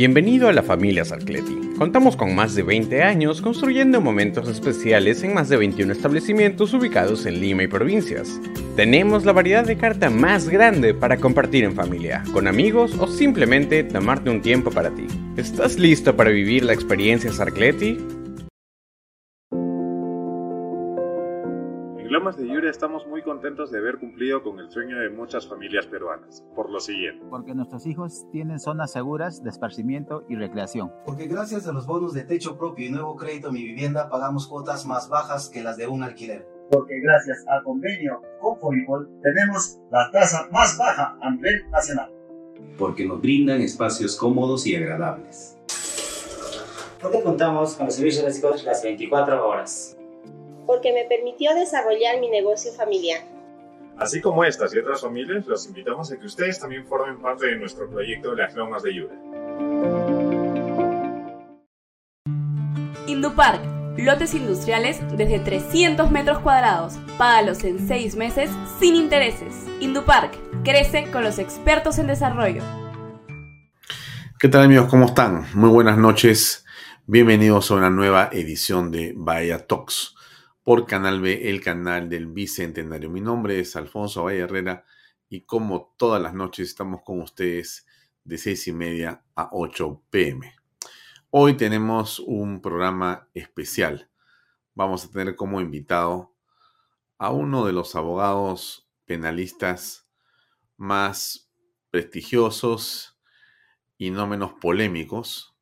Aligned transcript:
Bienvenido 0.00 0.48
a 0.48 0.54
la 0.54 0.62
familia 0.62 1.04
Sarcleti. 1.04 1.54
Contamos 1.76 2.16
con 2.16 2.34
más 2.34 2.54
de 2.54 2.62
20 2.62 3.02
años 3.02 3.42
construyendo 3.42 4.00
momentos 4.00 4.48
especiales 4.48 5.22
en 5.22 5.34
más 5.34 5.50
de 5.50 5.58
21 5.58 5.92
establecimientos 5.92 6.72
ubicados 6.72 7.26
en 7.26 7.38
Lima 7.38 7.64
y 7.64 7.66
provincias. 7.66 8.40
Tenemos 8.76 9.26
la 9.26 9.32
variedad 9.32 9.66
de 9.66 9.76
carta 9.76 10.08
más 10.08 10.48
grande 10.48 10.94
para 10.94 11.18
compartir 11.18 11.64
en 11.64 11.74
familia, 11.74 12.24
con 12.32 12.48
amigos 12.48 12.96
o 12.98 13.08
simplemente 13.08 13.84
tomarte 13.84 14.30
un 14.30 14.40
tiempo 14.40 14.70
para 14.70 14.88
ti. 14.88 15.06
¿Estás 15.36 15.78
listo 15.78 16.16
para 16.16 16.30
vivir 16.30 16.64
la 16.64 16.72
experiencia 16.72 17.30
Sarcleti? 17.30 17.98
Lomas 22.20 22.36
de 22.36 22.46
Yura 22.46 22.68
estamos 22.68 23.06
muy 23.06 23.22
contentos 23.22 23.70
de 23.70 23.78
haber 23.78 23.96
cumplido 23.96 24.42
con 24.42 24.58
el 24.58 24.70
sueño 24.70 24.98
de 24.98 25.08
muchas 25.08 25.48
familias 25.48 25.86
peruanas, 25.86 26.44
por 26.54 26.68
lo 26.68 26.78
siguiente. 26.78 27.24
Porque 27.30 27.54
nuestros 27.54 27.86
hijos 27.86 28.26
tienen 28.30 28.58
zonas 28.58 28.92
seguras 28.92 29.42
de 29.42 29.48
esparcimiento 29.48 30.26
y 30.28 30.34
recreación. 30.36 30.92
Porque 31.06 31.28
gracias 31.28 31.66
a 31.66 31.72
los 31.72 31.86
bonos 31.86 32.12
de 32.12 32.24
techo 32.24 32.58
propio 32.58 32.88
y 32.88 32.90
nuevo 32.90 33.16
crédito 33.16 33.50
Mi 33.50 33.64
Vivienda 33.64 34.10
pagamos 34.10 34.46
cuotas 34.48 34.84
más 34.84 35.08
bajas 35.08 35.48
que 35.48 35.62
las 35.62 35.78
de 35.78 35.86
un 35.86 36.02
alquiler. 36.02 36.46
Porque 36.70 37.00
gracias 37.00 37.42
al 37.48 37.62
convenio 37.62 38.20
con 38.38 38.58
Foripol 38.58 39.08
tenemos 39.22 39.80
la 39.90 40.10
tasa 40.10 40.46
más 40.52 40.76
baja 40.76 41.16
a 41.22 41.30
nivel 41.30 41.70
nacional. 41.70 42.12
Porque 42.76 43.06
nos 43.06 43.22
brindan 43.22 43.62
espacios 43.62 44.14
cómodos 44.18 44.66
y 44.66 44.76
agradables. 44.76 45.56
Porque 47.00 47.22
contamos 47.22 47.76
con 47.76 47.86
los 47.86 47.94
servicios 47.94 48.26
básicos 48.26 48.62
las 48.64 48.82
24 48.82 49.48
horas 49.48 49.96
porque 50.66 50.92
me 50.92 51.04
permitió 51.04 51.54
desarrollar 51.54 52.20
mi 52.20 52.28
negocio 52.28 52.72
familiar. 52.72 53.20
Así 54.00 54.20
como 54.22 54.44
estas 54.44 54.74
y 54.74 54.78
otras 54.78 55.02
familias, 55.02 55.46
los 55.46 55.66
invitamos 55.66 56.10
a 56.10 56.18
que 56.18 56.24
ustedes 56.24 56.58
también 56.58 56.86
formen 56.86 57.20
parte 57.20 57.48
de 57.48 57.56
nuestro 57.56 57.88
proyecto 57.90 58.34
Las 58.34 58.54
Lomas 58.54 58.82
de 58.82 58.94
Yura. 58.94 59.14
Indupark, 63.06 63.60
lotes 63.98 64.32
industriales 64.32 65.00
desde 65.18 65.38
300 65.40 66.10
metros 66.10 66.38
cuadrados. 66.38 66.94
Págalos 67.18 67.62
en 67.64 67.86
6 67.86 68.16
meses 68.16 68.50
sin 68.78 68.96
intereses. 68.96 69.66
Indupark, 69.80 70.32
crece 70.64 71.10
con 71.10 71.22
los 71.22 71.38
expertos 71.38 71.98
en 71.98 72.06
desarrollo. 72.06 72.62
¿Qué 74.38 74.48
tal 74.48 74.62
amigos? 74.62 74.88
¿Cómo 74.88 75.04
están? 75.04 75.44
Muy 75.52 75.68
buenas 75.68 75.98
noches. 75.98 76.64
Bienvenidos 77.04 77.70
a 77.70 77.74
una 77.74 77.90
nueva 77.90 78.30
edición 78.32 78.90
de 78.90 79.12
Bahía 79.14 79.66
Talks 79.66 80.14
por 80.70 80.86
Canal 80.86 81.20
B, 81.20 81.50
el 81.50 81.60
canal 81.60 82.08
del 82.08 82.28
Bicentenario. 82.28 83.10
Mi 83.10 83.20
nombre 83.20 83.58
es 83.58 83.74
Alfonso 83.74 84.22
Valle 84.22 84.38
Herrera 84.38 84.84
y 85.28 85.40
como 85.40 85.96
todas 85.96 86.22
las 86.22 86.32
noches 86.32 86.68
estamos 86.68 87.02
con 87.02 87.20
ustedes 87.20 87.88
de 88.22 88.38
seis 88.38 88.68
y 88.68 88.72
media 88.72 89.24
a 89.34 89.48
8 89.50 90.04
pm. 90.10 90.54
Hoy 91.30 91.56
tenemos 91.56 92.20
un 92.20 92.62
programa 92.62 93.28
especial. 93.34 94.08
Vamos 94.76 95.04
a 95.04 95.10
tener 95.10 95.34
como 95.34 95.60
invitado 95.60 96.36
a 97.18 97.32
uno 97.32 97.66
de 97.66 97.72
los 97.72 97.96
abogados 97.96 98.88
penalistas 99.06 100.06
más 100.76 101.50
prestigiosos 101.90 103.18
y 103.98 104.10
no 104.10 104.28
menos 104.28 104.52
polémicos, 104.52 105.52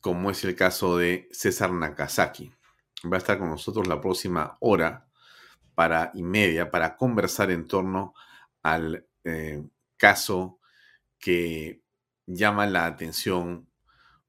como 0.00 0.32
es 0.32 0.44
el 0.44 0.56
caso 0.56 0.96
de 0.98 1.28
César 1.30 1.70
Nakazaki 1.70 2.55
va 3.04 3.16
a 3.16 3.18
estar 3.18 3.38
con 3.38 3.50
nosotros 3.50 3.86
la 3.86 4.00
próxima 4.00 4.56
hora 4.60 5.06
para 5.74 6.10
y 6.14 6.22
media 6.22 6.70
para 6.70 6.96
conversar 6.96 7.50
en 7.50 7.66
torno 7.66 8.14
al 8.62 9.06
eh, 9.24 9.62
caso 9.96 10.58
que 11.18 11.82
llama 12.26 12.66
la 12.66 12.86
atención 12.86 13.68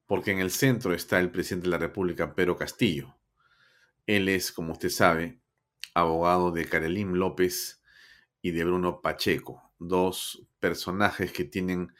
porque 0.06 0.32
en 0.32 0.40
el 0.40 0.52
centro 0.52 0.94
está 0.94 1.20
el 1.20 1.32
presidente 1.32 1.66
de 1.66 1.72
la 1.72 1.78
República, 1.78 2.34
Pedro 2.34 2.58
Castillo. 2.58 3.18
Él 4.06 4.30
es, 4.30 4.52
como 4.52 4.72
usted 4.74 4.90
sabe, 4.90 5.42
abogado 5.94 6.52
de 6.52 6.66
Carolín 6.66 7.20
López 7.20 7.82
y 8.42 8.52
de 8.52 8.64
Bruno 8.64 9.02
Pacheco, 9.02 9.74
dos 9.80 10.48
personajes 10.60 11.34
que 11.34 11.44
tienen 11.44 11.94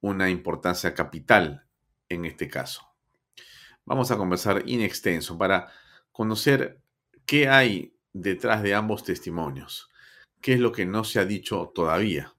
una 0.00 0.28
importancia 0.28 0.92
capital 0.94 1.66
en 2.10 2.26
este 2.26 2.48
caso. 2.48 2.86
Vamos 3.86 4.10
a 4.10 4.16
conversar 4.16 4.62
in 4.66 4.82
extenso 4.82 5.38
para 5.38 5.72
conocer 6.14 6.80
qué 7.26 7.48
hay 7.48 7.92
detrás 8.12 8.62
de 8.62 8.72
ambos 8.72 9.02
testimonios, 9.02 9.90
qué 10.40 10.52
es 10.52 10.60
lo 10.60 10.70
que 10.70 10.86
no 10.86 11.02
se 11.02 11.18
ha 11.18 11.24
dicho 11.24 11.72
todavía, 11.74 12.32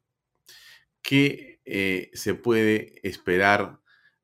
qué 1.02 1.60
eh, 1.66 2.10
se 2.14 2.36
puede 2.36 3.06
esperar 3.06 3.82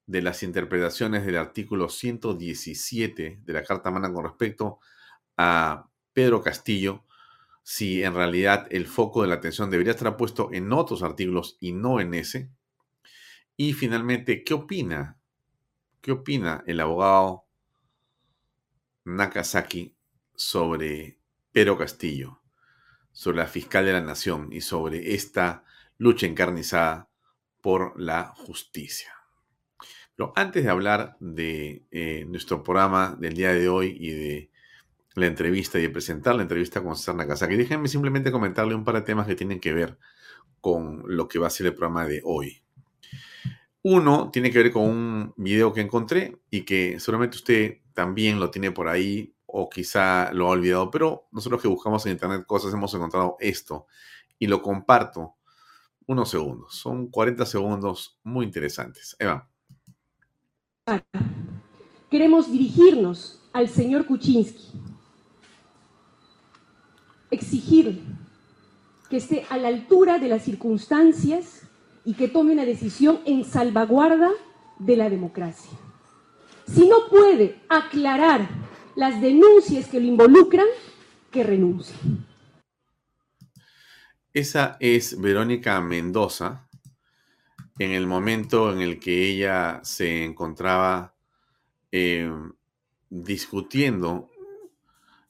de 0.07 0.21
las 0.21 0.41
interpretaciones 0.43 1.25
del 1.25 1.35
artículo 1.35 1.89
117 1.89 3.41
de 3.43 3.53
la 3.53 3.63
Carta 3.65 3.91
Magna 3.91 4.13
con 4.13 4.23
respecto 4.23 4.79
a 5.35 5.85
Pedro 6.13 6.41
Castillo, 6.41 7.03
si 7.61 8.03
en 8.03 8.13
realidad 8.13 8.67
el 8.69 8.87
foco 8.87 9.21
de 9.21 9.27
la 9.27 9.35
atención 9.35 9.69
debería 9.69 9.91
estar 9.91 10.15
puesto 10.15 10.49
en 10.53 10.71
otros 10.71 11.03
artículos 11.03 11.57
y 11.59 11.73
no 11.73 11.99
en 11.99 12.13
ese. 12.13 12.49
Y 13.57 13.73
finalmente, 13.73 14.45
¿qué 14.45 14.53
opina? 14.53 15.17
¿Qué 15.99 16.13
opina 16.13 16.63
el 16.67 16.79
abogado 16.79 17.40
Nakazaki 19.05 19.95
sobre 20.35 21.17
Pedro 21.51 21.77
Castillo, 21.77 22.41
sobre 23.11 23.37
la 23.37 23.47
fiscal 23.47 23.85
de 23.85 23.93
la 23.93 24.01
nación 24.01 24.49
y 24.51 24.61
sobre 24.61 25.13
esta 25.13 25.63
lucha 25.97 26.25
encarnizada 26.25 27.09
por 27.61 27.99
la 27.99 28.33
justicia. 28.35 29.13
Pero 30.15 30.33
antes 30.35 30.63
de 30.63 30.69
hablar 30.69 31.17
de 31.19 31.85
eh, 31.91 32.25
nuestro 32.27 32.63
programa 32.63 33.15
del 33.19 33.33
día 33.33 33.53
de 33.53 33.69
hoy 33.69 33.97
y 33.99 34.11
de 34.11 34.51
la 35.15 35.25
entrevista 35.25 35.79
y 35.79 35.83
de 35.83 35.89
presentar 35.89 36.35
la 36.35 36.43
entrevista 36.43 36.81
con 36.81 36.95
César 36.95 37.15
Nakazaki, 37.15 37.55
déjenme 37.55 37.87
simplemente 37.87 38.31
comentarle 38.31 38.75
un 38.75 38.83
par 38.83 38.95
de 38.95 39.01
temas 39.01 39.27
que 39.27 39.35
tienen 39.35 39.59
que 39.59 39.73
ver 39.73 39.97
con 40.59 41.03
lo 41.05 41.27
que 41.27 41.39
va 41.39 41.47
a 41.47 41.51
ser 41.51 41.67
el 41.67 41.73
programa 41.75 42.05
de 42.05 42.21
hoy. 42.23 42.61
Uno 43.83 44.29
tiene 44.31 44.51
que 44.51 44.59
ver 44.59 44.71
con 44.71 44.83
un 44.83 45.33
video 45.37 45.73
que 45.73 45.81
encontré 45.81 46.37
y 46.51 46.61
que 46.61 46.99
seguramente 46.99 47.37
usted 47.37 47.77
también 47.93 48.39
lo 48.39 48.51
tiene 48.51 48.71
por 48.71 48.87
ahí 48.87 49.35
o 49.45 49.69
quizá 49.69 50.31
lo 50.33 50.47
ha 50.47 50.51
olvidado, 50.51 50.89
pero 50.89 51.27
nosotros 51.31 51.61
que 51.61 51.67
buscamos 51.67 52.05
en 52.05 52.13
internet 52.13 52.45
cosas 52.45 52.73
hemos 52.73 52.93
encontrado 52.93 53.35
esto 53.39 53.87
y 54.39 54.47
lo 54.47 54.61
comparto 54.61 55.35
unos 56.07 56.29
segundos. 56.29 56.75
Son 56.75 57.07
40 57.07 57.45
segundos 57.45 58.19
muy 58.23 58.45
interesantes. 58.45 59.15
Eva. 59.19 59.47
Queremos 62.09 62.51
dirigirnos 62.51 63.41
al 63.53 63.69
señor 63.69 64.05
Kuczynski, 64.05 64.71
exigir 67.29 68.01
que 69.09 69.17
esté 69.17 69.45
a 69.49 69.57
la 69.57 69.67
altura 69.67 70.19
de 70.19 70.29
las 70.29 70.43
circunstancias 70.43 71.63
y 72.03 72.13
que 72.13 72.27
tome 72.27 72.53
una 72.53 72.65
decisión 72.65 73.19
en 73.25 73.43
salvaguarda 73.43 74.29
de 74.79 74.97
la 74.97 75.09
democracia. 75.09 75.77
Si 76.73 76.87
no 76.87 77.09
puede 77.09 77.59
aclarar 77.67 78.47
las 78.95 79.19
denuncias 79.21 79.89
que 79.89 79.99
lo 79.99 80.05
involucran, 80.05 80.67
que 81.29 81.43
renuncie. 81.43 81.95
Esa 84.33 84.77
es 84.79 85.19
Verónica 85.19 85.81
Mendoza 85.81 86.69
en 87.77 87.91
el 87.91 88.07
momento 88.07 88.71
en 88.71 88.79
el 88.79 88.99
que 88.99 89.27
ella 89.27 89.81
se 89.83 90.23
encontraba 90.23 91.13
eh, 91.91 92.31
discutiendo 93.09 94.29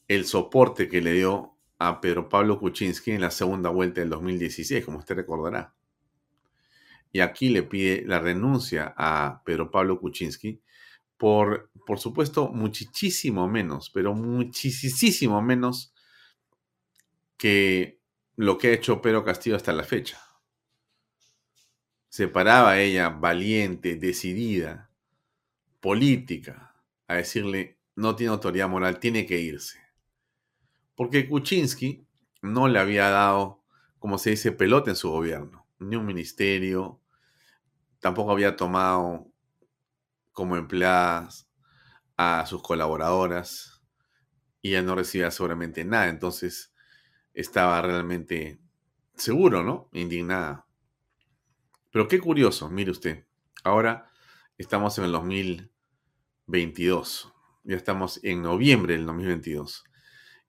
el 0.08 0.26
soporte 0.26 0.88
que 0.88 1.02
le 1.02 1.14
dio 1.14 1.56
a 1.80 2.02
Pedro 2.02 2.30
Pablo 2.30 2.60
Kuczynski 2.60 3.12
en 3.12 3.22
la 3.22 3.32
segunda 3.32 3.72
vuelta 3.72 4.02
del 4.02 4.12
2016, 4.12 4.86
como 4.86 5.00
usted 5.00 5.16
recordará. 5.16 5.74
Y 7.12 7.22
aquí 7.22 7.50
le 7.50 7.64
pide 7.64 8.04
la 8.06 8.20
renuncia 8.20 8.94
a 8.96 9.42
Pedro 9.44 9.72
Pablo 9.72 10.00
Kuczynski 10.00 10.62
por, 11.22 11.70
por 11.86 12.00
supuesto, 12.00 12.50
muchísimo 12.50 13.48
menos, 13.48 13.92
pero 13.92 14.16
muchísimo 14.16 15.40
menos 15.40 15.94
que 17.38 18.02
lo 18.38 18.58
que 18.58 18.70
ha 18.70 18.74
hecho 18.74 19.04
Pedro 19.04 19.24
Castillo 19.24 19.56
hasta 19.56 19.72
la 19.72 19.84
fecha. 19.84 20.20
Se 22.10 22.28
paraba 22.28 22.80
ella 22.80 23.10
valiente, 23.10 23.98
decidida, 23.98 24.90
política, 25.80 26.74
a 27.08 27.18
decirle, 27.18 27.78
no 27.96 28.16
tiene 28.16 28.34
autoridad 28.34 28.68
moral, 28.68 29.00
tiene 29.00 29.28
que 29.28 29.40
irse. 29.40 29.80
Porque 30.96 31.30
Kuczynski 31.30 32.04
no 32.42 32.68
le 32.68 32.80
había 32.80 33.10
dado, 33.10 33.64
como 34.00 34.18
se 34.18 34.32
dice, 34.32 34.52
pelota 34.52 34.90
en 34.90 34.96
su 34.96 35.12
gobierno, 35.12 35.68
ni 35.78 35.98
un 35.98 36.08
ministerio, 36.08 37.00
tampoco 38.00 38.32
había 38.32 38.56
tomado 38.56 39.31
como 40.32 40.58
empleadas 40.58 41.50
a 42.18 42.46
sus 42.46 42.62
colaboradoras 42.62 43.82
y 44.62 44.72
ya 44.72 44.82
no 44.82 44.96
recibía 44.96 45.32
seguramente 45.32 45.86
nada. 45.86 46.10
Entonces 46.10 46.74
estaba 47.34 47.82
realmente 47.82 48.60
seguro, 49.16 49.64
¿no? 49.64 49.90
Indignada. 49.94 50.68
Pero 51.92 52.08
qué 52.08 52.20
curioso, 52.20 52.70
mire 52.70 52.92
usted. 52.92 53.26
Ahora 53.64 54.10
estamos 54.58 54.98
en 54.98 55.06
el 55.06 55.12
2022. 55.12 57.34
Ya 57.64 57.76
estamos 57.76 58.20
en 58.24 58.42
noviembre 58.42 58.94
del 58.94 59.06
2022. 59.06 59.84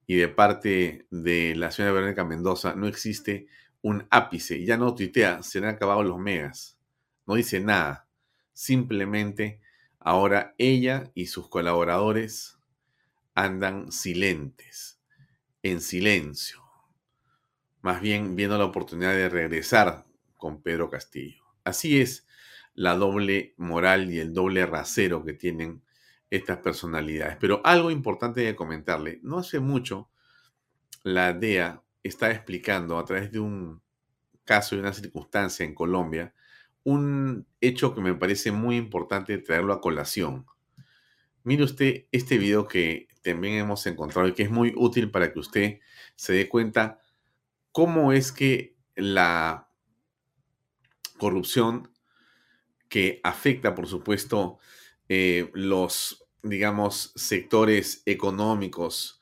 Y 0.05 0.15
de 0.15 0.27
parte 0.27 1.07
de 1.09 1.55
la 1.55 1.71
señora 1.71 1.93
Verónica 1.93 2.25
Mendoza 2.25 2.75
no 2.75 2.87
existe 2.87 3.47
un 3.81 4.07
ápice. 4.09 4.63
Ya 4.65 4.77
no 4.77 4.95
tuitea, 4.95 5.43
se 5.43 5.59
han 5.59 5.65
acabado 5.65 6.03
los 6.03 6.19
megas. 6.19 6.77
No 7.25 7.35
dice 7.35 7.59
nada. 7.59 8.07
Simplemente 8.53 9.61
ahora 10.03 10.53
ella 10.57 11.11
y 11.13 11.27
sus 11.27 11.47
colaboradores 11.49 12.57
andan 13.33 13.91
silentes, 13.91 14.99
en 15.63 15.81
silencio. 15.81 16.61
Más 17.81 18.01
bien 18.01 18.35
viendo 18.35 18.57
la 18.57 18.65
oportunidad 18.65 19.13
de 19.13 19.29
regresar 19.29 20.05
con 20.37 20.61
Pedro 20.61 20.89
Castillo. 20.89 21.43
Así 21.63 22.01
es 22.01 22.27
la 22.73 22.95
doble 22.95 23.53
moral 23.57 24.11
y 24.11 24.19
el 24.19 24.33
doble 24.33 24.65
rasero 24.65 25.23
que 25.23 25.33
tienen 25.33 25.83
estas 26.29 26.57
personalidades. 26.57 27.37
Pero 27.39 27.61
algo 27.63 27.91
importante 27.91 28.41
de 28.41 28.55
comentarle, 28.55 29.19
no 29.23 29.39
hace 29.39 29.59
mucho 29.59 30.09
la 31.03 31.33
DEA 31.33 31.83
está 32.01 32.31
explicando 32.31 32.97
a 32.97 33.05
través 33.05 33.31
de 33.31 33.39
un 33.39 33.81
caso 34.43 34.75
y 34.75 34.79
una 34.79 34.93
circunstancia 34.93 35.65
en 35.65 35.73
Colombia 35.73 36.33
un 36.83 37.47
hecho 37.61 37.95
que 37.95 38.01
me 38.01 38.13
parece 38.13 38.51
muy 38.51 38.77
importante 38.77 39.37
traerlo 39.37 39.73
a 39.73 39.81
colación. 39.81 40.45
Mire 41.43 41.63
usted 41.63 42.05
este 42.11 42.37
video 42.37 42.67
que 42.67 43.07
también 43.21 43.55
hemos 43.55 43.85
encontrado 43.87 44.27
y 44.27 44.33
que 44.33 44.43
es 44.43 44.51
muy 44.51 44.73
útil 44.75 45.11
para 45.11 45.31
que 45.31 45.39
usted 45.39 45.79
se 46.15 46.33
dé 46.33 46.49
cuenta 46.49 46.99
cómo 47.71 48.13
es 48.13 48.31
que 48.31 48.75
la 48.95 49.69
corrupción 51.17 51.89
que 52.89 53.19
afecta, 53.23 53.73
por 53.75 53.87
supuesto, 53.87 54.59
eh, 55.09 55.49
los, 55.53 56.25
digamos, 56.43 57.11
sectores 57.15 58.03
económicos, 58.05 59.19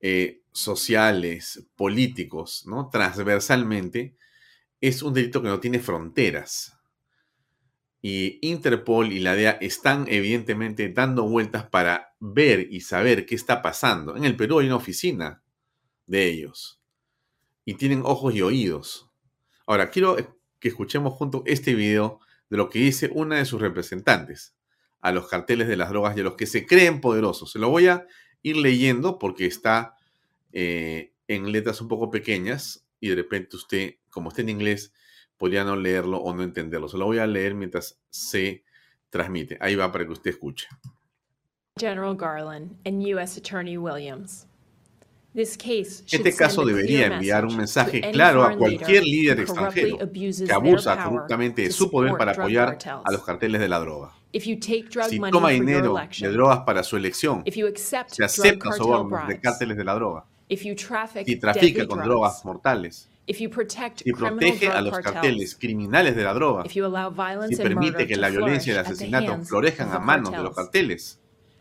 eh, 0.00 0.42
sociales, 0.52 1.66
políticos, 1.76 2.64
¿no? 2.66 2.88
Transversalmente, 2.90 4.16
es 4.80 5.02
un 5.02 5.14
delito 5.14 5.42
que 5.42 5.48
no 5.48 5.60
tiene 5.60 5.78
fronteras. 5.78 6.78
Y 8.02 8.38
Interpol 8.42 9.12
y 9.12 9.20
la 9.20 9.34
DEA 9.36 9.52
están 9.60 10.06
evidentemente 10.08 10.88
dando 10.88 11.22
vueltas 11.22 11.64
para 11.68 12.14
ver 12.18 12.66
y 12.70 12.80
saber 12.80 13.24
qué 13.26 13.36
está 13.36 13.62
pasando. 13.62 14.16
En 14.16 14.24
el 14.24 14.36
Perú 14.36 14.58
hay 14.58 14.66
una 14.66 14.76
oficina 14.76 15.42
de 16.06 16.26
ellos. 16.26 16.80
Y 17.64 17.74
tienen 17.74 18.02
ojos 18.04 18.34
y 18.34 18.42
oídos. 18.42 19.08
Ahora, 19.66 19.90
quiero 19.90 20.16
que 20.58 20.68
escuchemos 20.68 21.14
junto 21.14 21.44
este 21.46 21.74
video 21.74 22.18
de 22.50 22.56
lo 22.56 22.68
que 22.68 22.80
dice 22.80 23.08
una 23.14 23.36
de 23.36 23.44
sus 23.44 23.60
representantes 23.60 24.56
a 25.00 25.12
los 25.12 25.28
carteles 25.28 25.68
de 25.68 25.76
las 25.76 25.90
drogas 25.90 26.16
y 26.16 26.20
a 26.20 26.24
los 26.24 26.34
que 26.34 26.46
se 26.46 26.66
creen 26.66 27.00
poderosos. 27.00 27.52
Se 27.52 27.58
lo 27.58 27.68
voy 27.68 27.86
a 27.86 28.06
ir 28.42 28.56
leyendo 28.56 29.18
porque 29.18 29.46
está 29.46 29.96
eh, 30.52 31.12
en 31.28 31.50
letras 31.52 31.80
un 31.80 31.88
poco 31.88 32.10
pequeñas 32.10 32.86
y 33.00 33.08
de 33.08 33.16
repente 33.16 33.56
usted, 33.56 33.96
como 34.10 34.28
está 34.28 34.42
en 34.42 34.48
inglés, 34.48 34.92
podría 35.42 35.64
no 35.64 35.74
leerlo 35.74 36.18
o 36.18 36.32
no 36.32 36.44
entenderlo. 36.44 36.88
Se 36.88 36.96
lo 36.96 37.06
voy 37.06 37.18
a 37.18 37.26
leer 37.26 37.52
mientras 37.56 38.00
se 38.10 38.62
transmite. 39.10 39.58
Ahí 39.60 39.74
va 39.74 39.90
para 39.90 40.04
que 40.06 40.12
usted 40.12 40.30
escuche. 40.30 40.68
General 41.76 42.14
Garland 42.16 42.76
and 42.86 43.04
U.S. 43.04 43.40
Attorney 43.40 43.76
Williams. 43.76 44.46
Este 45.34 46.32
caso 46.36 46.64
debería 46.64 47.06
enviar 47.06 47.44
un 47.44 47.56
mensaje 47.56 48.02
claro 48.12 48.44
a 48.44 48.56
cualquier 48.56 49.02
líder 49.02 49.40
extranjero 49.40 49.98
que 50.12 50.52
abusa 50.52 51.02
corruptamente 51.02 51.62
de 51.62 51.72
su 51.72 51.90
poder 51.90 52.12
para 52.16 52.30
apoyar 52.30 52.78
a 52.86 53.10
los 53.10 53.24
carteles 53.24 53.60
de 53.60 53.68
la 53.68 53.80
droga. 53.80 54.12
Si 54.32 55.18
toma 55.32 55.50
dinero 55.50 55.96
de 56.20 56.28
drogas 56.28 56.60
para 56.60 56.84
su 56.84 56.96
elección, 56.96 57.42
si 58.06 58.22
acepta 58.22 58.70
sobornos 58.70 59.26
de 59.26 59.40
cárteles 59.40 59.76
de 59.76 59.82
la 59.82 59.94
droga, 59.94 60.24
si 60.48 61.36
trafica 61.36 61.84
con 61.88 62.04
drogas 62.04 62.44
mortales, 62.44 63.08
si 63.26 63.48
protege 63.48 64.68
a 64.68 64.80
los 64.80 64.98
carteles 64.98 65.56
criminales 65.56 66.16
de 66.16 66.24
la 66.24 66.34
droga, 66.34 66.64
si 66.68 66.80
permite 67.56 68.06
que 68.06 68.16
la 68.16 68.28
violencia 68.28 68.72
y 68.72 68.74
el 68.74 68.80
asesinato 68.80 69.42
florezcan 69.44 69.92
a 69.92 69.98
manos 69.98 70.32
de 70.32 70.42
los 70.42 70.54
carteles, 70.54 71.20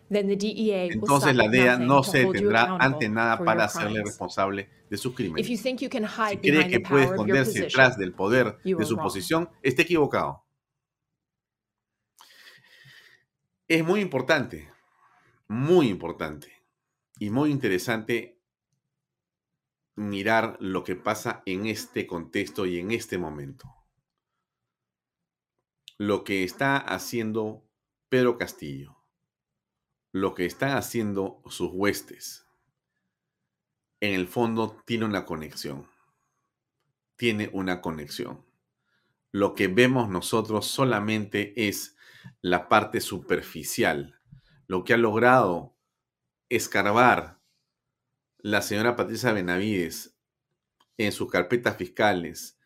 E 0.09 0.89
entonces 0.91 1.35
la 1.35 1.47
DEA 1.47 1.77
no 1.77 2.03
se 2.03 2.25
detendrá 2.25 2.75
ante 2.79 3.07
nada 3.07 3.37
para 3.37 3.63
hacerle 3.65 4.03
responsable 4.03 4.69
de 4.89 4.97
sus 4.97 5.15
crímenes. 5.15 5.47
Si 5.47 5.57
cree 6.37 6.67
que 6.67 6.81
puede 6.81 7.05
esconderse 7.05 7.61
detrás 7.61 7.97
del 7.97 8.13
poder 8.13 8.57
de 8.63 8.85
su 8.85 8.97
posición, 8.97 9.49
está 9.61 9.83
equivocado. 9.83 10.43
Es 13.67 13.85
muy 13.85 14.01
importante, 14.01 14.69
muy 15.47 15.87
importante 15.87 16.51
y 17.19 17.29
muy 17.29 17.51
interesante 17.51 18.40
mirar 19.95 20.57
lo 20.59 20.83
que 20.83 20.95
pasa 20.95 21.43
en 21.45 21.65
este 21.65 22.07
contexto 22.07 22.65
y 22.65 22.79
en 22.79 22.91
este 22.91 23.17
momento. 23.17 23.75
Lo 25.97 26.23
que 26.23 26.43
está 26.43 26.77
haciendo 26.77 27.67
Pedro 28.09 28.37
Castillo 28.37 29.01
lo 30.11 30.35
que 30.35 30.45
están 30.45 30.71
haciendo 30.71 31.41
sus 31.47 31.71
huestes, 31.71 32.45
en 34.01 34.13
el 34.13 34.27
fondo 34.27 34.81
tiene 34.85 35.05
una 35.05 35.25
conexión. 35.25 35.87
Tiene 37.15 37.49
una 37.53 37.81
conexión. 37.81 38.45
Lo 39.31 39.53
que 39.53 39.67
vemos 39.67 40.09
nosotros 40.09 40.65
solamente 40.67 41.67
es 41.67 41.95
la 42.41 42.67
parte 42.67 42.99
superficial. 42.99 44.19
Lo 44.67 44.83
que 44.83 44.95
ha 44.95 44.97
logrado 44.97 45.77
escarbar 46.49 47.39
la 48.43 48.61
señora 48.61 48.95
Patricia 48.95 49.33
Benavides 49.33 50.15
en 50.97 51.11
sus 51.11 51.29
carpetas 51.29 51.77
fiscales, 51.77 52.59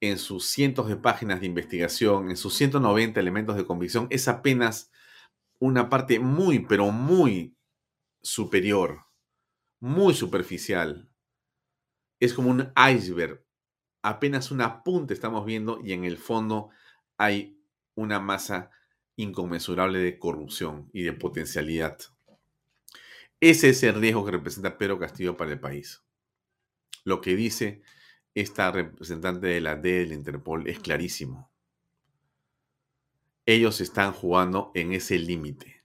en 0.00 0.18
sus 0.18 0.46
cientos 0.46 0.88
de 0.88 0.96
páginas 0.96 1.40
de 1.40 1.46
investigación, 1.46 2.30
en 2.30 2.36
sus 2.36 2.54
190 2.54 3.18
elementos 3.18 3.56
de 3.56 3.66
convicción, 3.66 4.06
es 4.10 4.28
apenas 4.28 4.90
una 5.58 5.88
parte 5.88 6.20
muy, 6.20 6.60
pero 6.60 6.90
muy 6.90 7.56
superior, 8.22 9.06
muy 9.80 10.14
superficial. 10.14 11.08
Es 12.20 12.34
como 12.34 12.50
un 12.50 12.72
iceberg. 12.92 13.44
Apenas 14.02 14.50
una 14.50 14.82
punta 14.84 15.12
estamos 15.12 15.44
viendo 15.44 15.80
y 15.82 15.92
en 15.92 16.04
el 16.04 16.16
fondo 16.16 16.70
hay 17.16 17.60
una 17.94 18.20
masa 18.20 18.70
inconmensurable 19.16 19.98
de 19.98 20.18
corrupción 20.18 20.88
y 20.92 21.02
de 21.02 21.12
potencialidad. 21.12 21.98
Ese 23.40 23.70
es 23.70 23.82
el 23.82 23.94
riesgo 23.94 24.24
que 24.24 24.32
representa 24.32 24.78
Pedro 24.78 24.98
Castillo 24.98 25.36
para 25.36 25.52
el 25.52 25.60
país. 25.60 26.02
Lo 27.04 27.20
que 27.20 27.36
dice 27.36 27.82
esta 28.34 28.70
representante 28.70 29.46
de 29.46 29.60
la 29.60 29.76
D 29.76 30.00
del 30.00 30.12
Interpol 30.12 30.68
es 30.68 30.78
clarísimo 30.80 31.50
ellos 33.48 33.80
están 33.80 34.12
jugando 34.12 34.70
en 34.74 34.92
ese 34.92 35.18
límite. 35.18 35.82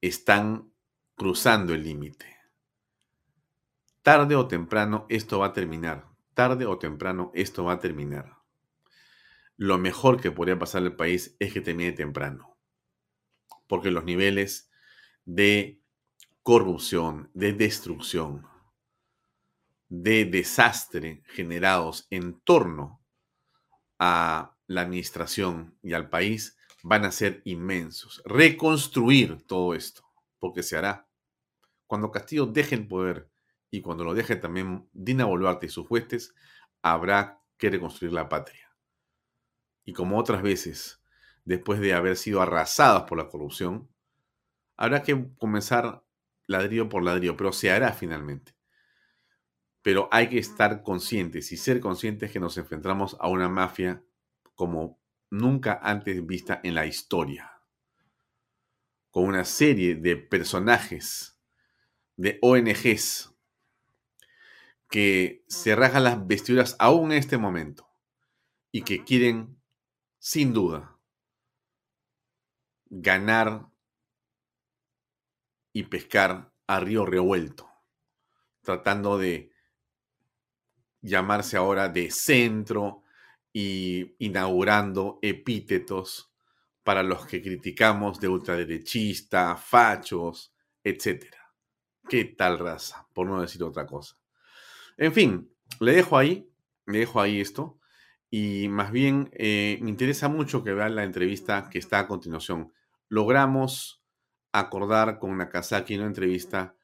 Están 0.00 0.72
cruzando 1.14 1.74
el 1.74 1.82
límite. 1.82 2.38
Tarde 4.00 4.34
o 4.34 4.48
temprano 4.48 5.04
esto 5.10 5.40
va 5.40 5.48
a 5.48 5.52
terminar. 5.52 6.08
tarde 6.32 6.64
o 6.64 6.78
temprano 6.78 7.32
esto 7.34 7.64
va 7.64 7.74
a 7.74 7.80
terminar. 7.80 8.38
Lo 9.58 9.76
mejor 9.76 10.22
que 10.22 10.30
podría 10.30 10.58
pasar 10.58 10.80
al 10.84 10.96
país 10.96 11.36
es 11.38 11.52
que 11.52 11.60
termine 11.60 11.92
temprano. 11.92 12.56
Porque 13.66 13.90
los 13.90 14.04
niveles 14.04 14.70
de 15.26 15.81
corrupción, 16.42 17.30
de 17.34 17.52
destrucción, 17.52 18.46
de 19.88 20.24
desastre 20.24 21.22
generados 21.26 22.06
en 22.10 22.40
torno 22.40 23.00
a 23.98 24.56
la 24.66 24.80
administración 24.80 25.78
y 25.82 25.92
al 25.92 26.08
país 26.08 26.56
van 26.82 27.04
a 27.04 27.12
ser 27.12 27.42
inmensos. 27.44 28.22
Reconstruir 28.24 29.42
todo 29.46 29.74
esto, 29.74 30.02
porque 30.38 30.62
se 30.62 30.76
hará. 30.76 31.08
Cuando 31.86 32.10
Castillo 32.10 32.46
deje 32.46 32.74
el 32.74 32.88
poder 32.88 33.30
y 33.70 33.80
cuando 33.80 34.04
lo 34.04 34.14
deje 34.14 34.36
también 34.36 34.88
Dina 34.92 35.24
Boluarte 35.24 35.66
y 35.66 35.68
sus 35.68 35.88
huestes, 35.90 36.34
habrá 36.82 37.40
que 37.56 37.70
reconstruir 37.70 38.12
la 38.12 38.28
patria. 38.28 38.74
Y 39.84 39.92
como 39.92 40.18
otras 40.18 40.42
veces, 40.42 41.00
después 41.44 41.80
de 41.80 41.94
haber 41.94 42.16
sido 42.16 42.40
arrasadas 42.40 43.04
por 43.04 43.18
la 43.18 43.28
corrupción, 43.28 43.88
habrá 44.76 45.02
que 45.02 45.28
comenzar 45.36 46.02
ladrillo 46.52 46.88
por 46.88 47.02
ladrillo, 47.02 47.36
pero 47.36 47.52
se 47.52 47.70
hará 47.70 47.92
finalmente. 47.92 48.54
Pero 49.82 50.08
hay 50.12 50.28
que 50.28 50.38
estar 50.38 50.82
conscientes 50.82 51.50
y 51.52 51.56
ser 51.56 51.80
conscientes 51.80 52.30
que 52.30 52.40
nos 52.40 52.56
enfrentamos 52.56 53.16
a 53.18 53.28
una 53.28 53.48
mafia 53.48 54.04
como 54.54 55.00
nunca 55.30 55.80
antes 55.82 56.24
vista 56.24 56.60
en 56.62 56.74
la 56.74 56.86
historia. 56.86 57.50
Con 59.10 59.24
una 59.24 59.44
serie 59.44 59.96
de 59.96 60.16
personajes, 60.16 61.38
de 62.16 62.38
ONGs, 62.40 63.34
que 64.88 65.42
se 65.48 65.74
rajan 65.74 66.04
las 66.04 66.26
vestiduras 66.26 66.76
aún 66.78 67.12
en 67.12 67.18
este 67.18 67.38
momento 67.38 67.88
y 68.70 68.82
que 68.82 69.04
quieren, 69.04 69.58
sin 70.18 70.52
duda, 70.52 70.98
ganar 72.90 73.71
y 75.72 75.84
pescar 75.84 76.52
a 76.66 76.80
río 76.80 77.04
revuelto, 77.06 77.68
tratando 78.62 79.18
de 79.18 79.52
llamarse 81.00 81.56
ahora 81.56 81.88
de 81.88 82.10
centro 82.10 83.02
y 83.52 84.14
inaugurando 84.18 85.18
epítetos 85.22 86.32
para 86.82 87.02
los 87.02 87.26
que 87.26 87.42
criticamos 87.42 88.18
de 88.18 88.28
ultraderechista, 88.28 89.56
fachos, 89.56 90.52
etc. 90.82 91.26
¿Qué 92.08 92.24
tal 92.24 92.58
raza? 92.58 93.06
Por 93.12 93.26
no 93.26 93.40
decir 93.40 93.62
otra 93.62 93.86
cosa. 93.86 94.16
En 94.96 95.12
fin, 95.12 95.50
le 95.80 95.92
dejo 95.92 96.18
ahí, 96.18 96.48
le 96.86 97.00
dejo 97.00 97.20
ahí 97.20 97.40
esto. 97.40 97.78
Y 98.30 98.68
más 98.68 98.90
bien 98.90 99.30
eh, 99.34 99.78
me 99.82 99.90
interesa 99.90 100.28
mucho 100.28 100.64
que 100.64 100.72
vean 100.72 100.96
la 100.96 101.04
entrevista 101.04 101.68
que 101.70 101.78
está 101.78 102.00
a 102.00 102.08
continuación. 102.08 102.72
Logramos 103.08 104.01
acordar 104.52 105.18
con 105.18 105.36
Nakazaki 105.36 105.96
una 105.96 106.06
entrevista 106.06 106.76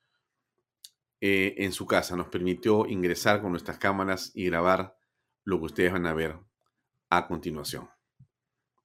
eh, 1.21 1.55
en 1.59 1.73
su 1.73 1.87
casa. 1.87 2.17
Nos 2.17 2.29
permitió 2.29 2.87
ingresar 2.87 3.41
con 3.41 3.53
nuestras 3.53 3.79
cámaras 3.79 4.33
y 4.35 4.47
grabar 4.47 4.97
lo 5.45 5.59
que 5.59 5.67
ustedes 5.67 5.93
van 5.93 6.07
a 6.07 6.15
ver 6.15 6.39
a 7.11 7.27
continuación. 7.27 7.89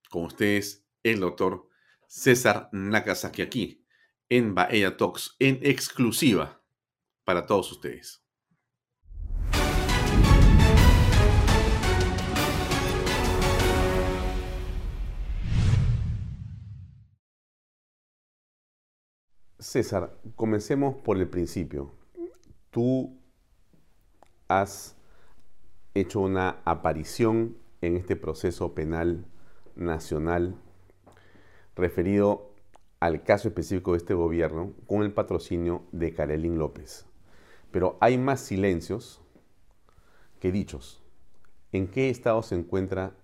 Con 0.09 0.25
ustedes, 0.25 0.85
el 1.03 1.19
doctor 1.19 1.67
César 2.07 2.69
Nakazaki 2.71 3.41
aquí 3.41 3.85
en 4.29 4.55
Baella 4.55 4.97
Talks 4.97 5.35
en 5.39 5.59
exclusiva 5.61 6.63
para 7.23 7.45
todos 7.45 7.71
ustedes. 7.71 8.22
César, 19.63 20.17
comencemos 20.35 20.93
por 20.95 21.17
el 21.17 21.29
principio. 21.29 21.91
Tú 22.69 23.17
has 24.49 24.97
hecho 25.93 26.19
una 26.19 26.61
aparición 26.65 27.57
en 27.79 27.95
este 27.95 28.17
proceso 28.17 28.75
penal 28.75 29.25
nacional 29.75 30.55
referido 31.75 32.51
al 32.99 33.23
caso 33.23 33.47
específico 33.47 33.93
de 33.93 33.99
este 33.99 34.13
gobierno 34.13 34.73
con 34.85 35.01
el 35.01 35.13
patrocinio 35.13 35.83
de 35.93 36.13
Karelín 36.13 36.57
López. 36.57 37.05
Pero 37.71 37.97
hay 38.01 38.17
más 38.17 38.41
silencios 38.41 39.21
que 40.41 40.51
dichos. 40.51 41.01
¿En 41.71 41.87
qué 41.87 42.09
estado 42.09 42.41
se 42.43 42.55
encuentra 42.55 43.15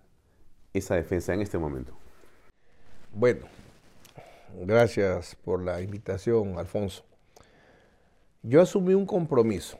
esa 0.74 0.96
defensa 0.96 1.34
en 1.34 1.41
este 1.41 1.58
momento? 1.58 1.93
Bueno, 3.13 3.46
Gracias 4.56 5.36
por 5.36 5.62
la 5.62 5.82
invitación, 5.82 6.58
Alfonso. 6.58 7.03
Yo 8.41 8.62
asumí 8.62 8.94
un 8.94 9.06
compromiso, 9.06 9.77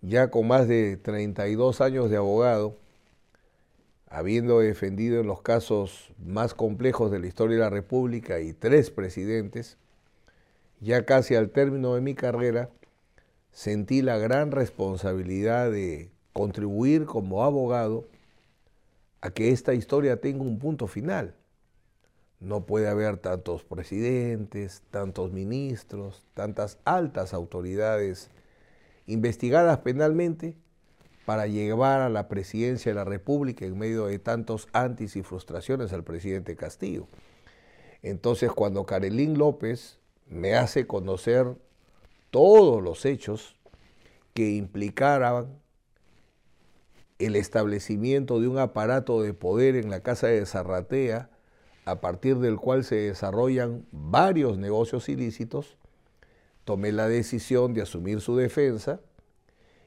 ya 0.00 0.30
con 0.30 0.46
más 0.46 0.68
de 0.68 0.96
32 0.96 1.80
años 1.80 2.10
de 2.10 2.16
abogado, 2.16 2.76
habiendo 4.08 4.60
defendido 4.60 5.20
en 5.20 5.26
los 5.26 5.42
casos 5.42 6.12
más 6.24 6.54
complejos 6.54 7.10
de 7.10 7.18
la 7.18 7.26
historia 7.26 7.56
de 7.56 7.62
la 7.62 7.70
República 7.70 8.40
y 8.40 8.52
tres 8.52 8.90
presidentes, 8.90 9.78
ya 10.80 11.04
casi 11.04 11.34
al 11.34 11.50
término 11.50 11.94
de 11.94 12.02
mi 12.02 12.14
carrera, 12.14 12.70
sentí 13.50 14.00
la 14.00 14.16
gran 14.18 14.52
responsabilidad 14.52 15.70
de 15.72 16.10
contribuir 16.32 17.04
como 17.04 17.42
abogado 17.42 18.06
a 19.22 19.30
que 19.30 19.50
esta 19.50 19.74
historia 19.74 20.20
tenga 20.20 20.42
un 20.42 20.58
punto 20.58 20.86
final 20.86 21.34
no 22.40 22.66
puede 22.66 22.88
haber 22.88 23.16
tantos 23.18 23.64
presidentes, 23.64 24.82
tantos 24.90 25.32
ministros, 25.32 26.24
tantas 26.34 26.78
altas 26.84 27.32
autoridades 27.32 28.30
investigadas 29.06 29.78
penalmente 29.78 30.56
para 31.24 31.46
llevar 31.46 32.02
a 32.02 32.08
la 32.08 32.28
presidencia 32.28 32.90
de 32.90 32.96
la 32.96 33.04
República 33.04 33.64
en 33.64 33.78
medio 33.78 34.06
de 34.06 34.18
tantos 34.18 34.68
antis 34.72 35.16
y 35.16 35.22
frustraciones 35.22 35.92
al 35.92 36.04
presidente 36.04 36.56
Castillo. 36.56 37.08
Entonces, 38.02 38.52
cuando 38.52 38.84
Carolín 38.86 39.38
López 39.38 39.98
me 40.28 40.54
hace 40.54 40.86
conocer 40.86 41.56
todos 42.30 42.82
los 42.82 43.04
hechos 43.04 43.56
que 44.34 44.50
implicaran 44.50 45.58
el 47.18 47.34
establecimiento 47.34 48.40
de 48.40 48.48
un 48.48 48.58
aparato 48.58 49.22
de 49.22 49.32
poder 49.32 49.74
en 49.74 49.90
la 49.90 50.00
Casa 50.00 50.26
de 50.26 50.44
Zarratea, 50.44 51.30
a 51.86 52.00
partir 52.00 52.38
del 52.38 52.56
cual 52.56 52.84
se 52.84 52.96
desarrollan 52.96 53.86
varios 53.92 54.58
negocios 54.58 55.08
ilícitos, 55.08 55.78
tomé 56.64 56.90
la 56.90 57.08
decisión 57.08 57.74
de 57.74 57.82
asumir 57.82 58.20
su 58.20 58.36
defensa 58.36 59.00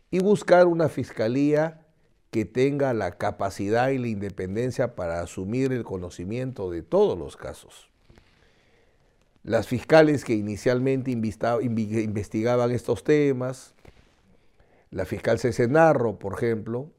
y 0.10 0.20
buscar 0.20 0.65
una 0.65 0.88
fiscalía 0.88 1.86
que 2.32 2.46
tenga 2.46 2.94
la 2.94 3.18
capacidad 3.18 3.89
y 3.89 3.98
la 3.98 4.08
independencia 4.08 4.96
para 4.96 5.22
asumir 5.22 5.74
el 5.74 5.84
conocimiento 5.84 6.72
de 6.72 6.84
todos 6.84 7.20
los 7.20 7.36
casos. 7.36 7.89
Las 9.44 9.68
fiscales 9.68 10.24
que 10.24 10.36
inicialmente 10.36 11.12
investigaban 11.12 12.72
estos 12.72 13.03
temas, 13.03 13.74
la 14.89 15.06
fiscal 15.06 15.38
Cesenarro, 15.38 16.18
por 16.18 16.34
ejemplo, 16.34 16.89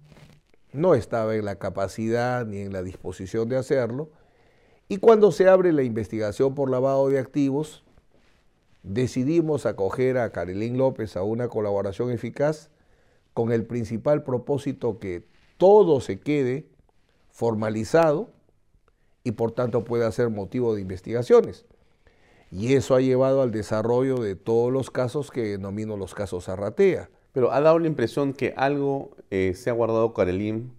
no 0.72 0.94
estaba 0.94 1.36
en 1.36 1.46
la 1.46 1.56
capacidad 1.56 2.44
ni 2.44 2.58
en 2.58 2.72
la 2.72 2.82
disposición 2.82 3.48
de 3.48 3.56
hacerlo, 3.56 4.10
y 4.90 4.96
cuando 4.96 5.30
se 5.30 5.48
abre 5.48 5.72
la 5.72 5.84
investigación 5.84 6.56
por 6.56 6.68
lavado 6.68 7.08
de 7.10 7.20
activos, 7.20 7.84
decidimos 8.82 9.64
acoger 9.64 10.18
a 10.18 10.32
Carilín 10.32 10.78
López 10.78 11.16
a 11.16 11.22
una 11.22 11.46
colaboración 11.46 12.10
eficaz 12.10 12.70
con 13.32 13.52
el 13.52 13.64
principal 13.64 14.24
propósito 14.24 14.98
que 14.98 15.22
todo 15.58 16.00
se 16.00 16.18
quede 16.18 16.66
formalizado 17.30 18.30
y 19.22 19.30
por 19.30 19.52
tanto 19.52 19.84
pueda 19.84 20.10
ser 20.10 20.28
motivo 20.28 20.74
de 20.74 20.80
investigaciones. 20.80 21.66
Y 22.50 22.74
eso 22.74 22.96
ha 22.96 23.00
llevado 23.00 23.42
al 23.42 23.52
desarrollo 23.52 24.16
de 24.16 24.34
todos 24.34 24.72
los 24.72 24.90
casos 24.90 25.30
que 25.30 25.42
denomino 25.42 25.96
los 25.96 26.16
casos 26.16 26.48
Arratea. 26.48 27.10
Pero 27.30 27.52
ha 27.52 27.60
dado 27.60 27.78
la 27.78 27.86
impresión 27.86 28.32
que 28.32 28.54
algo 28.56 29.12
eh, 29.30 29.52
se 29.54 29.70
ha 29.70 29.72
guardado 29.72 30.12
Carelín 30.14 30.72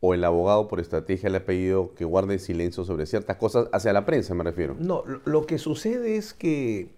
o 0.00 0.14
el 0.14 0.24
abogado 0.24 0.68
por 0.68 0.80
estrategia 0.80 1.30
le 1.30 1.38
ha 1.38 1.44
pedido 1.46 1.94
que 1.94 2.04
guarde 2.04 2.38
silencio 2.38 2.84
sobre 2.84 3.06
ciertas 3.06 3.36
cosas 3.36 3.68
hacia 3.72 3.92
la 3.92 4.04
prensa, 4.04 4.34
me 4.34 4.44
refiero. 4.44 4.76
No, 4.78 5.02
lo 5.24 5.46
que 5.46 5.58
sucede 5.58 6.16
es 6.16 6.34
que 6.34 6.90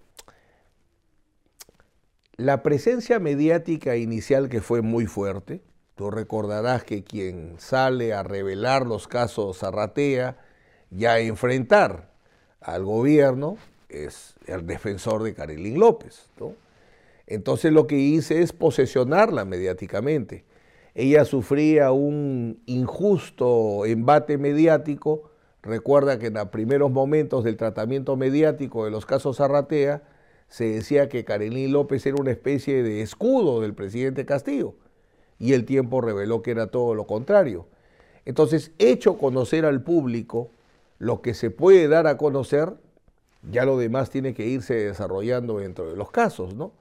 la 2.36 2.62
presencia 2.62 3.18
mediática 3.18 3.96
inicial 3.96 4.48
que 4.48 4.60
fue 4.60 4.82
muy 4.82 5.06
fuerte, 5.06 5.60
tú 5.94 6.10
recordarás 6.10 6.84
que 6.84 7.02
quien 7.02 7.54
sale 7.58 8.12
a 8.12 8.22
revelar 8.22 8.86
los 8.86 9.08
casos 9.08 9.58
Zarratea 9.58 10.38
y 10.90 11.04
a 11.04 11.18
enfrentar 11.18 12.10
al 12.60 12.84
gobierno 12.84 13.56
es 13.88 14.34
el 14.46 14.66
defensor 14.66 15.22
de 15.22 15.34
Carilín 15.34 15.80
López. 15.80 16.28
Entonces 17.26 17.72
lo 17.72 17.86
que 17.86 17.96
hice 17.96 18.42
es 18.42 18.52
posesionarla 18.52 19.44
mediáticamente. 19.44 20.44
Ella 20.98 21.24
sufría 21.24 21.92
un 21.92 22.60
injusto 22.66 23.86
embate 23.86 24.36
mediático. 24.36 25.30
Recuerda 25.62 26.18
que 26.18 26.26
en 26.26 26.34
los 26.34 26.48
primeros 26.48 26.90
momentos 26.90 27.44
del 27.44 27.56
tratamiento 27.56 28.16
mediático 28.16 28.84
de 28.84 28.90
los 28.90 29.06
casos 29.06 29.40
Arratea, 29.40 30.02
se 30.48 30.64
decía 30.64 31.08
que 31.08 31.24
Karelín 31.24 31.70
López 31.70 32.04
era 32.04 32.16
una 32.20 32.32
especie 32.32 32.82
de 32.82 33.00
escudo 33.02 33.60
del 33.60 33.74
presidente 33.74 34.26
Castillo. 34.26 34.74
Y 35.38 35.52
el 35.52 35.66
tiempo 35.66 36.00
reveló 36.00 36.42
que 36.42 36.50
era 36.50 36.66
todo 36.66 36.96
lo 36.96 37.06
contrario. 37.06 37.68
Entonces, 38.24 38.72
hecho 38.80 39.18
conocer 39.18 39.66
al 39.66 39.84
público 39.84 40.50
lo 40.98 41.22
que 41.22 41.34
se 41.34 41.52
puede 41.52 41.86
dar 41.86 42.08
a 42.08 42.16
conocer, 42.16 42.72
ya 43.48 43.64
lo 43.64 43.78
demás 43.78 44.10
tiene 44.10 44.34
que 44.34 44.48
irse 44.48 44.74
desarrollando 44.74 45.58
dentro 45.58 45.88
de 45.88 45.94
los 45.94 46.10
casos, 46.10 46.56
¿no? 46.56 46.72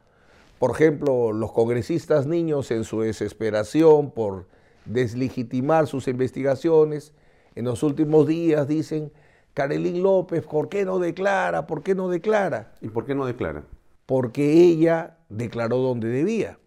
Por 0.60 0.72
ejemplo, 0.72 1.32
los 1.34 1.52
congresistas 1.52 2.26
niños 2.26 2.72
en 2.72 2.84
su 2.84 3.02
desesperación 3.02 4.12
por 4.12 4.48
deslegitimar 4.86 5.88
sus 5.88 6.08
investigaciones, 6.08 7.14
en 7.56 7.66
los 7.66 7.84
últimos 7.84 8.28
días 8.28 8.68
dicen, 8.68 9.12
Carolín 9.54 10.04
López, 10.04 10.46
¿por 10.46 10.70
qué 10.70 10.86
no 10.86 11.00
declara? 11.00 11.68
¿Por 11.68 11.84
qué 11.84 11.96
no 11.96 12.10
declara? 12.10 12.74
¿Y 12.82 12.90
por 12.90 13.06
qué 13.06 13.16
no 13.16 13.26
declara? 13.26 13.64
Porque 14.06 14.52
ella 14.64 15.18
declaró 15.30 15.78
donde 15.78 16.08
debía. 16.10 16.60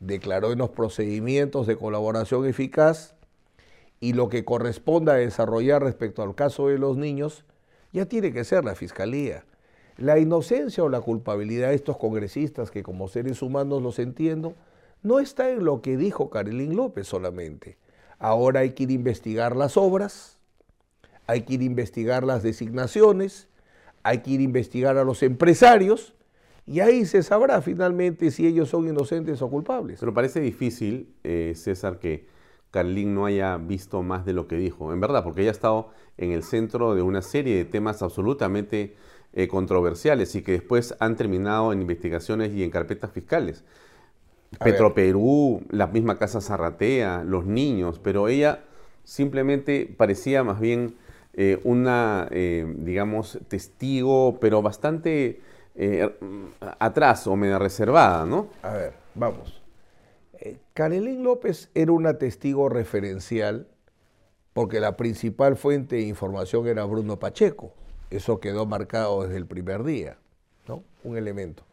Declaró 0.00 0.52
en 0.52 0.58
los 0.58 0.70
procedimientos 0.70 1.66
de 1.66 1.76
colaboración 1.76 2.46
eficaz 2.46 3.14
y 4.00 4.12
lo 4.12 4.28
que 4.28 4.44
corresponda 4.44 5.14
a 5.14 5.16
desarrollar 5.16 5.82
respecto 5.82 6.22
al 6.22 6.34
caso 6.34 6.68
de 6.68 6.78
los 6.78 6.96
niños 6.96 7.44
ya 7.92 8.06
tiene 8.06 8.32
que 8.32 8.44
ser 8.44 8.64
la 8.64 8.74
fiscalía. 8.74 9.44
La 9.96 10.18
inocencia 10.18 10.82
o 10.82 10.88
la 10.88 11.00
culpabilidad 11.00 11.68
de 11.68 11.76
estos 11.76 11.96
congresistas, 11.96 12.70
que 12.70 12.82
como 12.82 13.08
seres 13.08 13.42
humanos 13.42 13.82
los 13.82 13.98
entiendo, 13.98 14.54
no 15.02 15.20
está 15.20 15.50
en 15.50 15.64
lo 15.64 15.82
que 15.82 15.96
dijo 15.96 16.30
Carolín 16.30 16.76
López 16.76 17.06
solamente. 17.06 17.76
Ahora 18.18 18.60
hay 18.60 18.70
que 18.70 18.84
ir 18.84 18.90
a 18.90 18.94
investigar 18.94 19.54
las 19.54 19.76
obras, 19.76 20.38
hay 21.26 21.42
que 21.42 21.54
ir 21.54 21.60
a 21.60 21.64
investigar 21.64 22.24
las 22.24 22.42
designaciones, 22.42 23.48
hay 24.02 24.18
que 24.18 24.32
ir 24.32 24.40
a 24.40 24.44
investigar 24.44 24.96
a 24.96 25.04
los 25.04 25.22
empresarios 25.22 26.14
y 26.66 26.80
ahí 26.80 27.04
se 27.04 27.22
sabrá 27.22 27.60
finalmente 27.60 28.30
si 28.30 28.46
ellos 28.46 28.70
son 28.70 28.88
inocentes 28.88 29.42
o 29.42 29.50
culpables. 29.50 30.00
Pero 30.00 30.14
parece 30.14 30.40
difícil, 30.40 31.14
eh, 31.22 31.52
César, 31.54 31.98
que 31.98 32.26
Carlín 32.70 33.14
no 33.14 33.26
haya 33.26 33.56
visto 33.58 34.02
más 34.02 34.24
de 34.24 34.32
lo 34.32 34.48
que 34.48 34.56
dijo. 34.56 34.92
En 34.92 35.00
verdad, 35.00 35.22
porque 35.22 35.42
ella 35.42 35.50
ha 35.50 35.52
estado 35.52 35.90
en 36.16 36.32
el 36.32 36.42
centro 36.42 36.94
de 36.94 37.02
una 37.02 37.22
serie 37.22 37.56
de 37.56 37.64
temas 37.64 38.02
absolutamente 38.02 38.96
eh, 39.36 39.48
controversiales 39.48 40.36
y 40.36 40.42
que 40.42 40.52
después 40.52 40.94
han 41.00 41.16
terminado 41.16 41.72
en 41.72 41.80
investigaciones 41.80 42.54
y 42.54 42.62
en 42.62 42.70
carpetas 42.70 43.10
fiscales. 43.10 43.64
Petroperú, 44.60 45.62
la 45.70 45.88
misma 45.88 46.18
Casa 46.20 46.40
Zarratea, 46.40 47.24
los 47.24 47.44
niños, 47.44 47.98
pero 47.98 48.28
ella 48.28 48.60
simplemente 49.02 49.92
parecía 49.96 50.44
más 50.44 50.60
bien 50.60 50.94
eh, 51.32 51.58
una, 51.64 52.28
eh, 52.30 52.64
digamos, 52.78 53.40
testigo, 53.48 54.38
pero 54.40 54.62
bastante 54.62 55.40
atrás 56.78 57.26
o 57.26 57.34
medio 57.34 57.58
reservada, 57.58 58.24
¿no? 58.24 58.50
A 58.62 58.74
ver, 58.74 58.92
vamos. 59.16 59.60
Carelín 60.74 61.24
López 61.24 61.70
era 61.74 61.90
una 61.90 62.18
testigo 62.18 62.68
referencial 62.68 63.66
porque 64.52 64.78
la 64.78 64.96
principal 64.96 65.56
fuente 65.56 65.96
de 65.96 66.02
información 66.02 66.68
era 66.68 66.84
Bruno 66.84 67.18
Pacheco. 67.18 67.74
Eso 68.10 68.40
quedó 68.40 68.66
marcado 68.66 69.22
desde 69.22 69.36
el 69.36 69.46
primer 69.46 69.84
día, 69.84 70.18
¿no? 70.68 70.82
Un 71.02 71.16
elemento. 71.16 71.64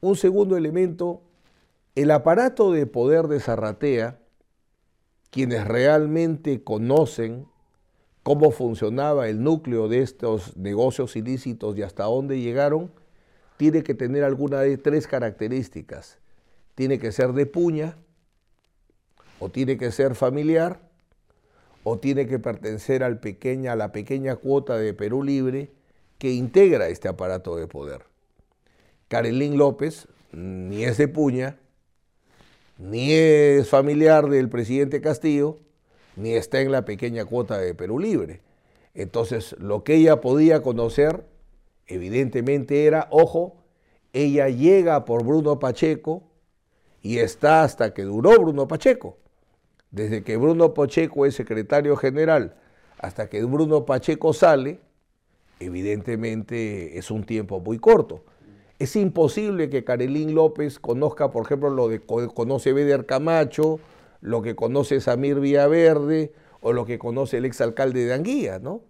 Un 0.00 0.16
segundo 0.16 0.56
elemento, 0.56 1.20
el 1.94 2.10
aparato 2.10 2.72
de 2.72 2.86
poder 2.86 3.28
de 3.28 3.40
Zarratea, 3.40 4.18
quienes 5.30 5.66
realmente 5.66 6.62
conocen 6.64 7.46
cómo 8.22 8.50
funcionaba 8.50 9.28
el 9.28 9.42
núcleo 9.42 9.88
de 9.88 10.00
estos 10.00 10.56
negocios 10.56 11.16
ilícitos 11.16 11.76
y 11.76 11.82
hasta 11.82 12.04
dónde 12.04 12.40
llegaron, 12.40 12.90
tiene 13.56 13.82
que 13.82 13.94
tener 13.94 14.24
alguna 14.24 14.60
de 14.60 14.78
tres 14.78 15.06
características. 15.06 16.18
Tiene 16.74 16.98
que 16.98 17.12
ser 17.12 17.32
de 17.32 17.46
puña, 17.46 17.96
o 19.40 19.48
tiene 19.48 19.78
que 19.78 19.90
ser 19.90 20.14
familiar, 20.14 20.89
o 21.84 21.98
tiene 21.98 22.26
que 22.26 22.38
pertenecer 22.38 23.02
al 23.02 23.20
a 23.68 23.76
la 23.76 23.92
pequeña 23.92 24.36
cuota 24.36 24.76
de 24.76 24.94
Perú 24.94 25.22
Libre 25.22 25.70
que 26.18 26.32
integra 26.32 26.88
este 26.88 27.08
aparato 27.08 27.56
de 27.56 27.66
poder. 27.66 28.02
Carolín 29.08 29.56
López 29.56 30.06
ni 30.32 30.84
es 30.84 30.98
de 30.98 31.08
Puña, 31.08 31.58
ni 32.78 33.12
es 33.12 33.68
familiar 33.68 34.28
del 34.28 34.48
presidente 34.48 35.00
Castillo, 35.00 35.58
ni 36.16 36.34
está 36.34 36.60
en 36.60 36.72
la 36.72 36.84
pequeña 36.84 37.24
cuota 37.24 37.58
de 37.58 37.74
Perú 37.74 37.98
Libre. 37.98 38.40
Entonces, 38.94 39.56
lo 39.58 39.84
que 39.84 39.94
ella 39.94 40.20
podía 40.20 40.62
conocer, 40.62 41.24
evidentemente 41.86 42.84
era, 42.86 43.08
ojo, 43.10 43.56
ella 44.12 44.48
llega 44.48 45.04
por 45.04 45.24
Bruno 45.24 45.58
Pacheco 45.58 46.24
y 47.02 47.18
está 47.18 47.62
hasta 47.62 47.94
que 47.94 48.02
duró 48.02 48.38
Bruno 48.38 48.68
Pacheco. 48.68 49.16
Desde 49.90 50.22
que 50.22 50.36
Bruno 50.36 50.72
Pacheco 50.72 51.26
es 51.26 51.34
secretario 51.34 51.96
general 51.96 52.54
hasta 52.98 53.28
que 53.28 53.42
Bruno 53.44 53.84
Pacheco 53.86 54.32
sale, 54.32 54.78
evidentemente 55.58 56.98
es 56.98 57.10
un 57.10 57.24
tiempo 57.24 57.60
muy 57.60 57.78
corto. 57.78 58.24
Es 58.78 58.94
imposible 58.96 59.68
que 59.68 59.84
Carolín 59.84 60.34
López 60.34 60.78
conozca, 60.78 61.30
por 61.30 61.44
ejemplo, 61.44 61.70
lo 61.70 61.88
que 61.88 62.00
conoce 62.00 62.72
Beder 62.72 63.06
Camacho, 63.06 63.80
lo 64.20 64.42
que 64.42 64.54
conoce 64.54 65.00
Samir 65.00 65.40
Villaverde 65.40 66.32
o 66.60 66.72
lo 66.72 66.86
que 66.86 66.98
conoce 66.98 67.38
el 67.38 67.44
exalcalde 67.44 68.04
de 68.04 68.14
Anguía, 68.14 68.58
¿no? 68.58 68.82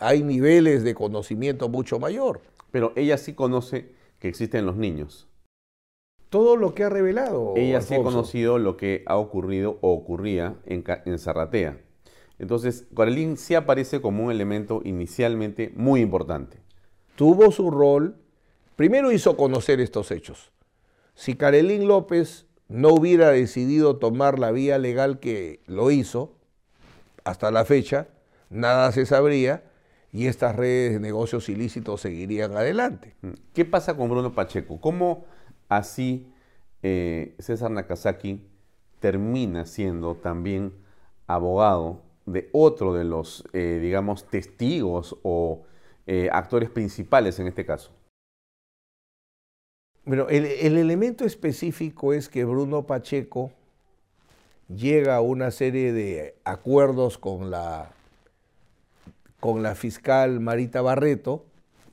Hay 0.00 0.22
niveles 0.22 0.84
de 0.84 0.94
conocimiento 0.94 1.68
mucho 1.68 1.98
mayor. 1.98 2.40
Pero 2.70 2.92
ella 2.96 3.18
sí 3.18 3.34
conoce 3.34 3.92
que 4.18 4.28
existen 4.28 4.66
los 4.66 4.76
niños 4.76 5.28
todo 6.30 6.56
lo 6.56 6.74
que 6.74 6.84
ha 6.84 6.88
revelado. 6.88 7.54
Ella 7.56 7.80
sí 7.80 7.94
ha 7.94 8.02
conocido 8.02 8.58
lo 8.58 8.76
que 8.76 9.02
ha 9.06 9.16
ocurrido 9.16 9.78
o 9.80 9.92
ocurría 9.92 10.56
en, 10.66 10.84
en 11.04 11.18
Zarratea. 11.18 11.78
Entonces, 12.38 12.86
Carolín 12.94 13.36
sí 13.36 13.54
aparece 13.54 14.00
como 14.00 14.24
un 14.24 14.30
elemento 14.30 14.82
inicialmente 14.84 15.72
muy 15.74 16.00
importante. 16.00 16.58
Tuvo 17.14 17.50
su 17.50 17.70
rol, 17.70 18.16
primero 18.76 19.10
hizo 19.10 19.36
conocer 19.36 19.80
estos 19.80 20.10
hechos. 20.10 20.52
Si 21.14 21.34
Carolín 21.34 21.88
López 21.88 22.46
no 22.68 22.90
hubiera 22.90 23.30
decidido 23.30 23.96
tomar 23.96 24.38
la 24.38 24.50
vía 24.50 24.78
legal 24.78 25.18
que 25.18 25.60
lo 25.66 25.90
hizo, 25.90 26.34
hasta 27.24 27.50
la 27.50 27.64
fecha, 27.64 28.08
nada 28.50 28.92
se 28.92 29.06
sabría 29.06 29.64
y 30.12 30.26
estas 30.26 30.56
redes 30.56 30.94
de 30.94 31.00
negocios 31.00 31.48
ilícitos 31.48 32.00
seguirían 32.00 32.56
adelante. 32.56 33.16
¿Qué 33.52 33.64
pasa 33.64 33.96
con 33.96 34.08
Bruno 34.08 34.34
Pacheco? 34.34 34.80
¿Cómo 34.80 35.24
Así, 35.68 36.26
eh, 36.82 37.34
César 37.38 37.70
Nakazaki 37.70 38.40
termina 39.00 39.66
siendo 39.66 40.16
también 40.16 40.72
abogado 41.26 42.02
de 42.26 42.48
otro 42.52 42.94
de 42.94 43.04
los, 43.04 43.44
eh, 43.52 43.78
digamos, 43.80 44.28
testigos 44.28 45.16
o 45.22 45.64
eh, 46.06 46.28
actores 46.32 46.70
principales 46.70 47.38
en 47.38 47.46
este 47.46 47.64
caso. 47.64 47.92
Bueno, 50.04 50.28
el, 50.28 50.44
el, 50.44 50.76
elemento 50.76 51.24
específico 51.24 52.12
es 52.12 52.28
que 52.28 52.44
Bruno 52.44 52.86
Pacheco 52.86 53.50
llega 54.68 55.16
a 55.16 55.20
una 55.20 55.50
serie 55.50 55.92
de 55.92 56.36
acuerdos 56.44 57.18
con 57.18 57.50
la, 57.50 57.90
con 59.40 59.64
la 59.64 59.74
fiscal 59.74 60.38
Marita 60.38 60.80
Barreto, 60.80 61.44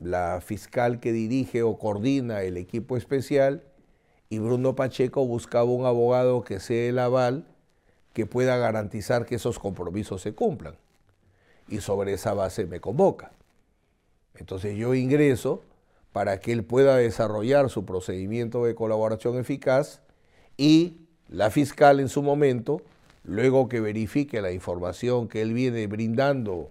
la 0.04 0.40
fiscal 0.40 1.00
que 1.00 1.12
dirige 1.12 1.62
o 1.62 1.78
coordina 1.78 2.42
el 2.42 2.56
equipo 2.56 2.96
especial, 2.96 3.64
y 4.28 4.38
Bruno 4.38 4.74
Pacheco 4.74 5.26
buscaba 5.26 5.64
un 5.64 5.86
abogado 5.86 6.42
que 6.42 6.60
sea 6.60 6.88
el 6.88 6.98
aval 6.98 7.46
que 8.12 8.26
pueda 8.26 8.56
garantizar 8.56 9.26
que 9.26 9.36
esos 9.36 9.58
compromisos 9.58 10.22
se 10.22 10.34
cumplan. 10.34 10.76
Y 11.68 11.80
sobre 11.80 12.12
esa 12.12 12.34
base 12.34 12.66
me 12.66 12.80
convoca. 12.80 13.32
Entonces 14.34 14.76
yo 14.76 14.94
ingreso 14.94 15.62
para 16.12 16.38
que 16.40 16.52
él 16.52 16.64
pueda 16.64 16.96
desarrollar 16.96 17.70
su 17.70 17.84
procedimiento 17.84 18.64
de 18.64 18.74
colaboración 18.74 19.38
eficaz 19.38 20.00
y 20.56 20.98
la 21.28 21.50
fiscal 21.50 21.98
en 21.98 22.08
su 22.08 22.22
momento, 22.22 22.82
luego 23.24 23.68
que 23.68 23.80
verifique 23.80 24.40
la 24.42 24.52
información 24.52 25.28
que 25.28 25.42
él 25.42 25.54
viene 25.54 25.86
brindando 25.86 26.70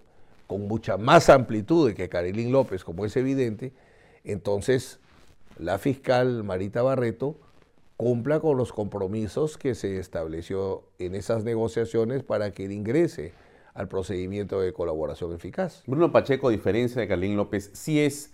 con 0.53 0.67
mucha 0.67 0.97
más 0.97 1.31
amplitud 1.31 1.93
que 1.93 2.09
Carilín 2.09 2.51
López, 2.51 2.83
como 2.83 3.05
es 3.05 3.17
evidente, 3.17 3.73
entonces 4.23 4.99
la 5.57 5.79
fiscal 5.79 6.43
Marita 6.43 6.83
Barreto 6.83 7.39
cumpla 7.97 8.39
con 8.39 8.55
los 8.55 8.71
compromisos 8.71 9.57
que 9.57 9.73
se 9.73 9.97
estableció 9.97 10.83
en 10.99 11.15
esas 11.15 11.43
negociaciones 11.43 12.21
para 12.21 12.51
que 12.51 12.65
él 12.65 12.71
ingrese 12.71 13.33
al 13.73 13.87
procedimiento 13.87 14.61
de 14.61 14.73
colaboración 14.73 15.33
eficaz. 15.33 15.81
Bruno 15.87 16.11
Pacheco, 16.11 16.49
a 16.49 16.51
diferencia 16.51 17.01
de 17.01 17.07
Carlín 17.07 17.35
López, 17.35 17.71
sí 17.73 17.99
es 17.99 18.31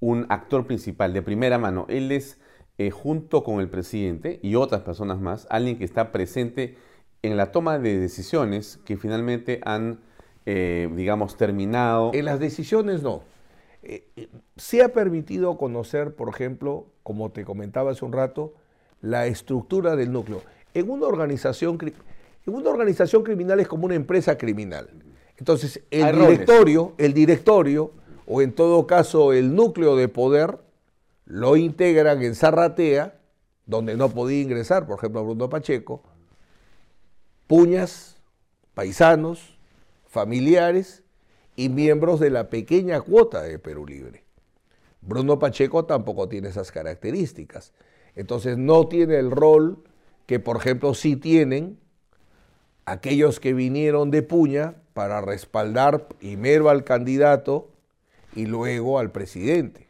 un 0.00 0.26
actor 0.28 0.66
principal 0.66 1.12
de 1.12 1.22
primera 1.22 1.56
mano. 1.56 1.86
Él 1.88 2.10
es 2.10 2.40
eh, 2.78 2.90
junto 2.90 3.44
con 3.44 3.60
el 3.60 3.70
presidente 3.70 4.40
y 4.42 4.56
otras 4.56 4.82
personas 4.82 5.20
más, 5.20 5.46
alguien 5.50 5.78
que 5.78 5.84
está 5.84 6.10
presente 6.10 6.76
en 7.22 7.36
la 7.36 7.52
toma 7.52 7.78
de 7.78 7.96
decisiones 7.96 8.80
que 8.84 8.96
finalmente 8.96 9.60
han, 9.64 10.00
eh, 10.52 10.88
digamos, 10.96 11.36
terminado. 11.36 12.10
En 12.12 12.24
las 12.24 12.40
decisiones 12.40 13.02
no. 13.02 13.22
Eh, 13.84 14.28
se 14.56 14.82
ha 14.82 14.88
permitido 14.88 15.56
conocer, 15.56 16.16
por 16.16 16.28
ejemplo, 16.28 16.86
como 17.04 17.30
te 17.30 17.44
comentaba 17.44 17.92
hace 17.92 18.04
un 18.04 18.12
rato, 18.12 18.54
la 19.00 19.28
estructura 19.28 19.94
del 19.94 20.10
núcleo. 20.10 20.42
En 20.74 20.90
una 20.90 21.06
organización, 21.06 21.78
en 21.80 22.54
una 22.54 22.68
organización 22.68 23.22
criminal 23.22 23.60
es 23.60 23.68
como 23.68 23.86
una 23.86 23.94
empresa 23.94 24.36
criminal. 24.36 24.90
Entonces, 25.36 25.84
el 25.92 26.18
directorio, 26.18 26.94
el 26.98 27.14
directorio, 27.14 27.92
o 28.26 28.42
en 28.42 28.52
todo 28.52 28.88
caso 28.88 29.32
el 29.32 29.54
núcleo 29.54 29.94
de 29.94 30.08
poder, 30.08 30.58
lo 31.26 31.56
integran 31.56 32.22
en 32.22 32.34
Zarratea, 32.34 33.14
donde 33.66 33.96
no 33.96 34.08
podía 34.08 34.42
ingresar, 34.42 34.84
por 34.84 34.98
ejemplo, 34.98 35.22
Bruno 35.22 35.48
Pacheco, 35.48 36.02
puñas, 37.46 38.16
paisanos, 38.74 39.59
familiares 40.10 41.04
y 41.56 41.68
miembros 41.68 42.20
de 42.20 42.30
la 42.30 42.50
pequeña 42.50 43.00
cuota 43.00 43.42
de 43.42 43.58
Perú 43.58 43.86
Libre. 43.86 44.24
Bruno 45.00 45.38
Pacheco 45.38 45.84
tampoco 45.86 46.28
tiene 46.28 46.48
esas 46.48 46.72
características. 46.72 47.72
Entonces 48.16 48.58
no 48.58 48.88
tiene 48.88 49.16
el 49.16 49.30
rol 49.30 49.84
que, 50.26 50.40
por 50.40 50.56
ejemplo, 50.56 50.94
sí 50.94 51.16
tienen 51.16 51.78
aquellos 52.84 53.38
que 53.40 53.54
vinieron 53.54 54.10
de 54.10 54.22
puña 54.22 54.74
para 54.94 55.20
respaldar 55.20 56.08
primero 56.08 56.68
al 56.68 56.82
candidato 56.82 57.70
y 58.34 58.46
luego 58.46 58.98
al 58.98 59.12
presidente. 59.12 59.86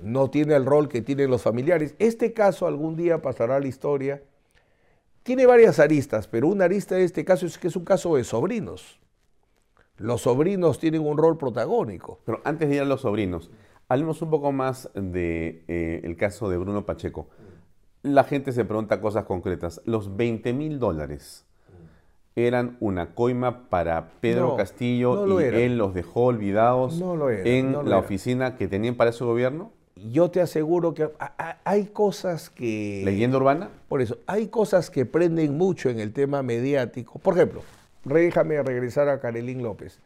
No 0.00 0.28
tiene 0.28 0.56
el 0.56 0.66
rol 0.66 0.88
que 0.88 1.02
tienen 1.02 1.30
los 1.30 1.42
familiares. 1.42 1.94
Este 2.00 2.32
caso 2.32 2.66
algún 2.66 2.96
día 2.96 3.22
pasará 3.22 3.56
a 3.56 3.60
la 3.60 3.68
historia. 3.68 4.22
Tiene 5.22 5.46
varias 5.46 5.78
aristas, 5.78 6.26
pero 6.26 6.48
una 6.48 6.64
arista 6.64 6.96
de 6.96 7.04
este 7.04 7.24
caso 7.24 7.46
es 7.46 7.58
que 7.58 7.68
es 7.68 7.76
un 7.76 7.84
caso 7.84 8.16
de 8.16 8.24
sobrinos. 8.24 8.98
Los 10.02 10.22
sobrinos 10.22 10.80
tienen 10.80 11.06
un 11.06 11.16
rol 11.16 11.38
protagónico. 11.38 12.18
Pero 12.24 12.40
antes 12.42 12.68
de 12.68 12.74
ir 12.74 12.82
a 12.82 12.84
los 12.84 13.02
sobrinos, 13.02 13.52
hablemos 13.88 14.20
un 14.20 14.30
poco 14.30 14.50
más 14.50 14.90
del 14.94 15.12
de, 15.12 15.64
eh, 15.68 16.16
caso 16.18 16.50
de 16.50 16.56
Bruno 16.56 16.84
Pacheco. 16.84 17.28
La 18.02 18.24
gente 18.24 18.50
se 18.50 18.64
pregunta 18.64 19.00
cosas 19.00 19.26
concretas. 19.26 19.80
Los 19.84 20.16
20 20.16 20.54
mil 20.54 20.80
dólares 20.80 21.46
eran 22.34 22.78
una 22.80 23.14
coima 23.14 23.68
para 23.68 24.10
Pedro 24.20 24.56
Castillo 24.56 25.40
y 25.40 25.44
él 25.44 25.78
los 25.78 25.94
dejó 25.94 26.24
olvidados 26.24 27.00
en 27.44 27.88
la 27.88 27.98
oficina 27.98 28.56
que 28.56 28.66
tenían 28.66 28.96
para 28.96 29.12
su 29.12 29.24
gobierno? 29.24 29.70
Yo 29.94 30.32
te 30.32 30.40
aseguro 30.40 30.94
que 30.94 31.10
hay 31.62 31.84
cosas 31.86 32.50
que... 32.50 33.02
¿Leyenda 33.04 33.36
urbana? 33.36 33.70
Por 33.88 34.02
eso, 34.02 34.18
hay 34.26 34.48
cosas 34.48 34.90
que 34.90 35.06
prenden 35.06 35.56
mucho 35.56 35.90
en 35.90 36.00
el 36.00 36.12
tema 36.12 36.42
mediático. 36.42 37.20
Por 37.20 37.34
ejemplo, 37.34 37.62
déjame 38.04 38.62
regresar 38.62 39.08
a 39.08 39.20
Carolín 39.20 39.62
López. 39.62 40.00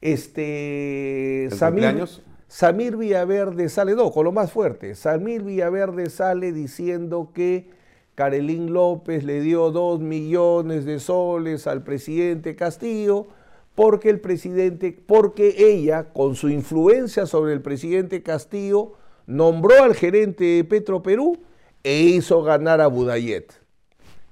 Este... 0.00 1.48
Samir, 1.52 2.06
Samir 2.48 2.96
Villaverde 2.96 3.68
sale, 3.68 3.94
no, 3.94 4.10
con 4.10 4.24
lo 4.24 4.32
más 4.32 4.52
fuerte. 4.52 4.94
Samir 4.94 5.42
Villaverde 5.42 6.10
sale 6.10 6.52
diciendo 6.52 7.30
que 7.34 7.70
Carolín 8.14 8.72
López 8.72 9.24
le 9.24 9.40
dio 9.40 9.70
dos 9.70 10.00
millones 10.00 10.84
de 10.84 11.00
soles 11.00 11.66
al 11.66 11.82
presidente 11.82 12.56
Castillo 12.56 13.28
porque 13.74 14.10
el 14.10 14.20
presidente, 14.20 14.92
porque 15.06 15.54
ella, 15.58 16.12
con 16.12 16.34
su 16.34 16.48
influencia 16.48 17.26
sobre 17.26 17.54
el 17.54 17.62
presidente 17.62 18.22
Castillo, 18.22 18.92
nombró 19.26 19.82
al 19.82 19.94
gerente 19.94 20.44
de 20.44 20.64
Petro 20.64 21.02
Perú 21.02 21.38
e 21.82 22.00
hizo 22.00 22.42
ganar 22.42 22.80
a 22.80 22.86
Budayet, 22.86 23.52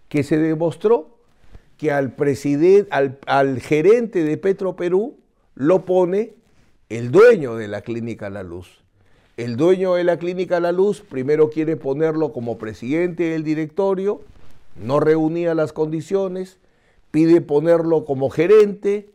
que 0.09 0.22
se 0.22 0.38
demostró 0.38 1.20
que 1.81 1.90
al, 1.90 2.14
al, 2.90 3.19
al 3.27 3.61
gerente 3.61 4.23
de 4.23 4.37
Petro 4.37 4.77
Perú 4.77 5.16
lo 5.55 5.87
pone 5.87 6.35
el 6.90 7.11
dueño 7.11 7.57
de 7.57 7.69
la 7.69 7.81
clínica 7.81 8.29
La 8.29 8.43
Luz. 8.43 8.85
El 9.38 9.57
dueño 9.57 9.95
de 9.95 10.05
la 10.05 10.19
clínica 10.19 10.61
La 10.61 10.73
Luz 10.73 11.01
primero 11.01 11.49
quiere 11.49 11.79
ponerlo 11.79 12.35
como 12.35 12.59
presidente 12.59 13.31
del 13.31 13.45
directorio, 13.45 14.21
no 14.77 15.01
reunía 15.01 15.55
las 15.55 15.73
condiciones, 15.73 16.59
pide 17.11 17.40
ponerlo 17.40 18.05
como 18.05 18.29
gerente, 18.29 19.09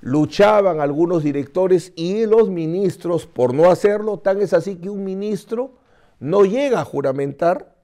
luchaban 0.00 0.80
algunos 0.80 1.22
directores 1.22 1.92
y 1.96 2.24
los 2.24 2.48
ministros 2.48 3.26
por 3.26 3.52
no 3.52 3.70
hacerlo, 3.70 4.20
tan 4.20 4.40
es 4.40 4.54
así 4.54 4.76
que 4.76 4.88
un 4.88 5.04
ministro 5.04 5.72
no 6.18 6.46
llega 6.46 6.80
a 6.80 6.84
juramentar 6.86 7.76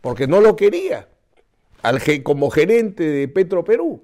porque 0.00 0.26
no 0.26 0.40
lo 0.40 0.56
quería 0.56 1.06
como 2.22 2.50
gerente 2.50 3.04
de 3.04 3.28
Petro 3.28 3.64
Perú. 3.64 4.02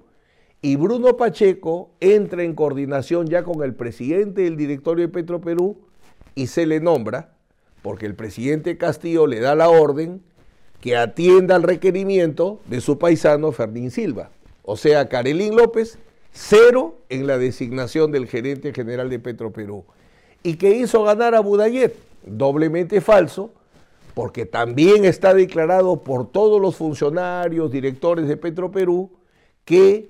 Y 0.61 0.75
Bruno 0.75 1.17
Pacheco 1.17 1.91
entra 1.99 2.43
en 2.43 2.55
coordinación 2.55 3.27
ya 3.27 3.43
con 3.43 3.63
el 3.63 3.75
presidente 3.75 4.41
del 4.41 4.57
directorio 4.57 5.05
de 5.05 5.13
Petro 5.13 5.39
Perú 5.39 5.77
y 6.33 6.47
se 6.47 6.65
le 6.65 6.79
nombra, 6.79 7.35
porque 7.81 8.05
el 8.05 8.15
presidente 8.15 8.77
Castillo 8.77 9.27
le 9.27 9.39
da 9.39 9.55
la 9.55 9.69
orden 9.69 10.21
que 10.81 10.97
atienda 10.97 11.55
al 11.55 11.63
requerimiento 11.63 12.59
de 12.65 12.81
su 12.81 12.97
paisano 12.97 13.51
Fermín 13.51 13.91
Silva. 13.91 14.31
O 14.63 14.77
sea, 14.77 15.09
Carelín 15.09 15.55
López, 15.55 15.99
cero 16.31 16.99
en 17.09 17.27
la 17.27 17.37
designación 17.37 18.11
del 18.11 18.27
gerente 18.27 18.73
general 18.73 19.09
de 19.09 19.19
Petro 19.19 19.51
Perú. 19.51 19.85
Y 20.43 20.55
que 20.55 20.71
hizo 20.71 21.03
ganar 21.03 21.35
a 21.35 21.39
Budayet, 21.39 21.95
doblemente 22.25 23.01
falso, 23.01 23.51
porque 24.17 24.47
también 24.47 25.05
está 25.05 25.35
declarado 25.35 26.01
por 26.01 26.31
todos 26.31 26.59
los 26.59 26.75
funcionarios, 26.75 27.69
directores 27.69 28.27
de 28.27 28.35
Petro 28.35 28.71
Perú, 28.71 29.11
que 29.63 30.09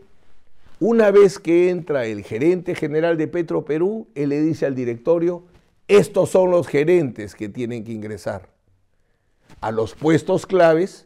una 0.80 1.12
vez 1.12 1.39
que 1.39 1.70
entra 1.70 2.06
el 2.06 2.24
gerente 2.24 2.74
general 2.74 3.17
de 3.17 3.28
Petro 3.28 3.65
Perú, 3.65 4.08
él 4.15 4.30
le 4.30 4.39
dice 4.39 4.65
al 4.65 4.76
directorio, 4.76 5.43
estos 5.89 6.30
son 6.30 6.52
los 6.52 6.70
gerentes 6.70 7.36
que 7.36 7.50
tienen 7.50 7.84
que 7.84 7.91
ingresar 7.91 8.48
a 9.60 9.72
los 9.72 9.93
puestos 9.93 10.46
claves 10.46 11.06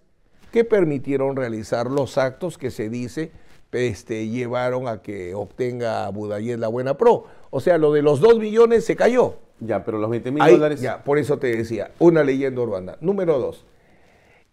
que 0.51 0.63
permitieron 0.63 1.35
realizar 1.35 1.89
los 1.89 2.19
actos 2.19 2.59
que 2.59 2.69
se 2.69 2.87
dice 2.87 3.31
este, 3.71 4.27
llevaron 4.27 4.87
a 4.87 5.01
que 5.01 5.33
obtenga 5.33 6.07
Budayet 6.09 6.59
la 6.59 6.67
buena 6.67 6.97
pro. 6.97 7.25
O 7.49 7.61
sea, 7.61 7.79
lo 7.79 7.93
de 7.93 8.03
los 8.03 8.19
2 8.19 8.37
millones 8.37 8.85
se 8.85 8.95
cayó. 8.95 9.37
Ya, 9.61 9.85
pero 9.85 9.99
los 9.99 10.09
20 10.09 10.31
mil 10.31 10.43
dólares. 10.43 10.81
Ya, 10.81 11.03
por 11.03 11.19
eso 11.19 11.37
te 11.37 11.55
decía, 11.55 11.91
una 11.99 12.23
leyenda 12.23 12.61
urbana. 12.61 12.97
Número 12.99 13.39
dos, 13.39 13.65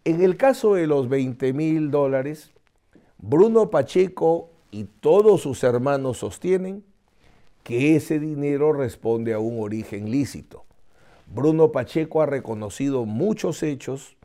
en 0.05 0.23
el 0.23 0.37
caso 0.37 0.75
de 0.75 0.87
los 0.87 1.09
20 1.09 1.53
mil 1.53 1.91
dólares, 1.91 2.53
Bruno 3.19 3.71
Pacheco 3.71 4.51
y 4.71 4.85
todos 4.85 5.41
sus 5.41 5.65
hermanos 5.65 6.19
sostienen 6.19 6.85
que 7.63 7.97
ese 7.97 8.19
dinero 8.19 8.73
responde 8.73 9.33
a 9.33 9.39
un 9.39 9.63
origen 9.63 10.11
lícito. 10.11 10.65
Bruno 11.27 11.73
Pacheco 11.73 12.23
ha 12.23 12.27
reconocido 12.27 13.05
muchos 13.05 13.63
hechos, 13.63 14.17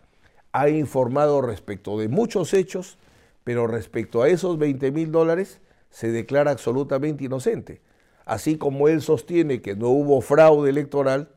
ha 0.52 0.70
informado 0.70 1.42
respecto 1.42 1.98
de 1.98 2.08
muchos 2.08 2.54
hechos, 2.54 2.98
pero 3.44 3.68
respecto 3.68 4.22
a 4.22 4.30
esos 4.30 4.58
20 4.58 4.92
mil 4.92 5.12
dólares 5.12 5.60
se 5.90 6.12
declara 6.12 6.52
absolutamente 6.52 7.26
inocente. 7.26 7.82
Así 8.26 8.58
como 8.58 8.88
él 8.88 9.02
sostiene 9.02 9.62
que 9.62 9.76
no 9.76 9.90
hubo 9.90 10.22
fraude 10.22 10.70
electoral, 10.70 11.30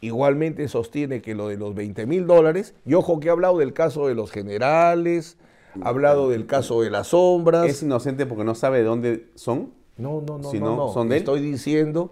igualmente 0.00 0.68
sostiene 0.68 1.20
que 1.22 1.34
lo 1.34 1.48
de 1.48 1.56
los 1.56 1.74
20 1.74 2.06
mil 2.06 2.26
dólares, 2.26 2.74
y 2.84 2.94
ojo 2.94 3.20
que 3.20 3.28
ha 3.28 3.32
hablado 3.32 3.58
del 3.58 3.72
caso 3.72 4.06
de 4.06 4.14
los 4.14 4.30
generales, 4.30 5.36
ha 5.82 5.88
hablado 5.88 6.30
del 6.30 6.46
caso 6.46 6.82
de 6.82 6.90
las 6.90 7.08
sombras. 7.08 7.68
¿Es 7.68 7.82
inocente 7.82 8.26
porque 8.26 8.44
no 8.44 8.54
sabe 8.54 8.78
de 8.78 8.84
dónde 8.84 9.26
son? 9.34 9.72
No, 9.96 10.22
no, 10.26 10.38
no, 10.38 10.52
no, 10.52 10.92
¿Son 10.92 11.08
de 11.08 11.18
Estoy 11.18 11.40
diciendo 11.40 12.10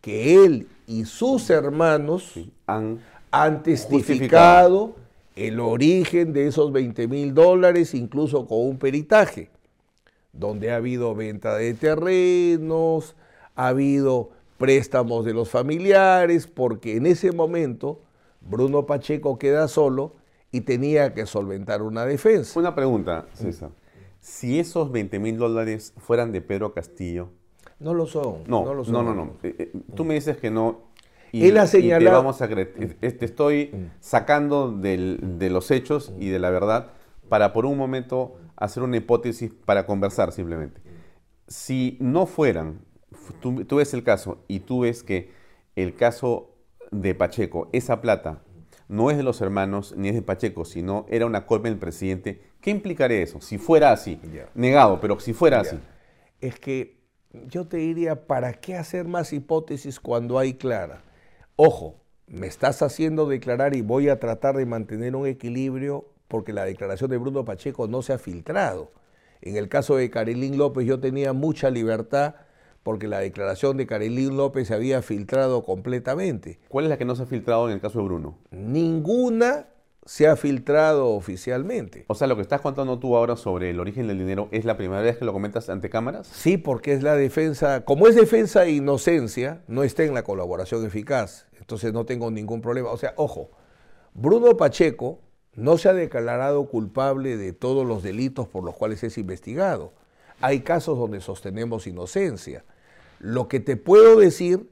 que 0.00 0.44
él 0.44 0.68
y 0.86 1.04
sus 1.04 1.50
hermanos 1.50 2.34
han, 2.66 3.62
testificado 3.62 4.96
el 5.36 5.60
origen 5.60 6.32
de 6.32 6.48
esos 6.48 6.72
20 6.72 7.08
mil 7.08 7.34
dólares, 7.34 7.94
incluso 7.94 8.46
con 8.46 8.66
un 8.66 8.78
peritaje, 8.78 9.50
donde 10.32 10.72
ha 10.72 10.76
habido 10.76 11.14
venta 11.14 11.56
de 11.56 11.74
terrenos, 11.74 13.14
ha 13.60 13.68
habido 13.68 14.30
préstamos 14.58 15.24
de 15.24 15.34
los 15.34 15.50
familiares, 15.50 16.46
porque 16.46 16.96
en 16.96 17.06
ese 17.06 17.32
momento 17.32 18.02
Bruno 18.40 18.86
Pacheco 18.86 19.38
queda 19.38 19.68
solo 19.68 20.16
y 20.52 20.62
tenía 20.62 21.14
que 21.14 21.26
solventar 21.26 21.82
una 21.82 22.04
defensa. 22.04 22.58
Una 22.58 22.74
pregunta, 22.74 23.26
César 23.32 23.70
si 24.20 24.58
esos 24.58 24.92
20 24.92 25.18
mil 25.18 25.38
dólares 25.38 25.94
fueran 25.96 26.32
de 26.32 26.40
Pedro 26.40 26.72
Castillo. 26.72 27.30
No 27.78 27.94
lo 27.94 28.06
son. 28.06 28.44
No, 28.46 28.64
no, 28.64 28.74
lo 28.74 28.84
son. 28.84 28.92
no, 28.92 29.02
no, 29.02 29.14
no. 29.14 29.32
Eh, 29.42 29.54
eh, 29.58 29.72
tú 29.94 30.04
me 30.04 30.14
dices 30.14 30.36
que 30.36 30.50
no. 30.50 30.90
Y, 31.32 31.46
Él 31.46 31.56
ha 31.58 31.66
señalado. 31.66 32.16
vamos 32.16 32.42
a 32.42 32.48
te 32.48 33.24
estoy 33.24 33.72
sacando 34.00 34.72
de 34.72 35.48
los 35.50 35.70
hechos 35.70 36.12
y 36.18 36.28
de 36.28 36.38
la 36.38 36.50
verdad 36.50 36.88
para 37.28 37.52
por 37.52 37.66
un 37.66 37.78
momento 37.78 38.36
hacer 38.56 38.82
una 38.82 38.96
hipótesis 38.96 39.52
para 39.64 39.86
conversar 39.86 40.32
simplemente. 40.32 40.80
Si 41.46 41.96
no 42.00 42.26
fueran, 42.26 42.80
tú, 43.40 43.64
tú 43.64 43.76
ves 43.76 43.94
el 43.94 44.02
caso 44.02 44.38
y 44.48 44.60
tú 44.60 44.80
ves 44.80 45.02
que 45.02 45.30
el 45.76 45.94
caso 45.94 46.50
de 46.90 47.14
Pacheco, 47.14 47.68
esa 47.72 48.00
plata 48.00 48.42
no 48.88 49.10
es 49.10 49.16
de 49.16 49.22
los 49.22 49.40
hermanos 49.40 49.94
ni 49.96 50.08
es 50.08 50.14
de 50.14 50.22
Pacheco, 50.22 50.64
sino 50.64 51.06
era 51.08 51.24
una 51.24 51.46
culpa 51.46 51.68
del 51.68 51.78
presidente, 51.78 52.42
¿qué 52.60 52.70
implicaría 52.70 53.22
eso? 53.22 53.40
Si 53.40 53.56
fuera 53.56 53.92
así, 53.92 54.20
negado, 54.54 55.00
pero 55.00 55.20
si 55.20 55.32
fuera 55.32 55.60
así. 55.60 55.78
Es 56.40 56.58
que 56.58 56.98
yo 57.46 57.68
te 57.68 57.76
diría, 57.76 58.26
¿para 58.26 58.54
qué 58.54 58.76
hacer 58.76 59.06
más 59.06 59.32
hipótesis 59.32 60.00
cuando 60.00 60.38
hay 60.38 60.54
clara? 60.54 61.04
Ojo, 61.54 62.00
me 62.26 62.48
estás 62.48 62.82
haciendo 62.82 63.28
declarar 63.28 63.76
y 63.76 63.82
voy 63.82 64.08
a 64.08 64.18
tratar 64.18 64.56
de 64.56 64.66
mantener 64.66 65.14
un 65.14 65.26
equilibrio 65.26 66.06
porque 66.26 66.52
la 66.52 66.64
declaración 66.64 67.10
de 67.10 67.18
Bruno 67.18 67.44
Pacheco 67.44 67.86
no 67.86 68.02
se 68.02 68.12
ha 68.12 68.18
filtrado. 68.18 68.90
En 69.40 69.56
el 69.56 69.68
caso 69.68 69.96
de 69.96 70.10
Carilín 70.10 70.58
López 70.58 70.86
yo 70.86 70.98
tenía 70.98 71.32
mucha 71.32 71.70
libertad 71.70 72.34
porque 72.82 73.08
la 73.08 73.20
declaración 73.20 73.76
de 73.76 73.86
Carilín 73.86 74.36
López 74.36 74.68
se 74.68 74.74
había 74.74 75.02
filtrado 75.02 75.62
completamente. 75.62 76.60
¿Cuál 76.68 76.86
es 76.86 76.90
la 76.90 76.98
que 76.98 77.04
no 77.04 77.16
se 77.16 77.24
ha 77.24 77.26
filtrado 77.26 77.68
en 77.68 77.74
el 77.74 77.80
caso 77.80 77.98
de 77.98 78.04
Bruno? 78.04 78.38
Ninguna 78.50 79.66
se 80.06 80.26
ha 80.26 80.36
filtrado 80.36 81.10
oficialmente. 81.10 82.04
O 82.08 82.14
sea, 82.14 82.26
lo 82.26 82.36
que 82.36 82.42
estás 82.42 82.60
contando 82.60 82.98
tú 82.98 83.16
ahora 83.16 83.36
sobre 83.36 83.70
el 83.70 83.80
origen 83.80 84.08
del 84.08 84.18
dinero, 84.18 84.48
¿es 84.50 84.64
la 84.64 84.76
primera 84.76 85.02
vez 85.02 85.18
que 85.18 85.24
lo 85.24 85.32
comentas 85.32 85.68
ante 85.68 85.90
cámaras? 85.90 86.26
Sí, 86.26 86.56
porque 86.56 86.92
es 86.92 87.02
la 87.02 87.14
defensa, 87.16 87.84
como 87.84 88.08
es 88.08 88.14
defensa 88.14 88.62
de 88.62 88.72
inocencia, 88.72 89.62
no 89.68 89.82
está 89.82 90.02
en 90.02 90.14
la 90.14 90.22
colaboración 90.22 90.84
eficaz, 90.86 91.46
entonces 91.58 91.92
no 91.92 92.06
tengo 92.06 92.30
ningún 92.30 92.60
problema. 92.60 92.90
O 92.90 92.96
sea, 92.96 93.12
ojo, 93.16 93.50
Bruno 94.14 94.56
Pacheco 94.56 95.20
no 95.54 95.78
se 95.78 95.88
ha 95.88 95.92
declarado 95.92 96.66
culpable 96.66 97.36
de 97.36 97.52
todos 97.52 97.86
los 97.86 98.02
delitos 98.02 98.48
por 98.48 98.64
los 98.64 98.76
cuales 98.76 99.02
es 99.04 99.18
investigado. 99.18 99.92
Hay 100.40 100.60
casos 100.60 100.98
donde 100.98 101.20
sostenemos 101.20 101.86
inocencia. 101.86 102.64
Lo 103.20 103.48
que 103.48 103.60
te 103.60 103.76
puedo 103.76 104.18
decir 104.18 104.70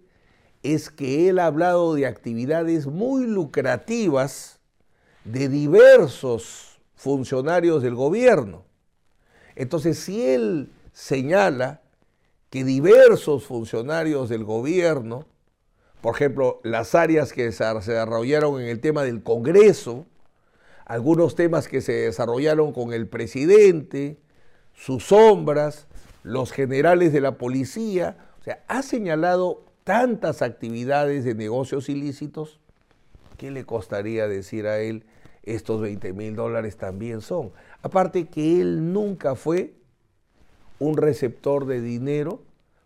es 0.63 0.91
que 0.91 1.29
él 1.29 1.39
ha 1.39 1.47
hablado 1.47 1.95
de 1.95 2.07
actividades 2.07 2.87
muy 2.87 3.27
lucrativas 3.27 4.59
de 5.25 5.49
diversos 5.49 6.81
funcionarios 6.97 7.83
del 7.83 7.95
gobierno. 7.95 8.65
Entonces, 9.55 9.99
si 9.99 10.27
él 10.27 10.71
señala 10.93 11.83
que 12.49 12.65
diversos 12.65 13.45
funcionarios 13.45 14.31
del 14.31 14.45
gobierno, 14.45 15.27
por 16.01 16.15
ejemplo, 16.15 16.61
las 16.65 16.95
áreas 16.95 17.35
que 17.35 17.53
se 17.53 17.65
desarrollaron 17.65 18.63
en 18.63 18.69
el 18.69 18.81
tema 18.81 19.03
del 19.03 19.23
Congreso, 19.23 20.07
algunos 20.87 21.35
temas 21.35 21.69
que 21.69 21.83
se 21.83 21.93
desarrollaron 21.93 22.73
con 22.73 22.95
el 22.95 23.07
presidente, 23.09 24.19
sus 24.75 25.05
sombras, 25.09 25.87
los 26.23 26.51
generales 26.51 27.13
de 27.13 27.21
la 27.21 27.37
policía, 27.37 28.17
ha 28.67 28.83
señalado 28.83 29.65
tantas 29.85 30.43
actividades 30.43 31.25
de 31.25 31.35
negocios 31.35 31.89
ilícitos, 31.89 32.61
¿qué 33.37 33.51
le 33.51 33.65
costaría 33.65 34.29
decir 34.29 34.67
a 34.67 34.81
él 34.81 35.05
estos 35.43 35.81
20 35.81 36.13
mil 36.13 36.37
dólares 36.37 36.77
también 36.77 37.21
son? 37.21 37.53
Aparte 37.83 38.27
que 38.27 38.61
él 38.61 38.93
nunca 38.93 39.35
fue 39.35 39.75
un 40.79 40.97
receptor 40.97 41.67
de 41.67 41.81
dinero 41.81 42.43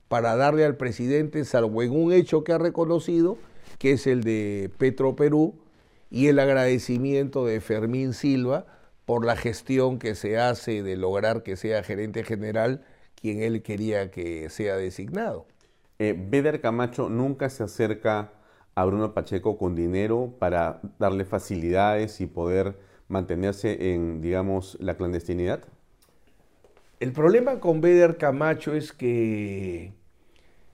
para 0.08 0.36
darle 0.36 0.64
al 0.64 0.76
presidente, 0.76 1.44
salvo 1.44 1.82
en 1.82 1.92
un 1.92 2.12
hecho 2.12 2.44
que 2.44 2.52
ha 2.52 2.58
reconocido, 2.58 3.38
que 3.78 3.92
es 3.92 4.06
el 4.06 4.22
de 4.22 4.70
Petro 4.78 5.16
Perú, 5.16 5.54
y 6.10 6.28
el 6.28 6.38
agradecimiento 6.38 7.46
de 7.46 7.60
Fermín 7.60 8.12
Silva 8.12 8.66
por 9.06 9.24
la 9.24 9.34
gestión 9.34 9.98
que 9.98 10.14
se 10.14 10.38
hace 10.38 10.82
de 10.82 10.96
lograr 10.96 11.42
que 11.42 11.56
sea 11.56 11.82
gerente 11.82 12.22
general 12.22 12.84
quien 13.14 13.42
él 13.42 13.62
quería 13.62 14.10
que 14.10 14.50
sea 14.50 14.76
designado. 14.76 15.46
Eh, 16.02 16.16
Beder 16.18 16.60
Camacho 16.60 17.08
nunca 17.08 17.48
se 17.48 17.62
acerca 17.62 18.32
a 18.74 18.84
Bruno 18.84 19.14
Pacheco 19.14 19.56
con 19.56 19.76
dinero 19.76 20.34
para 20.40 20.80
darle 20.98 21.24
facilidades 21.24 22.20
y 22.20 22.26
poder 22.26 22.76
mantenerse 23.06 23.94
en, 23.94 24.20
digamos, 24.20 24.76
la 24.80 24.96
clandestinidad. 24.96 25.62
El 26.98 27.12
problema 27.12 27.60
con 27.60 27.80
Beder 27.80 28.16
Camacho 28.16 28.74
es 28.74 28.92
que, 28.92 29.92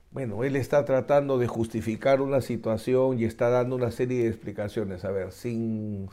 bueno, 0.09 0.43
él 0.43 0.55
está 0.55 0.83
tratando 0.83 1.37
de 1.37 1.45
justificar 1.45 2.21
una 2.21 2.41
situación 2.41 3.19
y 3.19 3.25
está 3.25 3.49
dando 3.49 3.75
una 3.75 3.91
serie 3.91 4.23
de 4.23 4.29
explicaciones. 4.29 5.05
A 5.05 5.11
ver, 5.11 5.31
sin 5.31 6.09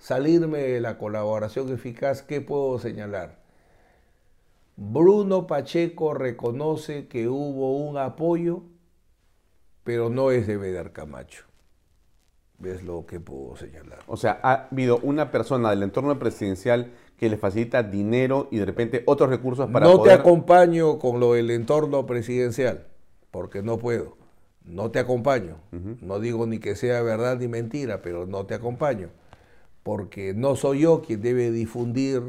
salirme 0.00 0.58
de 0.58 0.80
la 0.80 0.98
colaboración 0.98 1.72
eficaz, 1.72 2.22
¿qué 2.22 2.40
puedo 2.40 2.80
señalar? 2.80 3.45
Bruno 4.76 5.46
Pacheco 5.46 6.12
reconoce 6.12 7.08
que 7.08 7.28
hubo 7.28 7.78
un 7.78 7.96
apoyo, 7.96 8.62
pero 9.84 10.10
no 10.10 10.30
es 10.30 10.46
de 10.46 10.58
Beder 10.58 10.92
Camacho. 10.92 11.44
¿Ves 12.58 12.82
lo 12.82 13.06
que 13.06 13.20
puedo 13.20 13.56
señalar? 13.56 13.98
O 14.06 14.16
sea, 14.16 14.38
ha 14.42 14.68
habido 14.70 14.98
una 15.02 15.30
persona 15.30 15.70
del 15.70 15.82
entorno 15.82 16.18
presidencial 16.18 16.92
que 17.18 17.28
le 17.28 17.36
facilita 17.36 17.82
dinero 17.82 18.48
y 18.50 18.58
de 18.58 18.66
repente 18.66 19.02
otros 19.06 19.30
recursos 19.30 19.70
para 19.70 19.86
no 19.86 19.98
poder... 19.98 20.14
te 20.14 20.20
acompaño 20.20 20.98
con 20.98 21.20
lo 21.20 21.32
del 21.34 21.50
entorno 21.50 22.04
presidencial, 22.06 22.86
porque 23.30 23.62
no 23.62 23.78
puedo. 23.78 24.16
No 24.64 24.90
te 24.90 24.98
acompaño. 24.98 25.58
No 26.00 26.18
digo 26.18 26.46
ni 26.46 26.58
que 26.58 26.74
sea 26.76 27.00
verdad 27.02 27.38
ni 27.38 27.46
mentira, 27.46 28.02
pero 28.02 28.26
no 28.26 28.46
te 28.46 28.54
acompaño. 28.54 29.10
Porque 29.82 30.34
no 30.34 30.56
soy 30.56 30.80
yo 30.80 31.02
quien 31.02 31.22
debe 31.22 31.50
difundir 31.50 32.22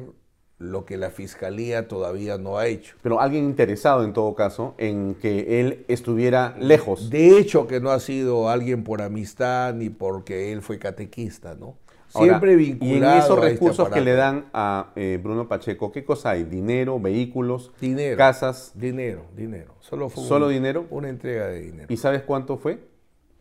lo 0.60 0.86
que 0.86 0.98
la 0.98 1.12
fiscalía 1.12 1.88
todavía 1.88 2.38
no 2.38 2.58
ha 2.58 2.68
hecho. 2.68 2.96
Pero 3.04 3.22
alguien 3.22 3.46
interesado 3.46 4.04
en 4.04 4.14
todo 4.14 4.34
caso 4.34 4.74
en 4.78 5.16
que 5.16 5.60
él 5.60 5.86
estuviera 5.88 6.56
lejos. 6.60 7.10
De 7.10 7.38
hecho 7.38 7.68
que 7.68 7.80
no 7.80 7.92
ha 7.92 8.00
sido 8.00 8.50
alguien 8.50 8.84
por 8.84 9.02
amistad 9.02 9.74
ni 9.76 9.90
porque 9.90 10.52
él 10.52 10.62
fue 10.62 10.80
catequista, 10.80 11.56
¿no? 11.56 11.76
Siempre 12.10 12.56
vinculado. 12.56 12.94
Y 12.94 12.98
en 12.98 13.04
esos 13.20 13.38
este 13.38 13.50
recursos 13.50 13.90
que 13.90 14.02
le 14.02 14.14
dan 14.14 14.46
a 14.54 14.92
eh, 14.96 15.20
Bruno 15.22 15.48
Pacheco, 15.48 15.92
¿qué 15.92 16.04
cosa 16.06 16.32
hay? 16.32 16.46
¿Dinero, 16.46 17.00
vehículos, 17.00 17.72
Dinero. 17.82 18.18
casas? 18.18 18.72
Dinero, 18.76 19.26
dinero. 19.36 19.76
Solo 19.82 20.10
fue 20.10 20.24
¿Solo 20.24 20.48
un- 20.48 20.54
dinero? 20.54 20.86
Una 20.90 21.10
entrega 21.10 21.48
de 21.48 21.60
dinero. 21.60 21.88
¿Y 21.90 21.98
sabes 21.98 22.24
cuánto 22.24 22.58
fue? 22.58 22.80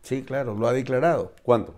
Sí, 0.03 0.21
claro, 0.21 0.53
lo 0.53 0.67
ha 0.67 0.73
declarado. 0.73 1.31
¿Cuánto? 1.43 1.73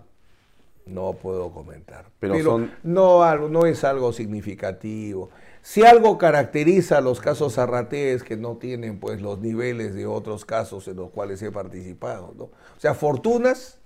No 0.86 1.12
puedo 1.12 1.50
comentar. 1.52 2.06
Pero 2.18 2.42
son- 2.42 2.72
no, 2.82 3.22
algo, 3.22 3.48
no 3.48 3.66
es 3.66 3.84
algo 3.84 4.12
significativo. 4.12 5.30
Si 5.62 5.84
algo 5.84 6.16
caracteriza 6.18 6.98
a 6.98 7.00
los 7.00 7.20
casos 7.20 7.58
Arraté 7.58 8.12
es 8.14 8.22
que 8.24 8.36
no 8.36 8.56
tienen 8.56 8.98
pues 8.98 9.20
los 9.20 9.38
niveles 9.40 9.94
de 9.94 10.06
otros 10.06 10.44
casos 10.44 10.88
en 10.88 10.96
los 10.96 11.10
cuales 11.10 11.40
he 11.42 11.52
participado. 11.52 12.32
¿no? 12.36 12.44
O 12.44 12.50
sea, 12.78 12.94
fortunas, 12.94 13.78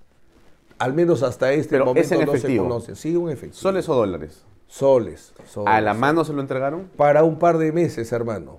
al 0.78 0.94
menos 0.94 1.22
hasta 1.22 1.52
este 1.52 1.70
Pero 1.70 1.84
momento 1.86 2.14
es 2.14 2.20
no 2.26 2.32
se 2.32 2.38
efectivo. 2.38 2.64
conoce. 2.64 2.94
Sí, 2.96 3.16
un 3.16 3.30
efectivo. 3.30 3.60
¿Soles 3.60 3.88
o 3.88 3.94
dólares? 3.94 4.44
Soles. 4.66 5.34
soles. 5.46 5.72
¿A 5.74 5.80
la 5.80 5.94
mano 5.94 6.24
se 6.24 6.32
lo 6.32 6.40
entregaron? 6.40 6.88
Para 6.96 7.22
un 7.24 7.38
par 7.38 7.58
de 7.58 7.70
meses, 7.72 8.12
hermano. 8.12 8.58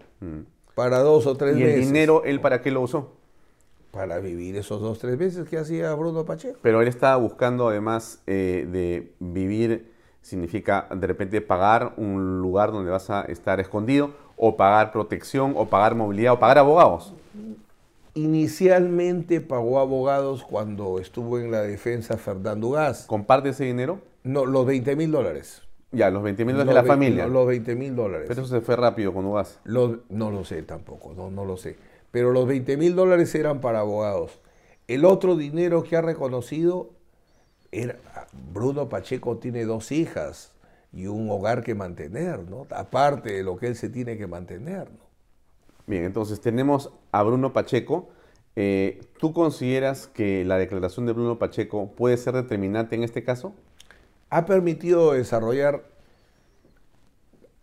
Para 0.76 1.00
dos 1.00 1.26
o 1.26 1.36
tres 1.36 1.56
¿Y 1.58 1.62
meses. 1.62 1.76
el 1.76 1.82
dinero, 1.86 2.24
él 2.26 2.42
para 2.42 2.62
qué 2.62 2.70
lo 2.70 2.82
usó? 2.82 3.14
Para 3.96 4.20
vivir 4.20 4.58
esos 4.58 4.82
dos 4.82 5.00
tres 5.00 5.18
meses 5.18 5.48
que 5.48 5.58
hacía 5.58 5.94
Bruno 5.94 6.26
Pacheco. 6.26 6.60
Pero 6.62 6.82
él 6.82 6.90
estaba 6.90 7.16
buscando, 7.16 7.70
además 7.70 8.22
eh, 8.28 8.68
de 8.70 9.14
vivir, 9.20 9.90
significa 10.22 10.90
de 10.94 11.08
repente 11.08 11.40
pagar 11.40 11.94
un 11.96 12.42
lugar 12.42 12.74
donde 12.74 12.92
vas 12.92 13.10
a 13.10 13.22
estar 13.22 13.62
escondido, 13.62 14.12
o 14.36 14.58
pagar 14.58 14.92
protección, 14.92 15.54
o 15.56 15.68
pagar 15.68 15.96
movilidad, 15.96 16.34
o 16.34 16.40
pagar 16.40 16.58
abogados. 16.58 17.14
Inicialmente 18.16 19.40
pagó 19.40 19.80
abogados 19.80 20.44
cuando 20.44 21.00
estuvo 21.00 21.40
en 21.40 21.52
la 21.52 21.62
defensa 21.62 22.18
Fernando 22.18 22.72
Gas. 22.72 23.06
¿Comparte 23.08 23.50
ese 23.50 23.64
dinero? 23.64 24.00
No, 24.24 24.46
los 24.46 24.66
20 24.66 24.94
mil 24.98 25.10
dólares. 25.10 25.62
Ya, 25.94 26.10
los 26.10 26.22
20 26.22 26.44
mil 26.44 26.58
de 26.58 26.66
Los 26.66 26.74
la 26.76 26.82
20 26.82 26.94
familia. 26.94 27.28
Los 27.28 27.48
20 27.48 27.76
mil 27.76 27.96
dólares. 27.96 28.26
Pero 28.28 28.42
eso 28.42 28.54
se 28.54 28.60
fue 28.60 28.76
rápido 28.76 29.14
con 29.14 29.26
Ugas. 29.26 29.62
Los- 29.64 30.00
no 30.10 30.32
lo 30.32 30.44
sé 30.44 30.64
tampoco, 30.64 31.14
no, 31.16 31.32
no 31.32 31.46
lo 31.46 31.56
sé. 31.56 31.78
Pero 32.16 32.32
los 32.32 32.48
20 32.48 32.78
mil 32.78 32.96
dólares 32.96 33.36
eran 33.36 33.60
para 33.60 33.82
abogados. 33.82 34.40
El 34.88 35.04
otro 35.04 35.36
dinero 35.36 35.84
que 35.84 35.98
ha 35.98 36.02
reconocido 36.02 36.92
era, 37.74 37.98
Bruno 38.54 38.88
Pacheco 38.88 39.36
tiene 39.36 39.66
dos 39.66 39.92
hijas 39.92 40.54
y 40.94 41.08
un 41.08 41.30
hogar 41.30 41.62
que 41.62 41.76
mantener, 41.76 42.48
¿no? 42.50 42.68
Aparte 42.70 43.34
de 43.34 43.44
lo 43.44 43.58
que 43.58 43.68
él 43.68 43.76
se 43.76 43.90
tiene 43.90 44.18
que 44.18 44.28
mantener, 44.28 44.90
¿no? 44.92 45.04
Bien, 45.88 46.06
entonces 46.06 46.40
tenemos 46.40 46.90
a 47.12 47.22
Bruno 47.22 47.52
Pacheco. 47.52 48.08
Eh, 48.56 49.02
¿Tú 49.20 49.34
consideras 49.34 50.08
que 50.08 50.46
la 50.46 50.58
declaración 50.58 51.06
de 51.06 51.12
Bruno 51.12 51.38
Pacheco 51.38 51.92
puede 51.98 52.16
ser 52.16 52.34
determinante 52.36 52.96
en 52.96 53.04
este 53.04 53.26
caso? 53.26 53.54
ha 54.30 54.46
permitido 54.46 55.14
desarrollar, 55.14 55.84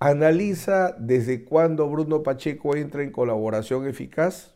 analiza 0.02 0.96
desde 0.98 1.44
cuándo 1.44 1.88
Bruno 1.88 2.24
Pacheco 2.24 2.74
entra 2.74 3.04
en 3.04 3.12
colaboración 3.12 3.86
eficaz 3.86 4.52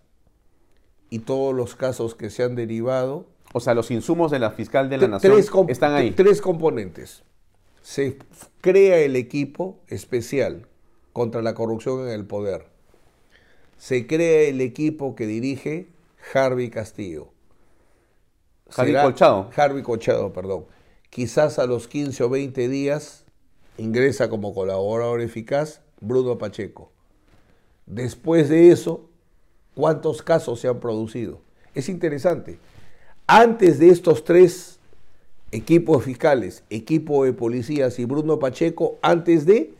y 1.08 1.20
todos 1.20 1.54
los 1.54 1.76
casos 1.76 2.16
que 2.16 2.30
se 2.30 2.42
han 2.42 2.56
derivado. 2.56 3.26
O 3.52 3.60
sea, 3.60 3.74
los 3.74 3.92
insumos 3.92 4.32
de 4.32 4.40
la 4.40 4.50
fiscal 4.50 4.90
de 4.90 4.98
la 4.98 5.06
nación 5.06 5.38
están 5.68 5.94
ahí. 5.94 6.10
Tres 6.10 6.42
componentes. 6.42 7.22
Se 7.80 8.18
crea 8.60 8.98
el 8.98 9.14
equipo 9.14 9.78
especial 9.86 10.66
contra 11.12 11.42
la 11.42 11.54
corrupción 11.54 12.00
en 12.00 12.08
el 12.08 12.26
poder. 12.26 12.66
Se 13.78 14.08
crea 14.08 14.48
el 14.48 14.60
equipo 14.60 15.14
que 15.14 15.26
dirige 15.26 15.86
Harvey 16.34 16.70
Castillo. 16.70 17.28
Harvey 18.76 18.94
Colchado. 19.00 19.48
Harvey 19.54 19.84
Colchado, 19.84 20.32
perdón. 20.32 20.66
quizás 21.08 21.60
a 21.60 21.66
los 21.66 21.86
15 21.86 22.24
o 22.24 22.28
20 22.28 22.68
días 22.68 23.25
ingresa 23.78 24.28
como 24.28 24.54
colaborador 24.54 25.20
eficaz 25.20 25.80
Bruno 26.00 26.38
Pacheco. 26.38 26.90
Después 27.86 28.48
de 28.48 28.70
eso, 28.70 29.08
¿cuántos 29.74 30.22
casos 30.22 30.60
se 30.60 30.68
han 30.68 30.80
producido? 30.80 31.40
Es 31.74 31.88
interesante. 31.88 32.58
Antes 33.26 33.78
de 33.78 33.90
estos 33.90 34.24
tres 34.24 34.78
equipos 35.52 36.04
fiscales, 36.04 36.64
equipo 36.70 37.24
de 37.24 37.32
policías 37.32 37.98
y 37.98 38.04
Bruno 38.04 38.38
Pacheco, 38.38 38.98
antes 39.02 39.46
de 39.46 39.74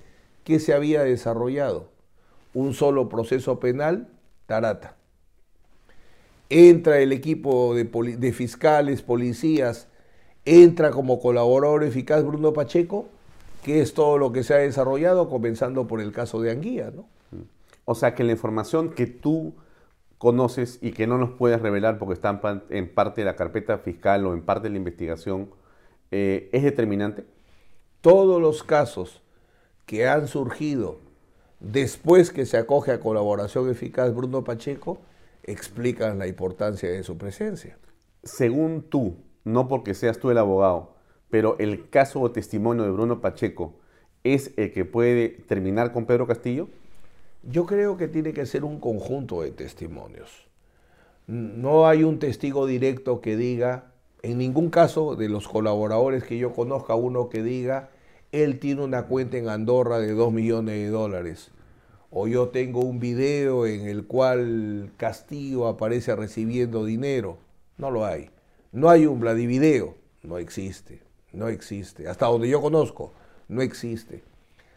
que 0.44 0.60
se 0.60 0.72
había 0.72 1.02
desarrollado 1.02 1.88
un 2.54 2.72
solo 2.72 3.08
proceso 3.08 3.60
penal, 3.60 4.08
Tarata. 4.46 4.96
Entra 6.48 7.00
el 7.00 7.12
equipo 7.12 7.74
de, 7.74 7.84
de 7.84 8.32
fiscales, 8.32 9.02
policías, 9.02 9.88
entra 10.44 10.92
como 10.92 11.20
colaborador 11.20 11.82
eficaz 11.82 12.24
Bruno 12.24 12.52
Pacheco, 12.52 13.08
que 13.66 13.80
es 13.80 13.94
todo 13.94 14.16
lo 14.16 14.30
que 14.30 14.44
se 14.44 14.54
ha 14.54 14.58
desarrollado, 14.58 15.28
comenzando 15.28 15.88
por 15.88 16.00
el 16.00 16.12
caso 16.12 16.40
de 16.40 16.52
Anguía, 16.52 16.92
¿no? 16.94 17.08
O 17.84 17.96
sea 17.96 18.14
que 18.14 18.22
la 18.22 18.30
información 18.30 18.90
que 18.90 19.08
tú 19.08 19.56
conoces 20.18 20.78
y 20.82 20.92
que 20.92 21.08
no 21.08 21.18
nos 21.18 21.30
puedes 21.30 21.60
revelar 21.60 21.98
porque 21.98 22.14
está 22.14 22.40
en 22.70 22.94
parte 22.94 23.22
de 23.22 23.24
la 23.24 23.34
carpeta 23.34 23.78
fiscal 23.78 24.24
o 24.24 24.34
en 24.34 24.42
parte 24.42 24.68
de 24.68 24.70
la 24.70 24.76
investigación, 24.76 25.50
eh, 26.12 26.48
¿es 26.52 26.62
determinante? 26.62 27.24
Todos 28.02 28.40
los 28.40 28.62
casos 28.62 29.20
que 29.84 30.06
han 30.06 30.28
surgido 30.28 31.00
después 31.58 32.30
que 32.30 32.46
se 32.46 32.58
acoge 32.58 32.92
a 32.92 33.00
colaboración 33.00 33.68
eficaz 33.68 34.14
Bruno 34.14 34.44
Pacheco 34.44 35.00
explican 35.42 36.20
la 36.20 36.28
importancia 36.28 36.88
de 36.88 37.02
su 37.02 37.18
presencia. 37.18 37.76
Según 38.22 38.82
tú, 38.82 39.16
no 39.42 39.66
porque 39.66 39.92
seas 39.94 40.20
tú 40.20 40.30
el 40.30 40.38
abogado, 40.38 40.95
pero 41.30 41.56
el 41.58 41.88
caso 41.88 42.20
o 42.20 42.30
testimonio 42.30 42.84
de 42.84 42.90
Bruno 42.90 43.20
Pacheco 43.20 43.74
es 44.24 44.52
el 44.56 44.72
que 44.72 44.84
puede 44.84 45.28
terminar 45.28 45.92
con 45.92 46.06
Pedro 46.06 46.26
Castillo? 46.26 46.68
Yo 47.42 47.66
creo 47.66 47.96
que 47.96 48.08
tiene 48.08 48.32
que 48.32 48.46
ser 48.46 48.64
un 48.64 48.80
conjunto 48.80 49.42
de 49.42 49.52
testimonios. 49.52 50.48
No 51.26 51.86
hay 51.86 52.04
un 52.04 52.18
testigo 52.18 52.66
directo 52.66 53.20
que 53.20 53.36
diga, 53.36 53.92
en 54.22 54.38
ningún 54.38 54.70
caso 54.70 55.16
de 55.16 55.28
los 55.28 55.48
colaboradores 55.48 56.24
que 56.24 56.38
yo 56.38 56.52
conozca, 56.52 56.94
uno 56.94 57.28
que 57.28 57.42
diga, 57.42 57.90
él 58.32 58.58
tiene 58.58 58.82
una 58.82 59.06
cuenta 59.06 59.36
en 59.36 59.48
Andorra 59.48 59.98
de 59.98 60.12
2 60.12 60.32
millones 60.32 60.74
de 60.74 60.88
dólares. 60.88 61.50
O 62.10 62.28
yo 62.28 62.48
tengo 62.48 62.80
un 62.80 62.98
video 62.98 63.66
en 63.66 63.86
el 63.86 64.06
cual 64.06 64.90
Castillo 64.96 65.66
aparece 65.66 66.14
recibiendo 66.16 66.84
dinero. 66.84 67.38
No 67.76 67.90
lo 67.90 68.06
hay. 68.06 68.30
No 68.72 68.88
hay 68.88 69.06
un 69.06 69.20
Vladivideo. 69.20 69.94
No 70.22 70.38
existe. 70.38 71.05
No 71.32 71.48
existe. 71.48 72.08
Hasta 72.08 72.26
donde 72.26 72.48
yo 72.48 72.60
conozco, 72.60 73.12
no 73.48 73.62
existe. 73.62 74.22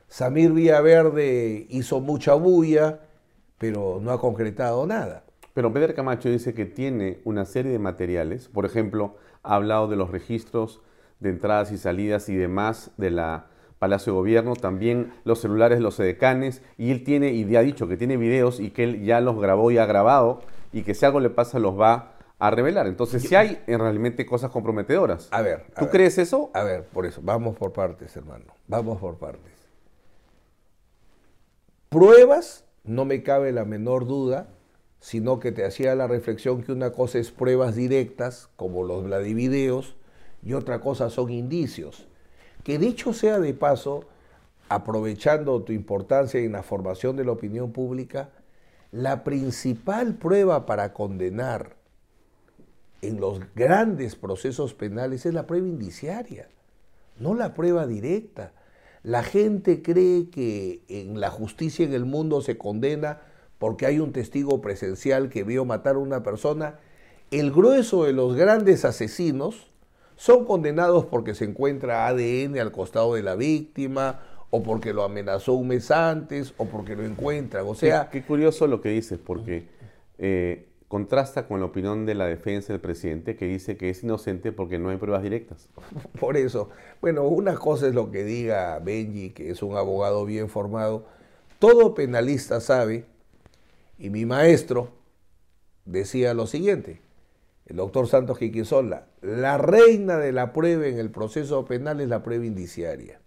Samir 0.07 0.51
Villaverde 0.51 1.67
hizo 1.69 1.99
mucha 1.99 2.33
bulla, 2.33 2.99
pero 3.57 3.99
no 4.01 4.11
ha 4.11 4.19
concretado 4.19 4.85
nada. 4.87 5.23
Pero 5.53 5.73
Pedro 5.73 5.93
Camacho 5.93 6.29
dice 6.29 6.53
que 6.53 6.65
tiene 6.65 7.19
una 7.25 7.45
serie 7.45 7.71
de 7.71 7.79
materiales, 7.79 8.47
por 8.47 8.65
ejemplo, 8.65 9.17
ha 9.43 9.55
hablado 9.55 9.87
de 9.87 9.95
los 9.95 10.09
registros 10.09 10.81
de 11.19 11.29
entradas 11.29 11.71
y 11.71 11.77
salidas 11.77 12.29
y 12.29 12.35
demás 12.35 12.91
de 12.97 13.11
la 13.11 13.47
Palacio 13.79 14.11
de 14.11 14.19
Gobierno, 14.19 14.55
también 14.55 15.13
los 15.23 15.39
celulares 15.39 15.77
de 15.77 15.83
los 15.83 15.99
edecanes, 15.99 16.61
y 16.77 16.91
él 16.91 17.03
tiene, 17.03 17.31
y 17.31 17.55
ha 17.55 17.61
dicho 17.61 17.87
que 17.87 17.95
tiene 17.95 18.17
videos 18.17 18.59
y 18.59 18.71
que 18.71 18.83
él 18.83 19.05
ya 19.05 19.21
los 19.21 19.39
grabó 19.39 19.71
y 19.71 19.77
ha 19.77 19.85
grabado, 19.85 20.41
y 20.73 20.83
que 20.83 20.93
si 20.93 21.05
algo 21.05 21.21
le 21.21 21.29
pasa 21.29 21.59
los 21.59 21.79
va 21.79 22.13
a 22.39 22.49
revelar. 22.49 22.87
Entonces, 22.87 23.23
si 23.23 23.35
hay 23.35 23.61
realmente 23.67 24.25
cosas 24.25 24.49
comprometedoras. 24.49 25.27
A 25.31 25.41
ver. 25.41 25.65
¿Tú 25.77 25.89
crees 25.89 26.17
eso? 26.17 26.49
A 26.53 26.63
ver, 26.63 26.85
por 26.85 27.05
eso, 27.05 27.21
vamos 27.21 27.57
por 27.57 27.73
partes, 27.73 28.15
hermano. 28.15 28.45
Vamos 28.67 28.99
por 28.99 29.17
partes. 29.17 29.51
Pruebas, 31.89 32.63
no 32.83 33.03
me 33.03 33.23
cabe 33.23 33.51
la 33.51 33.65
menor 33.65 34.07
duda, 34.07 34.47
sino 35.01 35.39
que 35.39 35.51
te 35.51 35.65
hacía 35.65 35.95
la 35.95 36.07
reflexión 36.07 36.63
que 36.63 36.71
una 36.71 36.91
cosa 36.91 37.19
es 37.19 37.31
pruebas 37.31 37.75
directas, 37.75 38.49
como 38.55 38.83
los 38.83 39.03
Vladivideos, 39.03 39.95
y 40.41 40.53
otra 40.53 40.79
cosa 40.79 41.09
son 41.09 41.31
indicios. 41.31 42.07
Que 42.63 42.77
dicho 42.77 43.11
sea 43.11 43.39
de 43.39 43.53
paso, 43.53 44.05
aprovechando 44.69 45.61
tu 45.63 45.73
importancia 45.73 46.39
en 46.39 46.53
la 46.53 46.63
formación 46.63 47.17
de 47.17 47.25
la 47.25 47.31
opinión 47.31 47.71
pública, 47.73 48.29
la 48.91 49.23
principal 49.23 50.15
prueba 50.15 50.65
para 50.65 50.93
condenar 50.93 51.78
en 53.01 53.19
los 53.19 53.41
grandes 53.55 54.15
procesos 54.15 54.73
penales 54.73 55.25
es 55.25 55.33
la 55.33 55.47
prueba 55.47 55.67
indiciaria, 55.67 56.47
no 57.17 57.33
la 57.33 57.53
prueba 57.53 57.87
directa. 57.87 58.53
La 59.03 59.23
gente 59.23 59.81
cree 59.81 60.29
que 60.29 60.81
en 60.89 61.19
la 61.19 61.29
justicia 61.29 61.85
en 61.85 61.93
el 61.93 62.05
mundo 62.05 62.41
se 62.41 62.57
condena 62.57 63.21
porque 63.57 63.85
hay 63.85 63.99
un 63.99 64.11
testigo 64.11 64.61
presencial 64.61 65.29
que 65.29 65.43
vio 65.43 65.65
matar 65.65 65.95
a 65.95 65.99
una 65.99 66.23
persona. 66.23 66.79
El 67.31 67.51
grueso 67.51 68.05
de 68.05 68.13
los 68.13 68.35
grandes 68.35 68.85
asesinos 68.85 69.67
son 70.15 70.45
condenados 70.45 71.05
porque 71.05 71.35
se 71.35 71.45
encuentra 71.45 72.07
ADN 72.07 72.57
al 72.59 72.71
costado 72.71 73.13
de 73.13 73.23
la 73.23 73.35
víctima 73.35 74.21
o 74.49 74.63
porque 74.63 74.93
lo 74.93 75.03
amenazó 75.03 75.53
un 75.53 75.67
mes 75.69 75.91
antes 75.91 76.53
o 76.57 76.65
porque 76.65 76.95
lo 76.95 77.05
encuentran. 77.05 77.65
O 77.67 77.75
sea, 77.75 78.09
qué, 78.09 78.23
curioso 78.23 78.67
lo 78.67 78.81
que 78.81 78.89
dices, 78.89 79.19
porque 79.23 79.67
eh, 80.17 80.68
contrasta 80.89 81.47
con 81.47 81.59
la 81.59 81.67
opinión 81.67 82.07
de 82.07 82.15
la 82.15 82.25
defensa 82.25 82.73
del 82.73 82.81
presidente 82.81 83.35
que 83.35 83.45
dice 83.45 83.77
que 83.77 83.91
es 83.91 84.03
inocente 84.03 84.51
porque 84.51 84.79
no 84.79 84.89
hay 84.89 84.97
pruebas 84.97 85.21
directas. 85.21 85.69
Por 86.19 86.35
eso, 86.35 86.69
bueno, 86.99 87.23
una 87.23 87.55
cosa 87.55 87.87
es 87.87 87.93
lo 87.93 88.11
que 88.11 88.23
diga 88.23 88.79
Benji, 88.79 89.29
que 89.29 89.51
es 89.51 89.61
un 89.61 89.77
abogado 89.77 90.25
bien 90.25 90.49
formado. 90.49 91.05
Todo 91.59 91.93
penalista 91.93 92.59
sabe, 92.59 93.05
y 93.99 94.09
mi 94.09 94.25
maestro 94.25 94.89
decía 95.85 96.33
lo 96.33 96.47
siguiente, 96.47 97.01
el 97.67 97.75
doctor 97.75 98.07
Santos 98.07 98.39
Quiquisola, 98.39 99.05
la 99.21 99.59
reina 99.59 100.17
de 100.17 100.31
la 100.31 100.53
prueba 100.53 100.87
en 100.87 100.97
el 100.97 101.11
proceso 101.11 101.65
penal 101.65 102.01
es 102.01 102.09
la 102.09 102.23
prueba 102.23 102.45
indiciaria. 102.45 103.19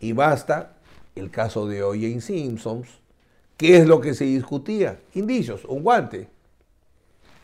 Y 0.00 0.14
basta 0.14 0.78
el 1.16 1.30
caso 1.30 1.66
de 1.66 1.82
O.J. 1.82 2.22
Simpsons, 2.22 2.88
¿qué 3.58 3.76
es 3.76 3.86
lo 3.86 4.00
que 4.00 4.14
se 4.14 4.24
discutía? 4.24 5.00
Indicios, 5.12 5.66
un 5.66 5.82
guante 5.82 6.34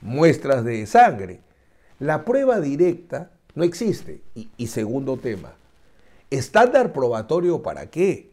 muestras 0.03 0.65
de 0.65 0.85
sangre. 0.87 1.41
La 1.99 2.25
prueba 2.25 2.61
directa 2.61 3.31
no 3.55 3.65
existe. 3.65 4.23
Y, 4.35 4.67
segundo 4.67 5.17
tema, 5.17 5.55
estándar 6.31 6.93
probatorio 6.93 7.63
para 7.63 7.87
qué? 7.87 8.31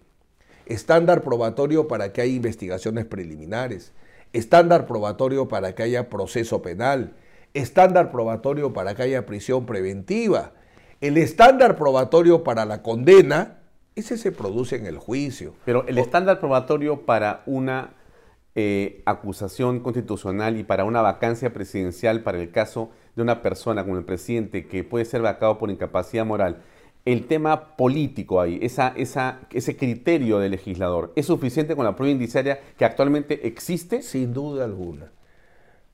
Estándar 0.66 1.22
probatorio 1.22 1.88
para 1.88 2.12
que 2.12 2.22
haya 2.22 2.34
investigaciones 2.34 3.06
preliminares. 3.06 3.94
Estándar 4.34 4.86
probatorio 4.86 5.48
para 5.48 5.74
que 5.74 5.84
haya 5.84 6.10
proceso 6.10 6.62
penal. 6.62 7.14
Estándar 7.54 8.12
probatorio 8.12 8.74
para 8.74 8.94
que 8.96 9.04
haya 9.04 9.26
prisión 9.26 9.66
preventiva. 9.66 10.52
El 11.02 11.18
estándar 11.18 11.76
probatorio 11.78 12.44
para 12.44 12.66
la 12.66 12.84
condena, 12.84 13.60
ese 13.96 14.18
se 14.18 14.32
produce 14.32 14.76
en 14.76 14.86
el 14.86 14.98
juicio. 14.98 15.54
Pero 15.66 15.88
el 15.88 15.98
estándar 15.98 16.40
probatorio 16.40 17.06
para 17.06 17.42
una 17.46 17.94
eh, 18.62 19.02
acusación 19.06 19.80
constitucional 19.80 20.58
y 20.58 20.66
para 20.66 20.84
una 20.84 21.02
vacancia 21.02 21.54
presidencial 21.54 22.24
para 22.24 22.42
el 22.42 22.52
caso 22.52 22.90
de 23.16 23.22
una 23.22 23.42
persona 23.42 23.86
como 23.86 23.98
el 23.98 24.04
presidente 24.04 24.68
que 24.68 24.84
puede 24.84 25.06
ser 25.06 25.22
vacado 25.22 25.58
por 25.58 25.72
incapacidad 25.72 26.26
moral, 26.26 26.58
el 27.06 27.26
tema 27.28 27.78
político 27.78 28.42
ahí, 28.42 28.60
esa, 28.62 28.90
esa, 28.98 29.40
ese 29.54 29.78
criterio 29.78 30.40
del 30.40 30.52
legislador, 30.52 31.14
¿es 31.16 31.28
suficiente 31.28 31.74
con 31.78 31.86
la 31.86 31.96
prueba 31.96 32.12
indiciaria 32.12 32.60
que 32.78 32.84
actualmente 32.84 33.48
existe? 33.48 34.02
Sin 34.02 34.34
duda 34.34 34.66
alguna. 34.66 35.14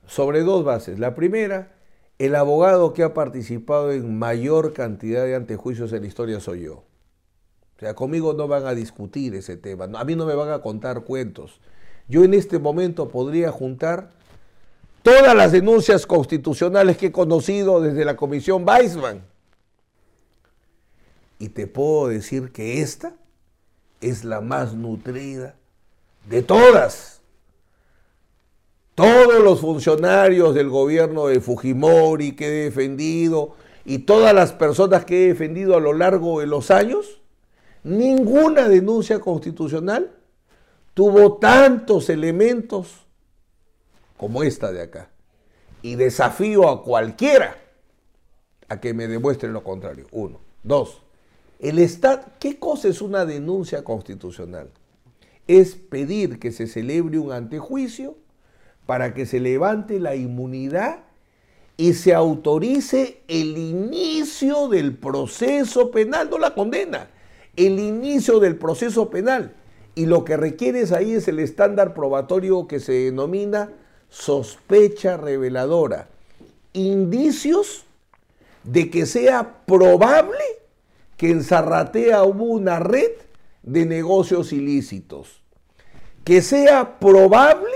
Sobre 0.07 0.41
dos 0.41 0.65
bases. 0.65 0.97
La 0.97 1.13
primera, 1.13 1.71
el 2.17 2.33
abogado 2.33 2.93
que 2.93 3.03
ha 3.03 3.13
participado 3.13 3.91
en 3.91 4.17
mayor 4.17 4.73
cantidad 4.73 5.23
de 5.23 5.35
antejuicios 5.35 5.93
en 5.93 6.01
la 6.01 6.07
historia 6.07 6.39
soy 6.39 6.63
yo. 6.63 6.77
O 7.75 7.79
sea, 7.79 7.93
conmigo 7.93 8.33
no 8.33 8.47
van 8.47 8.65
a 8.65 8.73
discutir 8.73 9.35
ese 9.35 9.55
tema. 9.55 9.85
A 9.85 10.03
mí 10.03 10.15
no 10.15 10.25
me 10.25 10.33
van 10.33 10.49
a 10.49 10.63
contar 10.63 11.03
cuentos. 11.03 11.61
Yo 12.07 12.23
en 12.23 12.33
este 12.33 12.59
momento 12.59 13.09
podría 13.09 13.51
juntar 13.51 14.11
todas 15.01 15.35
las 15.35 15.51
denuncias 15.51 16.05
constitucionales 16.05 16.97
que 16.97 17.07
he 17.07 17.11
conocido 17.11 17.81
desde 17.81 18.05
la 18.05 18.15
Comisión 18.15 18.67
Weisman. 18.67 19.21
Y 21.39 21.49
te 21.49 21.67
puedo 21.67 22.07
decir 22.07 22.51
que 22.51 22.81
esta 22.81 23.13
es 24.01 24.23
la 24.23 24.41
más 24.41 24.73
nutrida 24.73 25.55
de 26.29 26.41
todas. 26.41 27.21
Todos 28.93 29.43
los 29.43 29.59
funcionarios 29.59 30.55
del 30.55 30.69
gobierno 30.69 31.27
de 31.27 31.41
Fujimori 31.41 32.35
que 32.35 32.47
he 32.47 32.63
defendido 32.65 33.55
y 33.83 33.99
todas 33.99 34.33
las 34.33 34.53
personas 34.53 35.05
que 35.05 35.25
he 35.25 35.27
defendido 35.27 35.75
a 35.75 35.81
lo 35.81 35.93
largo 35.93 36.39
de 36.39 36.47
los 36.47 36.71
años, 36.71 37.21
ninguna 37.83 38.69
denuncia 38.69 39.19
constitucional 39.19 40.11
tuvo 40.95 41.33
tantos 41.37 42.09
elementos 42.09 43.05
como 44.17 44.41
esta 44.41 44.71
de 44.71 44.81
acá. 44.81 45.09
Y 45.83 45.95
desafío 45.95 46.67
a 46.67 46.83
cualquiera, 46.83 47.55
a 48.69 48.79
que 48.79 48.95
me 48.95 49.07
demuestren 49.07 49.53
lo 49.53 49.63
contrario. 49.63 50.07
Uno. 50.11 50.39
Dos. 50.63 51.03
El 51.59 51.77
Estado, 51.77 52.23
¿qué 52.39 52.57
cosa 52.57 52.87
es 52.87 53.01
una 53.01 53.25
denuncia 53.25 53.83
constitucional? 53.83 54.71
Es 55.47 55.75
pedir 55.75 56.39
que 56.39 56.51
se 56.51 56.65
celebre 56.65 57.19
un 57.19 57.31
antejuicio 57.31 58.17
para 58.87 59.13
que 59.13 59.27
se 59.27 59.39
levante 59.39 59.99
la 59.99 60.15
inmunidad 60.15 61.03
y 61.77 61.93
se 61.93 62.13
autorice 62.13 63.21
el 63.27 63.57
inicio 63.57 64.69
del 64.69 64.97
proceso 64.97 65.91
penal, 65.91 66.29
no 66.29 66.39
la 66.39 66.55
condena, 66.55 67.09
el 67.55 67.79
inicio 67.79 68.39
del 68.39 68.55
proceso 68.55 69.09
penal. 69.09 69.53
Y 69.95 70.05
lo 70.05 70.25
que 70.25 70.35
requieres 70.35 70.91
ahí 70.91 71.13
es 71.13 71.27
el 71.29 71.39
estándar 71.39 71.93
probatorio 71.93 72.67
que 72.67 72.79
se 72.81 72.91
denomina 72.91 73.71
sospecha 74.09 75.17
reveladora. 75.17 76.09
Indicios 76.73 77.85
de 78.65 78.89
que 78.89 79.05
sea 79.05 79.65
probable 79.65 80.43
que 81.15 81.31
en 81.31 81.43
Zarratea 81.43 82.23
hubo 82.23 82.43
una 82.43 82.79
red 82.79 83.11
de 83.63 83.85
negocios 83.85 84.51
ilícitos. 84.51 85.41
Que 86.25 86.41
sea 86.41 86.99
probable 86.99 87.71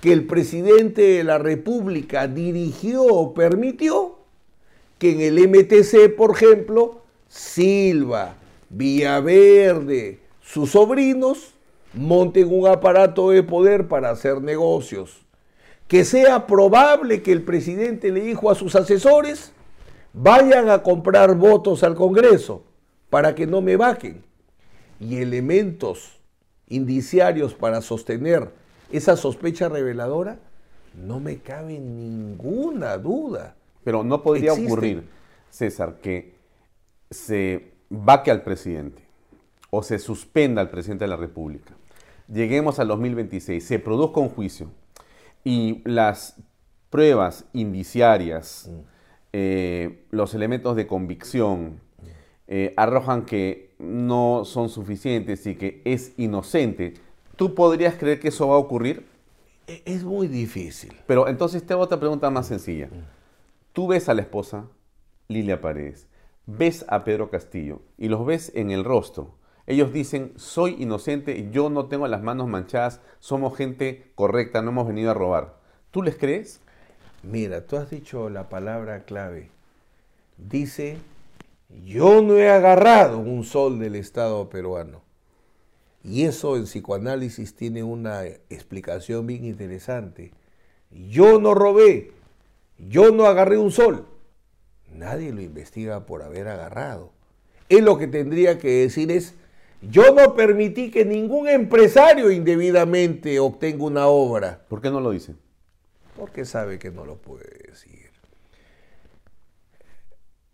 que 0.00 0.12
el 0.12 0.26
presidente 0.26 1.02
de 1.02 1.24
la 1.24 1.38
República 1.38 2.28
dirigió 2.28 3.04
o 3.04 3.34
permitió 3.34 4.18
que 4.98 5.12
en 5.12 5.20
el 5.20 5.48
MTC, 5.48 6.14
por 6.16 6.30
ejemplo, 6.30 7.02
Silva, 7.28 8.36
Villaverde, 8.70 10.20
sus 10.46 10.70
sobrinos 10.70 11.54
monten 11.92 12.52
un 12.52 12.68
aparato 12.68 13.30
de 13.30 13.42
poder 13.42 13.88
para 13.88 14.10
hacer 14.10 14.40
negocios. 14.40 15.26
Que 15.88 16.04
sea 16.04 16.46
probable 16.46 17.20
que 17.22 17.32
el 17.32 17.42
presidente 17.42 18.12
le 18.12 18.20
dijo 18.20 18.48
a 18.48 18.54
sus 18.54 18.76
asesores, 18.76 19.52
vayan 20.12 20.70
a 20.70 20.84
comprar 20.84 21.34
votos 21.34 21.82
al 21.82 21.96
Congreso 21.96 22.62
para 23.10 23.34
que 23.34 23.46
no 23.46 23.60
me 23.60 23.76
bajen. 23.76 24.22
Y 25.00 25.16
elementos 25.16 26.20
indiciarios 26.68 27.52
para 27.54 27.82
sostener 27.82 28.50
esa 28.92 29.16
sospecha 29.16 29.68
reveladora, 29.68 30.38
no 30.94 31.18
me 31.18 31.38
cabe 31.38 31.80
ninguna 31.80 32.96
duda. 32.98 33.56
Pero 33.82 34.04
no 34.04 34.22
podría 34.22 34.52
ocurrir, 34.52 35.08
César, 35.50 35.96
que 36.00 36.36
se 37.10 37.72
vaque 37.90 38.30
al 38.30 38.42
presidente 38.42 39.05
o 39.76 39.82
se 39.82 39.98
suspenda 39.98 40.62
al 40.62 40.70
presidente 40.70 41.04
de 41.04 41.10
la 41.10 41.16
República. 41.16 41.74
Lleguemos 42.32 42.78
al 42.78 42.88
2026, 42.88 43.62
se 43.62 43.78
produzca 43.78 44.20
un 44.20 44.30
juicio 44.30 44.70
y 45.44 45.82
las 45.84 46.36
pruebas 46.88 47.44
indiciarias, 47.52 48.70
mm. 48.70 48.80
eh, 49.34 50.06
los 50.10 50.32
elementos 50.32 50.76
de 50.76 50.86
convicción, 50.86 51.80
eh, 52.48 52.72
arrojan 52.78 53.26
que 53.26 53.74
no 53.78 54.46
son 54.46 54.70
suficientes 54.70 55.46
y 55.46 55.56
que 55.56 55.82
es 55.84 56.14
inocente, 56.16 56.94
¿tú 57.36 57.54
podrías 57.54 57.96
creer 57.96 58.18
que 58.18 58.28
eso 58.28 58.48
va 58.48 58.54
a 58.54 58.58
ocurrir? 58.58 59.04
E, 59.66 59.82
es 59.84 60.04
muy 60.04 60.26
difícil. 60.26 60.96
Pero 61.06 61.28
entonces 61.28 61.66
te 61.66 61.74
hago 61.74 61.82
otra 61.82 62.00
pregunta 62.00 62.30
más 62.30 62.46
sencilla. 62.46 62.88
Tú 63.74 63.88
ves 63.88 64.08
a 64.08 64.14
la 64.14 64.22
esposa, 64.22 64.68
Lilia 65.28 65.60
Paredes, 65.60 66.06
ves 66.46 66.86
a 66.88 67.04
Pedro 67.04 67.28
Castillo 67.28 67.82
y 67.98 68.08
los 68.08 68.24
ves 68.24 68.52
en 68.54 68.70
el 68.70 68.84
rostro. 68.84 69.35
Ellos 69.66 69.92
dicen, 69.92 70.32
soy 70.36 70.76
inocente, 70.78 71.48
yo 71.50 71.70
no 71.70 71.86
tengo 71.86 72.06
las 72.06 72.22
manos 72.22 72.48
manchadas, 72.48 73.00
somos 73.18 73.56
gente 73.56 74.12
correcta, 74.14 74.62
no 74.62 74.70
hemos 74.70 74.86
venido 74.86 75.10
a 75.10 75.14
robar. 75.14 75.56
¿Tú 75.90 76.02
les 76.02 76.16
crees? 76.16 76.60
Mira, 77.22 77.66
tú 77.66 77.76
has 77.76 77.90
dicho 77.90 78.30
la 78.30 78.48
palabra 78.48 79.04
clave. 79.04 79.50
Dice, 80.36 80.98
yo 81.84 82.22
no 82.22 82.36
he 82.36 82.48
agarrado 82.48 83.18
un 83.18 83.42
sol 83.42 83.80
del 83.80 83.96
Estado 83.96 84.48
peruano. 84.48 85.02
Y 86.04 86.22
eso 86.22 86.56
en 86.56 86.64
psicoanálisis 86.64 87.56
tiene 87.56 87.82
una 87.82 88.24
explicación 88.24 89.26
bien 89.26 89.44
interesante. 89.44 90.32
Yo 90.92 91.40
no 91.40 91.54
robé, 91.54 92.12
yo 92.78 93.10
no 93.10 93.26
agarré 93.26 93.58
un 93.58 93.72
sol. 93.72 94.06
Nadie 94.92 95.32
lo 95.32 95.42
investiga 95.42 96.06
por 96.06 96.22
haber 96.22 96.46
agarrado. 96.46 97.10
Él 97.68 97.84
lo 97.84 97.98
que 97.98 98.06
tendría 98.06 98.58
que 98.58 98.68
decir 98.68 99.10
es, 99.10 99.34
yo 99.90 100.14
no 100.14 100.34
permití 100.34 100.90
que 100.90 101.04
ningún 101.04 101.48
empresario 101.48 102.30
indebidamente 102.30 103.38
obtenga 103.40 103.84
una 103.84 104.06
obra. 104.06 104.64
¿Por 104.68 104.80
qué 104.80 104.90
no 104.90 105.00
lo 105.00 105.10
dice? 105.10 105.34
Porque 106.16 106.44
sabe 106.44 106.78
que 106.78 106.90
no 106.90 107.04
lo 107.04 107.16
puede 107.16 107.68
decir. 107.68 108.10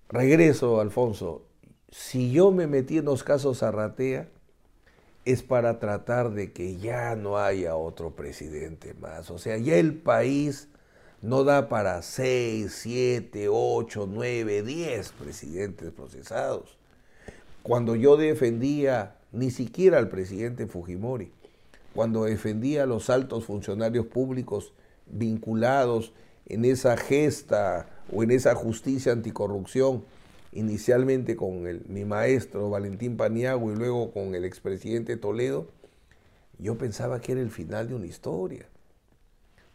Regreso, 0.09 0.81
Alfonso. 0.81 1.47
Si 1.91 2.33
yo 2.33 2.51
me 2.51 2.67
metí 2.67 2.99
en 2.99 3.05
los 3.05 3.23
casos 3.23 3.63
a 3.63 3.71
Ratea, 3.71 4.29
es 5.25 5.43
para 5.43 5.79
tratar 5.79 6.31
de 6.31 6.53
que 6.53 6.77
ya 6.77 7.15
no 7.15 7.39
haya 7.39 7.77
otro 7.77 8.11
presidente 8.17 8.95
más. 8.95 9.31
O 9.31 9.39
sea, 9.39 9.57
ya 9.57 9.77
el 9.77 9.95
país 9.95 10.69
no 11.21 11.45
da 11.45 11.69
para 11.69 12.03
6, 12.03 12.73
7, 12.75 13.47
8, 13.49 14.09
9, 14.11 14.63
10 14.63 15.13
presidentes 15.13 15.93
procesados. 15.93 16.77
Cuando 17.63 17.95
yo 17.95 18.17
defendía 18.17 19.17
ni 19.33 19.51
siquiera 19.51 19.99
al 19.99 20.09
presidente 20.09 20.67
Fujimori, 20.67 21.33
cuando 21.95 22.25
defendía 22.25 22.85
a 22.85 22.87
los 22.87 23.11
altos 23.11 23.45
funcionarios 23.45 24.07
públicos 24.07 24.73
vinculados 25.07 26.13
en 26.47 26.65
esa 26.65 26.97
gesta 26.97 27.89
o 28.13 28.23
en 28.23 28.31
esa 28.31 28.55
justicia 28.55 29.13
anticorrupción 29.13 30.05
inicialmente 30.53 31.35
con 31.35 31.67
el, 31.67 31.85
mi 31.87 32.05
maestro 32.05 32.69
Valentín 32.71 33.17
Paniagua 33.17 33.73
y 33.73 33.77
luego 33.77 34.13
con 34.13 34.35
el 34.35 34.45
expresidente 34.45 35.17
Toledo, 35.17 35.69
yo 36.59 36.77
pensaba 36.77 37.21
que 37.21 37.33
era 37.33 37.41
el 37.41 37.51
final 37.51 37.89
de 37.89 37.95
una 37.95 38.07
historia. 38.07 38.67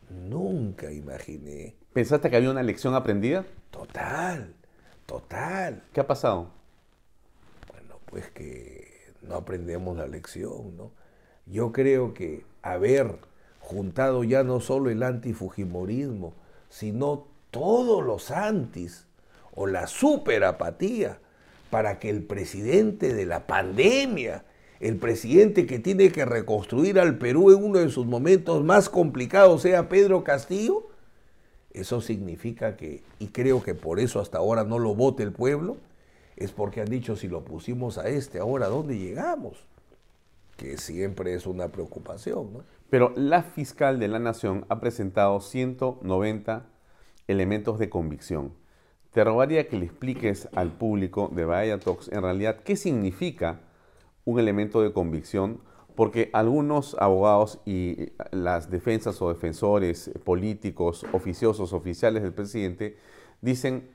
Nunca 0.09 0.91
imaginé. 0.91 1.75
¿Pensaste 1.93 2.29
que 2.29 2.37
había 2.37 2.51
una 2.51 2.63
lección 2.63 2.93
aprendida? 2.93 3.45
Total, 3.71 4.53
total. 5.05 5.83
¿Qué 5.91 5.99
ha 5.99 6.07
pasado? 6.07 6.49
Bueno, 7.71 7.99
pues 8.05 8.29
que 8.29 8.86
no 9.28 9.36
aprendemos 9.36 9.97
la 9.97 10.07
lección, 10.07 10.75
¿no? 10.78 10.91
Yo 11.45 11.71
creo 11.71 12.13
que 12.13 12.45
haber 12.61 13.15
juntado 13.59 14.23
ya 14.23 14.43
no 14.43 14.59
solo 14.59 14.89
el 14.89 15.03
antifujimorismo, 15.03 16.34
sino 16.69 17.28
todos 17.51 18.05
los 18.05 18.32
antis, 18.32 19.07
o 19.57 19.65
la 19.65 19.88
superapatía 19.88 21.17
para 21.71 21.97
que 21.99 22.11
el 22.11 22.23
presidente 22.23 23.13
de 23.13 23.25
la 23.25 23.47
pandemia, 23.47 24.45
el 24.80 24.97
presidente 24.97 25.65
que 25.65 25.80
tiene 25.80 26.11
que 26.11 26.25
reconstruir 26.25 26.99
al 26.99 27.17
Perú 27.17 27.51
en 27.51 27.63
uno 27.63 27.80
de 27.80 27.89
sus 27.89 28.05
momentos 28.05 28.63
más 28.63 28.88
complicados 28.88 29.63
sea 29.63 29.89
Pedro 29.89 30.23
Castillo, 30.23 30.88
eso 31.73 32.01
significa 32.01 32.78
que, 32.78 33.01
y 33.17 33.28
creo 33.28 33.63
que 33.63 33.73
por 33.73 33.99
eso 33.99 34.19
hasta 34.19 34.38
ahora 34.38 34.63
no 34.63 34.78
lo 34.78 34.93
vote 34.93 35.23
el 35.23 35.32
pueblo, 35.32 35.78
es 36.38 36.51
porque 36.51 36.81
han 36.81 36.89
dicho 36.89 37.15
si 37.15 37.27
lo 37.27 37.43
pusimos 37.43 37.97
a 37.97 38.07
este, 38.07 38.39
ahora 38.39 38.67
¿dónde 38.67 38.97
llegamos? 38.97 39.65
Que 40.55 40.77
siempre 40.77 41.33
es 41.33 41.45
una 41.45 41.67
preocupación. 41.67 42.63
Pero 42.89 43.11
la 43.15 43.43
fiscal 43.43 43.99
de 43.99 44.07
la 44.07 44.19
Nación 44.19 44.65
ha 44.69 44.79
presentado 44.79 45.41
190 45.41 46.65
elementos 47.27 47.77
de 47.79 47.89
convicción 47.89 48.53
te 49.17 49.23
rogaría 49.23 49.67
que 49.67 49.77
le 49.77 49.85
expliques 49.85 50.47
al 50.53 50.73
público 50.73 51.31
de 51.33 51.43
Bahía 51.43 51.79
Talks 51.79 52.07
en 52.09 52.21
realidad 52.21 52.59
qué 52.63 52.75
significa 52.75 53.61
un 54.25 54.39
elemento 54.39 54.79
de 54.83 54.93
convicción, 54.93 55.59
porque 55.95 56.29
algunos 56.33 56.95
abogados 56.99 57.59
y 57.65 58.11
las 58.29 58.69
defensas 58.69 59.19
o 59.23 59.29
defensores 59.29 60.11
políticos, 60.23 61.03
oficiosos, 61.13 61.73
oficiales 61.73 62.21
del 62.21 62.33
presidente, 62.33 62.97
dicen, 63.41 63.89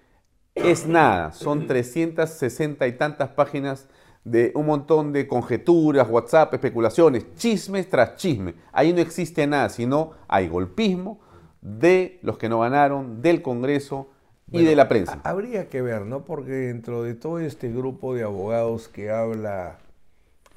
es 0.55 0.87
nada, 0.87 1.33
son 1.33 1.67
360 1.67 2.87
y 2.87 2.93
tantas 2.93 3.31
páginas 3.31 3.89
de 4.25 4.53
un 4.55 4.67
montón 4.67 5.13
de 5.13 5.27
conjeturas, 5.27 6.09
WhatsApp, 6.09 6.55
especulaciones, 6.55 7.27
chismes 7.37 7.89
tras 7.89 8.17
chisme. 8.17 8.55
Ahí 8.73 8.93
no 8.93 9.01
existe 9.01 9.47
nada, 9.47 9.69
sino 9.69 10.13
hay 10.29 10.49
golpismo 10.49 11.21
de 11.61 12.19
los 12.23 12.39
que 12.39 12.49
no 12.49 12.61
ganaron, 12.61 13.23
del 13.23 13.43
Congreso, 13.43 14.09
y 14.51 14.65
de 14.65 14.77
la 14.77 14.89
prensa. 14.89 15.21
Habría 15.25 15.69
que 15.69 15.81
ver, 15.81 16.05
¿no? 16.05 16.25
Porque 16.25 16.53
dentro 16.53 17.03
de 17.03 17.15
todo 17.15 17.39
este 17.39 17.71
grupo 17.71 18.15
de 18.15 18.23
abogados 18.23 18.89
que 18.89 19.11
habla 19.11 19.79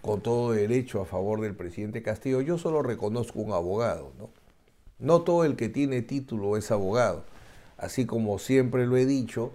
con 0.02 0.22
todo 0.22 0.52
derecho 0.52 1.02
a 1.02 1.06
favor 1.06 1.42
del 1.42 1.56
presidente 1.56 2.04
Castillo, 2.04 2.42
yo 2.42 2.58
solo 2.58 2.84
reconozco 2.84 3.40
un 3.40 3.54
abogado, 3.54 4.12
¿no? 4.20 4.30
No 5.00 5.22
todo 5.22 5.46
el 5.46 5.56
que 5.56 5.70
tiene 5.70 6.02
título 6.02 6.58
es 6.58 6.72
abogado. 6.72 7.24
Así 7.78 8.06
como 8.06 8.38
siempre 8.38 8.86
lo 8.86 8.98
he 8.98 9.06
dicho, 9.06 9.52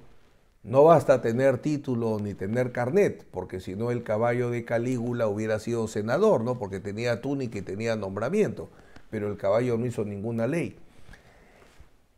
no 0.62 0.84
basta 0.84 1.22
tener 1.22 1.58
título 1.58 2.18
ni 2.20 2.34
tener 2.34 2.70
carnet, 2.70 3.26
porque 3.30 3.60
si 3.60 3.76
no 3.76 3.90
el 3.90 4.02
caballo 4.02 4.50
de 4.50 4.64
Calígula 4.64 5.26
hubiera 5.26 5.58
sido 5.58 5.88
senador, 5.88 6.44
¿no? 6.44 6.58
Porque 6.58 6.80
tenía 6.80 7.22
túnica 7.22 7.58
y 7.58 7.62
tenía 7.62 7.96
nombramiento, 7.96 8.68
pero 9.08 9.28
el 9.28 9.38
caballo 9.38 9.78
no 9.78 9.86
hizo 9.86 10.04
ninguna 10.04 10.46
ley. 10.46 10.76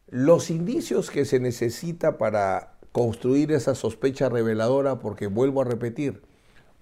Los 0.08 0.50
indicios 0.50 1.10
que 1.10 1.24
se 1.24 1.38
necesita 1.38 2.18
para 2.18 2.74
construir 2.90 3.52
esa 3.52 3.74
sospecha 3.74 4.28
reveladora 4.28 4.98
porque 4.98 5.28
vuelvo 5.28 5.62
a 5.62 5.64
repetir, 5.64 6.22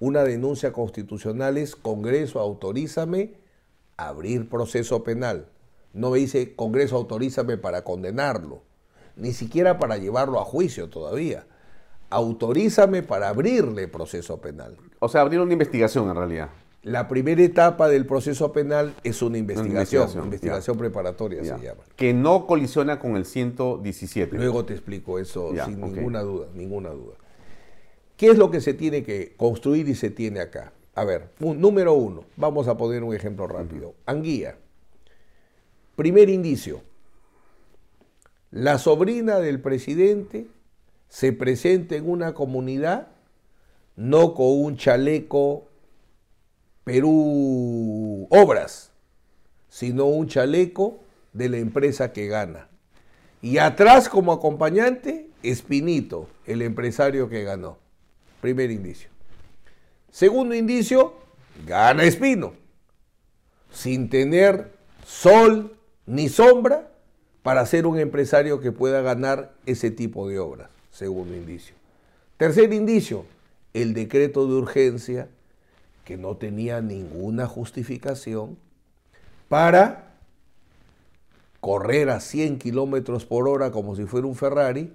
una 0.00 0.24
denuncia 0.24 0.72
constitucional 0.72 1.58
es 1.58 1.76
Congreso 1.76 2.40
autorízame 2.40 3.34
abrir 3.98 4.48
proceso 4.48 5.04
penal. 5.04 5.46
No 5.92 6.10
me 6.10 6.18
dice 6.18 6.56
Congreso 6.56 6.96
autorízame 6.96 7.58
para 7.58 7.84
condenarlo, 7.84 8.62
ni 9.20 9.32
siquiera 9.32 9.78
para 9.78 9.96
llevarlo 9.98 10.40
a 10.40 10.44
juicio 10.44 10.88
todavía. 10.88 11.46
Autorízame 12.10 13.02
para 13.02 13.28
abrirle 13.28 13.86
proceso 13.88 14.40
penal. 14.40 14.76
O 14.98 15.08
sea, 15.08 15.20
abrir 15.20 15.40
una 15.40 15.52
investigación 15.52 16.08
en 16.08 16.16
realidad. 16.16 16.50
La 16.82 17.08
primera 17.08 17.42
etapa 17.42 17.88
del 17.88 18.06
proceso 18.06 18.52
penal 18.52 18.94
es 19.04 19.20
una 19.20 19.36
investigación, 19.38 19.76
investigación, 19.76 20.24
investigación 20.24 20.76
ya. 20.76 20.80
preparatoria 20.80 21.42
Ya. 21.42 21.58
se 21.58 21.64
llama. 21.64 21.82
Que 21.94 22.14
no 22.14 22.46
colisiona 22.46 22.98
con 22.98 23.16
el 23.16 23.26
117. 23.26 24.34
Luego 24.36 24.64
te 24.64 24.72
explico 24.72 25.18
eso 25.18 25.52
Ya, 25.54 25.66
sin 25.66 25.78
ninguna 25.80 26.22
duda, 26.22 26.46
ninguna 26.54 26.88
duda. 26.88 27.14
¿Qué 28.16 28.28
es 28.30 28.38
lo 28.38 28.50
que 28.50 28.60
se 28.62 28.72
tiene 28.74 29.02
que 29.02 29.34
construir 29.36 29.88
y 29.88 29.94
se 29.94 30.10
tiene 30.10 30.40
acá? 30.40 30.72
A 30.94 31.04
ver, 31.04 31.28
un- 31.40 31.60
número 31.60 31.92
uno, 31.92 32.24
vamos 32.36 32.66
a 32.66 32.76
poner 32.76 33.04
un 33.04 33.14
ejemplo 33.14 33.46
rápido. 33.46 33.94
Anguía. 34.06 34.56
Primer 35.96 36.28
indicio. 36.30 36.80
La 38.50 38.78
sobrina 38.78 39.38
del 39.38 39.60
presidente 39.60 40.48
se 41.08 41.32
presenta 41.32 41.94
en 41.94 42.10
una 42.10 42.34
comunidad 42.34 43.08
no 43.94 44.34
con 44.34 44.46
un 44.46 44.76
chaleco 44.76 45.68
Perú 46.82 48.26
Obras, 48.30 48.90
sino 49.68 50.06
un 50.06 50.26
chaleco 50.26 50.98
de 51.32 51.48
la 51.48 51.58
empresa 51.58 52.12
que 52.12 52.26
gana. 52.26 52.68
Y 53.40 53.58
atrás 53.58 54.08
como 54.08 54.32
acompañante, 54.32 55.28
Espinito, 55.44 56.28
el 56.46 56.62
empresario 56.62 57.28
que 57.28 57.44
ganó. 57.44 57.78
Primer 58.40 58.70
indicio. 58.72 59.10
Segundo 60.10 60.56
indicio, 60.56 61.14
gana 61.66 62.02
Espino, 62.02 62.54
sin 63.70 64.10
tener 64.10 64.72
sol 65.04 65.78
ni 66.06 66.28
sombra 66.28 66.89
para 67.42 67.64
ser 67.66 67.86
un 67.86 67.98
empresario 67.98 68.60
que 68.60 68.72
pueda 68.72 69.00
ganar 69.00 69.52
ese 69.66 69.90
tipo 69.90 70.28
de 70.28 70.38
obras. 70.38 70.70
Segundo 70.90 71.34
indicio. 71.34 71.74
Tercer 72.36 72.72
indicio, 72.72 73.24
el 73.74 73.94
decreto 73.94 74.46
de 74.46 74.54
urgencia 74.54 75.28
que 76.04 76.16
no 76.16 76.36
tenía 76.36 76.80
ninguna 76.80 77.46
justificación 77.46 78.56
para 79.48 80.14
correr 81.60 82.10
a 82.10 82.20
100 82.20 82.58
kilómetros 82.58 83.26
por 83.26 83.46
hora 83.48 83.70
como 83.70 83.94
si 83.94 84.06
fuera 84.06 84.26
un 84.26 84.34
Ferrari 84.34 84.92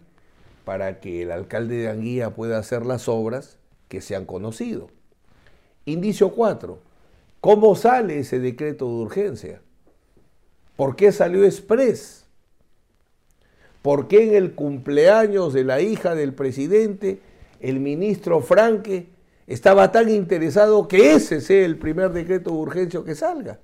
para 0.65 0.99
que 0.99 1.21
el 1.21 1.31
alcalde 1.31 1.77
de 1.77 1.89
Anguía 1.89 2.31
pueda 2.31 2.57
hacer 2.57 2.85
las 2.85 3.07
obras 3.07 3.57
que 3.87 4.01
se 4.01 4.15
han 4.15 4.25
conocido. 4.25 4.89
Indicio 5.85 6.31
4. 6.31 6.79
¿Cómo 7.39 7.75
sale 7.75 8.19
ese 8.19 8.39
decreto 8.39 8.85
de 8.85 8.93
urgencia? 8.93 9.61
¿Por 10.75 10.95
qué 10.95 11.11
salió 11.11 11.45
express? 11.45 12.24
¿Por 13.85 14.07
qué 14.07 14.29
en 14.29 14.33
el 14.33 14.55
cumpleaños 14.55 15.53
de 15.53 15.63
la 15.63 15.79
hija 15.79 16.15
del 16.15 16.33
presidente 16.33 17.19
el 17.59 17.79
ministro 17.79 18.41
Franque 18.41 19.09
estaba 19.45 19.91
tan 19.91 20.09
interesado 20.09 20.87
que 20.87 21.13
ese 21.13 21.39
sea 21.39 21.63
el 21.63 21.77
primer 21.77 22.11
decreto 22.11 22.49
de 22.49 22.57
urgencia 22.57 23.03
que 23.03 23.13
salga? 23.13 23.59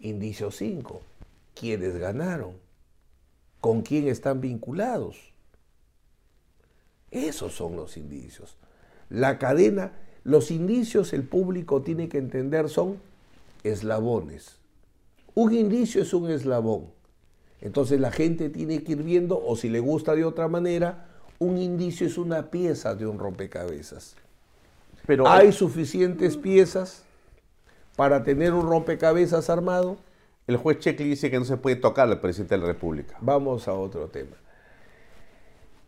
Indicio 0.00 0.50
5. 0.50 1.00
¿Quiénes 1.54 1.96
ganaron? 1.98 2.54
¿Con 3.60 3.82
quién 3.82 4.08
están 4.08 4.40
vinculados? 4.40 5.18
Esos 7.12 7.54
son 7.54 7.76
los 7.76 7.96
indicios. 7.96 8.56
La 9.08 9.38
cadena, 9.38 9.92
los 10.24 10.50
indicios 10.50 11.12
el 11.12 11.22
público 11.22 11.82
tiene 11.82 12.08
que 12.08 12.18
entender 12.18 12.68
son 12.68 12.98
eslabones. 13.62 14.56
Un 15.32 15.54
indicio 15.54 16.02
es 16.02 16.12
un 16.12 16.28
eslabón. 16.28 17.01
Entonces 17.62 18.00
la 18.00 18.10
gente 18.10 18.50
tiene 18.50 18.82
que 18.82 18.92
ir 18.92 19.02
viendo, 19.02 19.42
o 19.42 19.56
si 19.56 19.68
le 19.68 19.80
gusta 19.80 20.14
de 20.14 20.24
otra 20.24 20.48
manera, 20.48 21.06
un 21.38 21.58
indicio 21.58 22.06
es 22.06 22.18
una 22.18 22.50
pieza 22.50 22.94
de 22.94 23.06
un 23.06 23.18
rompecabezas. 23.18 24.16
Pero 25.06 25.26
¿Hay 25.28 25.52
suficientes 25.52 26.36
piezas 26.36 27.04
para 27.96 28.22
tener 28.24 28.52
un 28.52 28.68
rompecabezas 28.68 29.48
armado? 29.48 29.96
el 30.48 30.56
juez 30.56 30.80
Checli 30.80 31.08
dice 31.08 31.30
que 31.30 31.38
no 31.38 31.44
se 31.44 31.56
puede 31.56 31.76
tocar 31.76 32.08
al 32.08 32.20
presidente 32.20 32.56
de 32.56 32.60
la 32.60 32.66
República. 32.66 33.16
Vamos 33.20 33.68
a 33.68 33.74
otro 33.74 34.08
tema. 34.08 34.36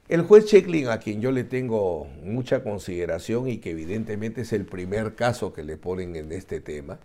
El 0.09 0.23
juez 0.23 0.45
Checklin, 0.47 0.89
a 0.89 1.01
quien 1.01 1.21
yo 1.21 1.33
le 1.33 1.45
tengo 1.45 2.07
mucha 2.23 2.63
consideración 2.63 3.49
y 3.49 3.59
que 3.59 3.71
evidentemente 3.71 4.43
es 4.43 4.53
el 4.53 4.65
primer 4.65 5.15
caso 5.15 5.53
que 5.53 5.65
le 5.65 5.77
ponen 5.77 6.15
en 6.15 6.31
este 6.31 6.61
tema, 6.61 6.99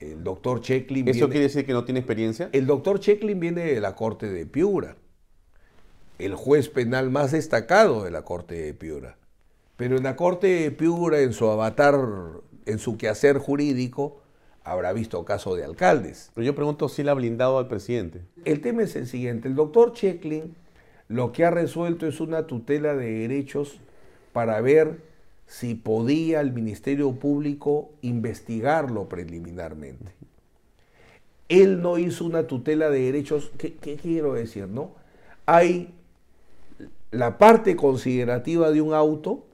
el 0.00 0.24
doctor 0.24 0.60
Checklin 0.60 1.06
¿Eso 1.08 1.18
viene- 1.18 1.30
quiere 1.32 1.46
decir 1.46 1.66
que 1.66 1.72
no 1.72 1.84
tiene 1.84 2.00
experiencia? 2.00 2.48
el 2.52 2.66
doctor 2.66 3.00
Checklin 3.00 3.38
viene 3.38 3.62
de 3.66 3.80
la 3.80 3.94
Corte 3.94 4.28
de 4.28 4.46
Piura, 4.46 4.96
el 6.18 6.34
juez 6.34 6.68
penal 6.68 7.10
más 7.10 7.32
destacado 7.32 8.04
de 8.04 8.10
la 8.10 8.22
Corte 8.22 8.54
de 8.54 8.74
Piura. 8.74 9.16
Pero 9.76 9.96
en 9.96 10.02
la 10.02 10.16
Corte 10.16 10.46
de 10.46 10.70
Piura, 10.70 11.20
en 11.20 11.32
su 11.32 11.46
avatar, 11.48 11.98
en 12.66 12.78
su 12.78 12.98
quehacer 12.98 13.38
jurídico, 13.38 14.20
habrá 14.62 14.92
visto 14.92 15.24
caso 15.24 15.56
de 15.56 15.64
alcaldes. 15.64 16.30
Pero 16.34 16.44
yo 16.44 16.54
pregunto 16.54 16.88
si 16.90 17.00
él 17.02 17.08
ha 17.08 17.14
blindado 17.14 17.56
al 17.58 17.68
presidente. 17.68 18.20
El 18.44 18.60
tema 18.60 18.82
es 18.82 18.94
el 18.96 19.06
siguiente. 19.06 19.48
El 19.48 19.54
doctor 19.54 19.94
Checklin 19.94 20.54
lo 21.08 21.32
que 21.32 21.44
ha 21.44 21.50
resuelto 21.50 22.06
es 22.06 22.20
una 22.20 22.46
tutela 22.46 22.94
de 22.94 23.10
derechos 23.10 23.80
para 24.32 24.60
ver 24.60 24.98
si 25.50 25.74
podía 25.74 26.40
el 26.40 26.52
Ministerio 26.52 27.10
Público 27.10 27.90
investigarlo 28.02 29.08
preliminarmente. 29.08 30.12
Él 31.48 31.82
no 31.82 31.98
hizo 31.98 32.24
una 32.24 32.46
tutela 32.46 32.88
de 32.88 33.00
derechos. 33.00 33.50
¿Qué, 33.58 33.74
quiero 33.74 34.34
decir? 34.34 34.68
No? 34.68 34.92
Hay 35.46 35.92
la 37.10 37.36
parte 37.36 37.74
considerativa 37.74 38.70
de 38.70 38.80
un 38.80 38.94
auto 38.94 39.44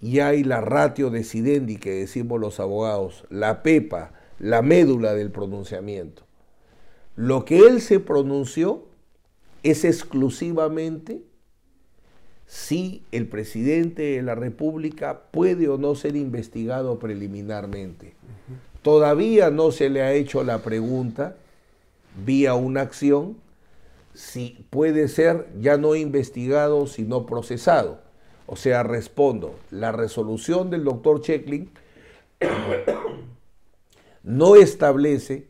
y 0.00 0.20
hay 0.20 0.44
la 0.44 0.60
ratio 0.60 1.10
decidendi 1.10 1.78
que 1.78 1.90
decimos 1.90 2.38
los 2.38 2.60
abogados, 2.60 3.24
la 3.30 3.64
pepa, 3.64 4.12
la 4.38 4.62
médula 4.62 5.12
del 5.14 5.32
pronunciamiento. 5.32 6.22
Lo 7.16 7.44
que 7.44 7.66
él 7.66 7.80
se 7.80 7.98
pronunció 7.98 8.84
es 9.64 9.84
exclusivamente 9.84 11.20
si 12.48 13.02
el 13.12 13.28
presidente 13.28 14.02
de 14.02 14.22
la 14.22 14.34
República 14.34 15.20
puede 15.30 15.68
o 15.68 15.76
no 15.76 15.94
ser 15.94 16.16
investigado 16.16 16.98
preliminarmente. 16.98 18.14
Todavía 18.80 19.50
no 19.50 19.70
se 19.70 19.90
le 19.90 20.00
ha 20.00 20.14
hecho 20.14 20.42
la 20.42 20.62
pregunta 20.62 21.36
vía 22.24 22.54
una 22.54 22.80
acción 22.80 23.36
si 24.14 24.64
puede 24.70 25.08
ser 25.08 25.46
ya 25.60 25.76
no 25.76 25.94
investigado, 25.94 26.86
sino 26.86 27.26
procesado. 27.26 28.00
O 28.46 28.56
sea, 28.56 28.82
respondo, 28.82 29.54
la 29.70 29.92
resolución 29.92 30.70
del 30.70 30.84
doctor 30.84 31.20
Checklin 31.20 31.70
no 34.22 34.56
establece 34.56 35.46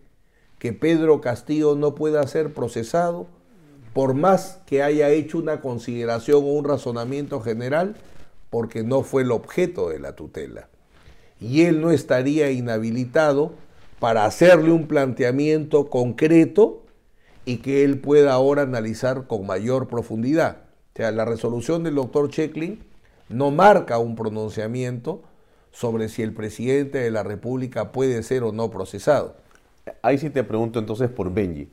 que 0.58 0.72
Pedro 0.72 1.20
Castillo 1.20 1.76
no 1.76 1.94
pueda 1.94 2.26
ser 2.26 2.52
procesado 2.52 3.28
por 3.98 4.14
más 4.14 4.60
que 4.64 4.84
haya 4.84 5.10
hecho 5.10 5.38
una 5.38 5.60
consideración 5.60 6.44
o 6.44 6.52
un 6.52 6.64
razonamiento 6.64 7.40
general, 7.40 7.96
porque 8.48 8.84
no 8.84 9.02
fue 9.02 9.22
el 9.22 9.32
objeto 9.32 9.88
de 9.88 9.98
la 9.98 10.14
tutela. 10.14 10.68
Y 11.40 11.62
él 11.62 11.80
no 11.80 11.90
estaría 11.90 12.52
inhabilitado 12.52 13.54
para 13.98 14.24
hacerle 14.24 14.70
un 14.70 14.86
planteamiento 14.86 15.90
concreto 15.90 16.84
y 17.44 17.56
que 17.56 17.82
él 17.82 17.98
pueda 17.98 18.34
ahora 18.34 18.62
analizar 18.62 19.26
con 19.26 19.44
mayor 19.44 19.88
profundidad. 19.88 20.58
O 20.94 20.98
sea, 20.98 21.10
la 21.10 21.24
resolución 21.24 21.82
del 21.82 21.96
doctor 21.96 22.30
Checklin 22.30 22.78
no 23.28 23.50
marca 23.50 23.98
un 23.98 24.14
pronunciamiento 24.14 25.24
sobre 25.72 26.08
si 26.08 26.22
el 26.22 26.32
presidente 26.32 26.98
de 26.98 27.10
la 27.10 27.24
República 27.24 27.90
puede 27.90 28.22
ser 28.22 28.44
o 28.44 28.52
no 28.52 28.70
procesado. 28.70 29.34
Ahí 30.02 30.18
sí 30.18 30.30
te 30.30 30.44
pregunto 30.44 30.78
entonces 30.78 31.10
por 31.10 31.34
Benji. 31.34 31.68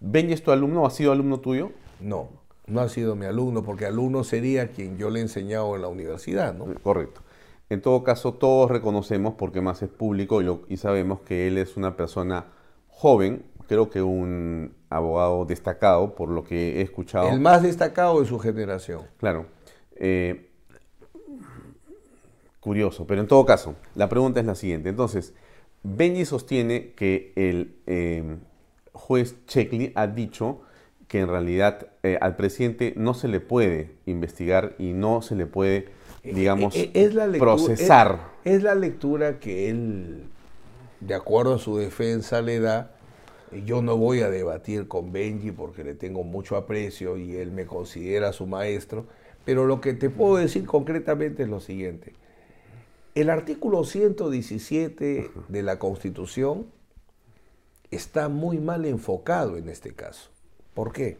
¿Benji 0.00 0.32
es 0.34 0.42
tu 0.42 0.50
alumno 0.50 0.82
o 0.82 0.86
ha 0.86 0.90
sido 0.90 1.12
alumno 1.12 1.40
tuyo? 1.40 1.70
No, 2.00 2.28
no 2.66 2.80
ha 2.80 2.88
sido 2.88 3.16
mi 3.16 3.26
alumno, 3.26 3.62
porque 3.62 3.86
alumno 3.86 4.24
sería 4.24 4.68
quien 4.68 4.98
yo 4.98 5.10
le 5.10 5.20
he 5.20 5.22
enseñado 5.22 5.74
en 5.76 5.82
la 5.82 5.88
universidad, 5.88 6.54
¿no? 6.54 6.66
Correcto. 6.82 7.22
En 7.70 7.80
todo 7.80 8.04
caso, 8.04 8.34
todos 8.34 8.70
reconocemos, 8.70 9.34
porque 9.34 9.60
más 9.60 9.82
es 9.82 9.88
público 9.88 10.40
y, 10.40 10.44
lo- 10.44 10.62
y 10.68 10.76
sabemos 10.76 11.20
que 11.20 11.48
él 11.48 11.58
es 11.58 11.76
una 11.76 11.96
persona 11.96 12.46
joven, 12.88 13.42
creo 13.68 13.90
que 13.90 14.02
un 14.02 14.72
abogado 14.90 15.44
destacado, 15.46 16.14
por 16.14 16.28
lo 16.28 16.44
que 16.44 16.78
he 16.78 16.82
escuchado. 16.82 17.28
El 17.30 17.40
más 17.40 17.62
destacado 17.62 18.20
de 18.20 18.26
su 18.26 18.38
generación. 18.38 19.02
Claro. 19.18 19.46
Eh, 19.96 20.50
curioso, 22.60 23.06
pero 23.06 23.20
en 23.20 23.26
todo 23.28 23.44
caso, 23.46 23.74
la 23.94 24.08
pregunta 24.08 24.40
es 24.40 24.46
la 24.46 24.54
siguiente. 24.54 24.88
Entonces, 24.88 25.34
Benji 25.82 26.24
sostiene 26.24 26.92
que 26.94 27.32
el 27.36 27.76
eh, 27.86 28.36
juez 28.96 29.36
Checkley 29.46 29.92
ha 29.94 30.06
dicho 30.06 30.60
que 31.08 31.20
en 31.20 31.28
realidad 31.28 31.86
eh, 32.02 32.18
al 32.20 32.34
presidente 32.36 32.92
no 32.96 33.14
se 33.14 33.28
le 33.28 33.38
puede 33.40 33.92
investigar 34.06 34.74
y 34.78 34.92
no 34.92 35.22
se 35.22 35.36
le 35.36 35.46
puede, 35.46 35.88
digamos, 36.24 36.74
Eh, 36.74 36.90
es 36.94 37.14
la 37.14 37.26
lectura- 37.26 37.52
procesar. 37.54 38.20
Es, 38.44 38.56
es 38.56 38.62
la 38.64 38.74
lectura 38.74 39.38
que 39.38 39.70
él, 39.70 40.24
de 41.00 41.14
acuerdo 41.14 41.54
a 41.54 41.58
su 41.58 41.76
defensa, 41.76 42.42
le 42.42 42.58
da. 42.58 42.92
Yo 43.64 43.80
no 43.82 43.96
voy 43.96 44.20
a 44.22 44.30
debatir 44.30 44.88
con 44.88 45.12
Benji 45.12 45.52
porque 45.52 45.84
le 45.84 45.94
tengo 45.94 46.24
mucho 46.24 46.56
aprecio 46.56 47.16
y 47.16 47.36
él 47.36 47.52
me 47.52 47.64
considera 47.64 48.32
su 48.32 48.46
maestro, 48.46 49.06
pero 49.44 49.64
lo 49.66 49.80
que 49.80 49.94
te 49.94 50.10
puedo 50.10 50.36
decir 50.36 50.66
concretamente 50.66 51.44
es 51.44 51.48
lo 51.48 51.60
siguiente. 51.60 52.14
El 53.14 53.30
artículo 53.30 53.84
117 53.84 55.30
de 55.48 55.62
la 55.62 55.78
Constitución 55.78 56.66
está 57.96 58.28
muy 58.28 58.58
mal 58.58 58.84
enfocado 58.84 59.56
en 59.56 59.68
este 59.68 59.92
caso. 59.94 60.30
¿Por 60.74 60.92
qué? 60.92 61.18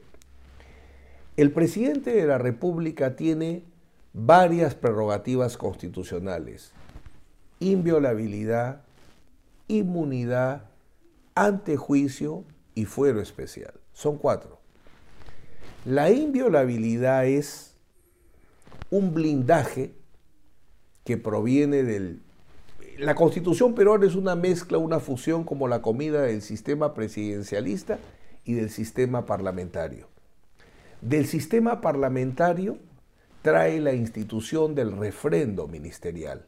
El 1.36 1.50
presidente 1.52 2.12
de 2.12 2.26
la 2.26 2.38
República 2.38 3.16
tiene 3.16 3.64
varias 4.12 4.74
prerrogativas 4.74 5.56
constitucionales. 5.56 6.72
Inviolabilidad, 7.60 8.82
inmunidad, 9.68 10.70
antejuicio 11.34 12.44
y 12.74 12.84
fuero 12.86 13.20
especial. 13.20 13.74
Son 13.92 14.16
cuatro. 14.16 14.60
La 15.84 16.10
inviolabilidad 16.10 17.26
es 17.26 17.76
un 18.90 19.14
blindaje 19.14 19.94
que 21.04 21.16
proviene 21.16 21.82
del... 21.82 22.22
La 22.98 23.14
constitución 23.14 23.74
peruana 23.74 24.06
es 24.06 24.14
una 24.14 24.34
mezcla, 24.36 24.78
una 24.78 25.00
fusión 25.00 25.44
como 25.44 25.68
la 25.68 25.82
comida 25.82 26.22
del 26.22 26.40
sistema 26.40 26.94
presidencialista 26.94 27.98
y 28.44 28.54
del 28.54 28.70
sistema 28.70 29.26
parlamentario. 29.26 30.08
Del 31.02 31.26
sistema 31.26 31.82
parlamentario 31.82 32.78
trae 33.42 33.80
la 33.80 33.92
institución 33.92 34.74
del 34.74 34.96
refrendo 34.96 35.68
ministerial. 35.68 36.46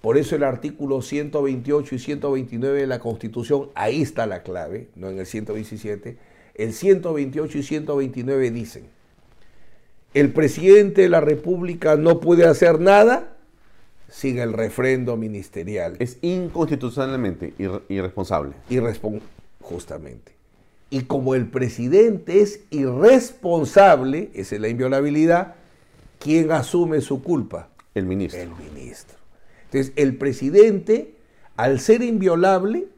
Por 0.00 0.18
eso 0.18 0.34
el 0.34 0.42
artículo 0.42 1.02
128 1.02 1.94
y 1.94 1.98
129 2.00 2.80
de 2.80 2.86
la 2.88 2.98
Constitución, 2.98 3.68
ahí 3.76 4.02
está 4.02 4.26
la 4.26 4.42
clave, 4.42 4.88
no 4.96 5.08
en 5.08 5.20
el 5.20 5.26
117, 5.26 6.16
el 6.56 6.72
128 6.72 7.58
y 7.58 7.62
129 7.62 8.50
dicen, 8.50 8.86
el 10.14 10.32
presidente 10.32 11.02
de 11.02 11.08
la 11.08 11.20
República 11.20 11.94
no 11.94 12.18
puede 12.18 12.44
hacer 12.44 12.80
nada 12.80 13.36
sin 14.10 14.38
el 14.38 14.52
refrendo 14.52 15.16
ministerial. 15.16 15.96
Es 16.00 16.18
inconstitucionalmente 16.20 17.54
ir- 17.58 17.82
irresponsable. 17.88 18.52
Irrespon- 18.68 19.20
justamente. 19.60 20.32
Y 20.90 21.02
como 21.02 21.34
el 21.36 21.46
presidente 21.46 22.40
es 22.40 22.60
irresponsable, 22.70 24.30
esa 24.34 24.56
es 24.56 24.60
la 24.60 24.68
inviolabilidad, 24.68 25.54
¿quién 26.18 26.50
asume 26.50 27.00
su 27.00 27.22
culpa? 27.22 27.68
El 27.94 28.06
ministro. 28.06 28.40
El 28.40 28.50
ministro. 28.50 29.16
Entonces, 29.66 29.92
el 29.96 30.16
presidente, 30.16 31.14
al 31.56 31.78
ser 31.78 32.02
inviolable, 32.02 32.88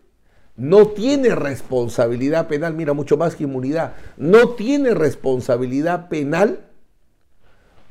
no 0.57 0.89
tiene 0.89 1.35
responsabilidad 1.35 2.49
penal, 2.49 2.75
mira, 2.75 2.95
mucho 2.95 3.17
más 3.19 3.37
que 3.37 3.45
inmunidad, 3.45 3.95
no 4.17 4.51
tiene 4.51 4.95
responsabilidad 4.95 6.09
penal 6.09 6.61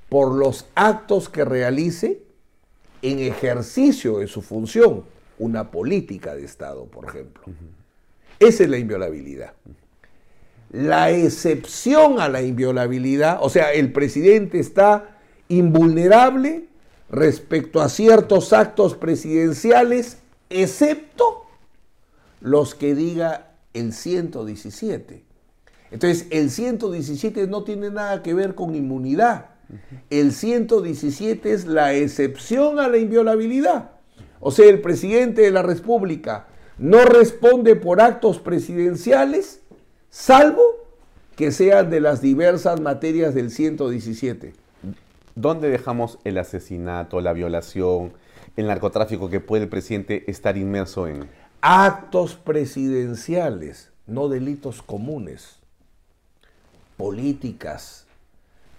por 0.09 0.33
los 0.33 0.65
actos 0.75 1.29
que 1.29 1.45
realice 1.45 2.23
en 3.01 3.19
ejercicio 3.19 4.19
de 4.19 4.27
su 4.27 4.41
función, 4.41 5.03
una 5.39 5.71
política 5.71 6.35
de 6.35 6.45
Estado, 6.45 6.85
por 6.85 7.05
ejemplo. 7.05 7.43
Esa 8.39 8.63
es 8.63 8.69
la 8.69 8.77
inviolabilidad. 8.77 9.53
La 10.71 11.11
excepción 11.11 12.19
a 12.19 12.29
la 12.29 12.41
inviolabilidad, 12.41 13.39
o 13.41 13.49
sea, 13.49 13.73
el 13.73 13.91
presidente 13.91 14.59
está 14.59 15.17
invulnerable 15.49 16.65
respecto 17.09 17.81
a 17.81 17.89
ciertos 17.89 18.53
actos 18.53 18.95
presidenciales, 18.95 20.19
excepto 20.49 21.45
los 22.39 22.73
que 22.73 22.95
diga 22.95 23.51
el 23.73 23.93
117. 23.93 25.23
Entonces, 25.91 26.27
el 26.31 26.49
117 26.49 27.47
no 27.47 27.63
tiene 27.63 27.91
nada 27.91 28.23
que 28.23 28.33
ver 28.33 28.55
con 28.55 28.75
inmunidad. 28.75 29.50
El 30.09 30.33
117 30.33 31.53
es 31.53 31.65
la 31.65 31.93
excepción 31.93 32.79
a 32.79 32.87
la 32.87 32.97
inviolabilidad. 32.97 33.91
O 34.39 34.51
sea, 34.51 34.67
el 34.67 34.81
presidente 34.81 35.41
de 35.41 35.51
la 35.51 35.61
República 35.61 36.47
no 36.77 37.05
responde 37.05 37.75
por 37.75 38.01
actos 38.01 38.39
presidenciales, 38.39 39.61
salvo 40.09 40.63
que 41.35 41.51
sean 41.51 41.89
de 41.89 42.01
las 42.01 42.21
diversas 42.21 42.81
materias 42.81 43.33
del 43.33 43.51
117. 43.51 44.53
¿Dónde 45.35 45.69
dejamos 45.69 46.19
el 46.23 46.37
asesinato, 46.37 47.21
la 47.21 47.33
violación, 47.33 48.13
el 48.57 48.67
narcotráfico 48.67 49.29
que 49.29 49.39
puede 49.39 49.63
el 49.63 49.69
presidente 49.69 50.29
estar 50.29 50.57
inmerso 50.57 51.07
en? 51.07 51.29
Actos 51.61 52.35
presidenciales, 52.35 53.91
no 54.07 54.27
delitos 54.27 54.81
comunes. 54.81 55.57
Políticas, 56.97 58.00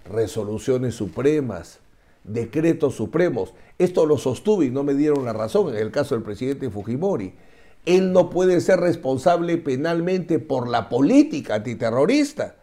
resoluciones 0.05 0.95
supremas, 0.95 1.79
decretos 2.23 2.95
supremos. 2.95 3.53
Esto 3.77 4.05
lo 4.05 4.17
sostuve 4.17 4.65
y 4.65 4.71
no 4.71 4.83
me 4.83 4.93
dieron 4.93 5.25
la 5.25 5.33
razón 5.33 5.69
en 5.69 5.81
el 5.81 5.91
caso 5.91 6.15
del 6.15 6.23
presidente 6.23 6.69
Fujimori. 6.69 7.33
Él 7.85 8.13
no 8.13 8.29
puede 8.29 8.61
ser 8.61 8.79
responsable 8.79 9.57
penalmente 9.57 10.39
por 10.39 10.69
la 10.69 10.87
política 10.87 11.55
antiterrorista, 11.55 12.55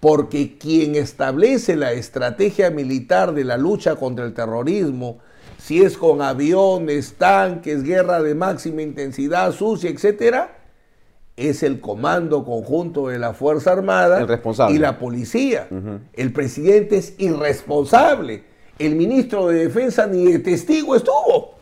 porque 0.00 0.58
quien 0.58 0.96
establece 0.96 1.76
la 1.76 1.92
estrategia 1.92 2.70
militar 2.70 3.32
de 3.32 3.44
la 3.44 3.56
lucha 3.56 3.96
contra 3.96 4.24
el 4.24 4.34
terrorismo, 4.34 5.18
si 5.58 5.82
es 5.82 5.96
con 5.96 6.20
aviones, 6.20 7.14
tanques, 7.14 7.82
guerra 7.82 8.22
de 8.22 8.34
máxima 8.34 8.82
intensidad, 8.82 9.52
sucia, 9.52 9.90
etcétera, 9.90 10.56
es 11.36 11.62
el 11.62 11.80
Comando 11.80 12.44
Conjunto 12.44 13.08
de 13.08 13.18
la 13.18 13.34
Fuerza 13.34 13.72
Armada 13.72 14.20
El 14.20 14.28
responsable. 14.28 14.74
y 14.74 14.78
la 14.78 14.98
policía. 14.98 15.68
El 16.14 16.32
presidente 16.32 16.96
es 16.96 17.14
irresponsable. 17.18 18.44
El 18.78 18.96
ministro 18.96 19.48
de 19.48 19.66
Defensa 19.66 20.06
ni 20.06 20.24
de 20.32 20.38
testigo 20.38 20.96
estuvo. 20.96 21.56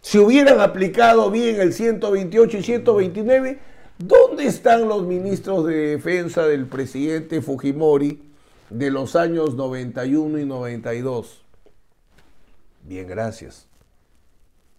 Si 0.00 0.18
hubieran 0.18 0.60
aplicado 0.60 1.30
bien 1.30 1.60
el 1.60 1.72
128 1.72 2.58
y 2.58 2.62
129, 2.62 3.58
¿dónde 3.98 4.46
están 4.46 4.88
los 4.88 5.04
ministros 5.06 5.66
de 5.66 5.96
Defensa 5.96 6.46
del 6.46 6.66
presidente 6.66 7.42
Fujimori 7.42 8.22
de 8.70 8.90
los 8.90 9.16
años 9.16 9.54
91 9.54 10.38
y 10.38 10.44
92? 10.44 11.42
Bien, 12.84 13.06
gracias. 13.06 13.66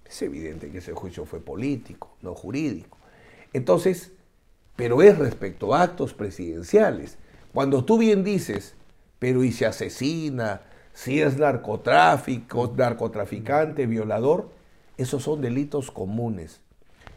Es 0.05 0.22
evidente 0.24 0.72
que 0.72 0.80
ese 0.80 0.93
juicio 0.93 1.26
fue 1.26 1.39
político, 1.39 2.16
no 2.22 2.34
jurídico. 2.34 2.97
Entonces, 3.54 4.12
pero 4.76 5.02
es 5.02 5.18
respecto 5.18 5.74
a 5.74 5.82
actos 5.84 6.14
presidenciales. 6.14 7.18
Cuando 7.54 7.84
tú 7.84 7.97
bien 7.97 8.24
dices, 8.24 8.76
pero 9.20 9.43
y 9.43 9.52
se 9.52 9.66
asesina, 9.66 10.62
si 10.93 11.22
es 11.22 11.38
narcotráfico, 11.38 12.74
narcotraficante, 12.76 13.86
violador, 13.86 14.50
esos 14.97 15.24
son 15.24 15.41
delitos 15.41 15.91
comunes. 15.91 16.62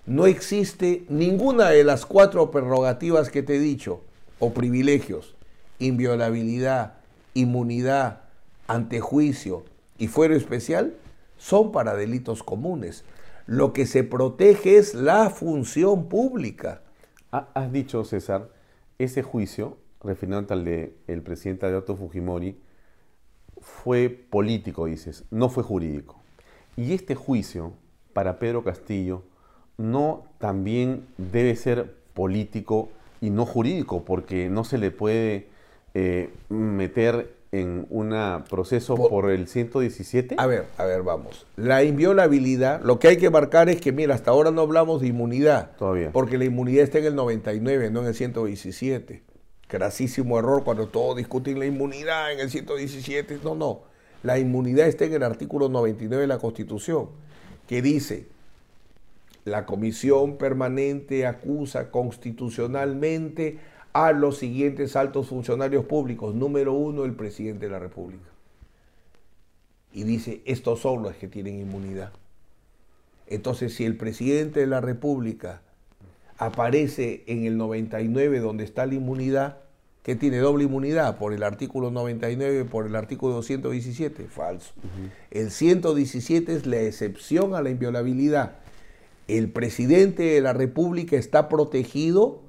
No 0.07 0.26
existe 0.26 1.05
ninguna 1.09 1.70
de 1.70 1.85
las 1.85 2.07
cuatro 2.07 2.51
prerrogativas 2.51 3.30
que 3.30 3.43
te 3.43 3.57
he 3.57 3.61
dicho, 3.61 4.01
o 4.41 4.53
privilegios, 4.53 5.37
inviolabilidad, 5.78 6.95
inmunidad, 7.35 8.22
antejuicio 8.66 9.64
y 9.99 10.09
fuero 10.09 10.35
especial, 10.35 10.95
son 11.39 11.72
para 11.72 11.95
delitos 11.95 12.43
comunes. 12.43 13.05
Lo 13.47 13.72
que 13.72 13.86
se 13.86 14.05
protege 14.05 14.76
es 14.78 14.95
la 14.95 15.30
función 15.30 16.09
pública. 16.09 16.82
Ha- 17.32 17.49
Has 17.55 17.72
dicho, 17.72 18.05
César, 18.05 18.51
ese 18.99 19.22
juicio, 19.22 19.78
refiriéndote 20.03 20.55
al 20.55 20.64
de 20.64 20.97
el 21.07 21.22
presidente 21.22 21.66
Alberto 21.66 21.97
Fujimori, 21.97 22.57
fue 23.61 24.09
político, 24.11 24.86
dices, 24.86 25.24
no 25.30 25.49
fue 25.49 25.62
jurídico. 25.62 26.20
Y 26.76 26.93
este 26.95 27.14
juicio, 27.14 27.74
para 28.12 28.38
Pedro 28.38 28.64
Castillo, 28.64 29.22
no 29.78 30.24
también 30.38 31.07
debe 31.18 31.55
ser 31.57 31.95
político 32.14 32.88
y 33.20 33.30
no 33.30 33.47
jurídico, 33.47 34.05
porque 34.05 34.49
no 34.51 34.64
se 34.64 34.78
le 34.78 34.90
puede 34.90 35.49
eh, 35.95 36.32
meter 36.49 37.34
en 37.53 37.86
un 37.90 38.14
proceso 38.48 38.94
por, 38.96 39.30
el 39.30 39.46
117. 39.46 40.36
A 40.38 40.46
ver, 40.46 40.64
a 40.78 40.86
ver, 40.86 41.03
vamos. 41.03 41.46
La 41.57 41.84
inviolabilidad, 41.84 42.80
lo 42.82 42.98
que 42.98 43.09
hay 43.09 43.18
que 43.18 43.28
marcar 43.28 43.68
es 43.68 43.78
que, 43.78 43.92
mira, 43.92 44.14
hasta 44.14 44.30
ahora 44.30 44.50
no 44.50 44.62
hablamos 44.62 45.03
de 45.03 45.09
inmunidad. 45.09 45.72
Todavía. 45.76 46.11
Porque 46.12 46.38
la 46.38 46.46
inmunidad 46.46 46.84
está 46.84 46.98
en 46.98 47.05
el 47.05 47.14
99, 47.14 47.90
no 47.90 48.00
en 48.00 48.07
el 48.07 48.14
117. 48.14 49.22
Grasísimo 49.68 50.38
error 50.38 50.64
cuando 50.64 50.88
todos 50.88 51.16
discuten 51.18 51.59
la 51.59 51.66
inmunidad 51.66 52.32
en 52.32 52.40
el 52.40 52.50
117. 52.50 53.40
No, 53.44 53.55
no. 53.55 53.82
La 54.22 54.38
inmunidad 54.38 54.86
está 54.86 55.05
en 55.05 55.12
el 55.12 55.22
artículo 55.22 55.68
99 55.68 56.22
de 56.22 56.28
la 56.28 56.38
Constitución, 56.38 57.09
que 57.68 57.82
dice, 57.82 58.28
la 59.44 59.66
comisión 59.66 60.38
permanente 60.38 61.26
acusa 61.26 61.90
constitucionalmente 61.90 63.59
a 63.93 64.12
los 64.12 64.38
siguientes 64.38 64.97
altos 64.97 65.28
funcionarios 65.28 65.84
públicos. 65.84 66.34
Número 66.34 66.72
uno, 66.72 67.05
el 67.05 67.14
presidente 67.14 67.66
de 67.66 67.72
la 67.72 67.78
República. 67.78 68.28
Y 69.93 70.05
dice, 70.05 70.43
estos 70.47 70.80
son 70.80 71.03
los 71.03 71.14
que 71.16 71.28
tienen 71.28 71.61
inmunidad. 71.61 72.12
Entonces, 73.26 73.74
si 73.74 73.84
el 73.84 73.97
presidente 73.97 74.61
de 74.61 74.66
la 74.66 74.80
República 74.80 75.62
aparece 76.38 77.24
en 77.26 77.45
el 77.45 77.57
99 77.57 78.40
donde 78.40 78.64
está 78.64 78.86
la 78.86 78.95
inmunidad, 78.95 79.59
que 80.03 80.16
tiene 80.16 80.38
doble 80.38 80.64
inmunidad 80.64 81.16
por 81.16 81.32
el 81.32 81.45
artículo 81.45 81.90
99 81.90 82.64
por 82.64 82.86
el 82.86 82.97
artículo 82.97 83.34
217, 83.34 84.24
falso. 84.24 84.72
El 85.30 85.51
117 85.51 86.55
es 86.55 86.66
la 86.66 86.80
excepción 86.80 87.55
a 87.55 87.62
la 87.62 87.70
inviolabilidad. 87.70 88.57
El 89.28 89.51
presidente 89.51 90.24
de 90.24 90.40
la 90.40 90.53
República 90.53 91.16
está 91.16 91.49
protegido 91.49 92.43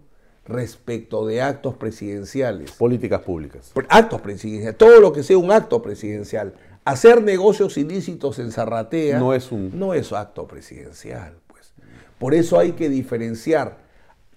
respecto 0.45 1.25
de 1.25 1.41
actos 1.41 1.75
presidenciales. 1.75 2.71
Políticas 2.73 3.21
públicas. 3.21 3.71
Actos 3.89 4.21
presidenciales, 4.21 4.77
todo 4.77 4.99
lo 4.99 5.13
que 5.13 5.23
sea 5.23 5.37
un 5.37 5.51
acto 5.51 5.81
presidencial. 5.81 6.53
Hacer 6.85 7.21
negocios 7.21 7.77
ilícitos 7.77 8.39
en 8.39 8.51
Zarratea 8.51 9.17
no 9.17 9.33
es 9.33 9.51
un 9.51 9.77
no 9.79 9.93
es 9.93 10.11
acto 10.11 10.47
presidencial, 10.47 11.35
pues. 11.47 11.71
Por 12.19 12.33
eso 12.33 12.59
hay 12.59 12.73
que 12.73 12.89
diferenciar 12.89 13.77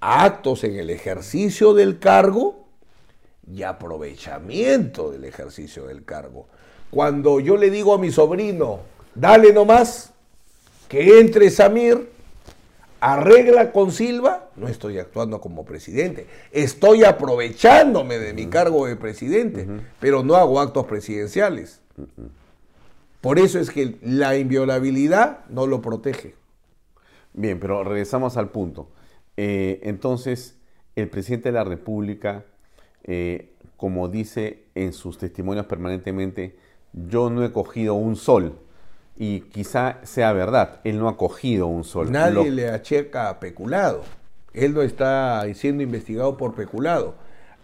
actos 0.00 0.62
en 0.64 0.76
el 0.76 0.90
ejercicio 0.90 1.74
del 1.74 1.98
cargo 1.98 2.66
y 3.50 3.62
aprovechamiento 3.62 5.10
del 5.10 5.24
ejercicio 5.24 5.86
del 5.86 6.04
cargo. 6.04 6.46
Cuando 6.90 7.40
yo 7.40 7.56
le 7.56 7.70
digo 7.70 7.94
a 7.94 7.98
mi 7.98 8.12
sobrino, 8.12 8.80
dale 9.14 9.52
nomás, 9.52 10.12
que 10.88 11.18
entre 11.18 11.50
Samir, 11.50 12.08
arregla 13.00 13.72
con 13.72 13.92
Silva, 13.92 14.50
no 14.56 14.68
estoy 14.68 14.98
actuando 14.98 15.40
como 15.40 15.64
presidente, 15.64 16.26
estoy 16.52 17.04
aprovechándome 17.04 18.18
de 18.18 18.34
mi 18.34 18.46
cargo 18.46 18.86
de 18.86 18.96
presidente, 18.96 19.66
pero 20.00 20.22
no 20.22 20.34
hago 20.36 20.60
actos 20.60 20.86
presidenciales. 20.86 21.80
Por 23.20 23.38
eso 23.38 23.58
es 23.58 23.70
que 23.70 23.96
la 24.02 24.36
inviolabilidad 24.36 25.44
no 25.48 25.66
lo 25.66 25.80
protege. 25.82 26.34
Bien, 27.32 27.60
pero 27.60 27.84
regresamos 27.84 28.36
al 28.36 28.50
punto. 28.50 28.88
Eh, 29.36 29.80
entonces, 29.82 30.56
el 30.94 31.08
presidente 31.08 31.50
de 31.50 31.54
la 31.54 31.64
República 31.64 32.44
eh, 33.08 33.52
como 33.76 34.08
dice 34.08 34.64
en 34.74 34.92
sus 34.92 35.18
testimonios 35.18 35.66
permanentemente, 35.66 36.56
yo 36.92 37.30
no 37.30 37.44
he 37.44 37.52
cogido 37.52 37.94
un 37.94 38.16
sol. 38.16 38.58
Y 39.16 39.40
quizá 39.40 39.98
sea 40.02 40.32
verdad, 40.32 40.80
él 40.84 40.98
no 40.98 41.08
ha 41.08 41.16
cogido 41.16 41.66
un 41.66 41.84
sol. 41.84 42.12
Nadie 42.12 42.50
le 42.50 42.68
acheca 42.68 43.38
peculado. 43.40 44.02
Él 44.52 44.74
no 44.74 44.82
está 44.82 45.44
siendo 45.54 45.82
investigado 45.82 46.36
por 46.36 46.54
peculado. 46.54 47.14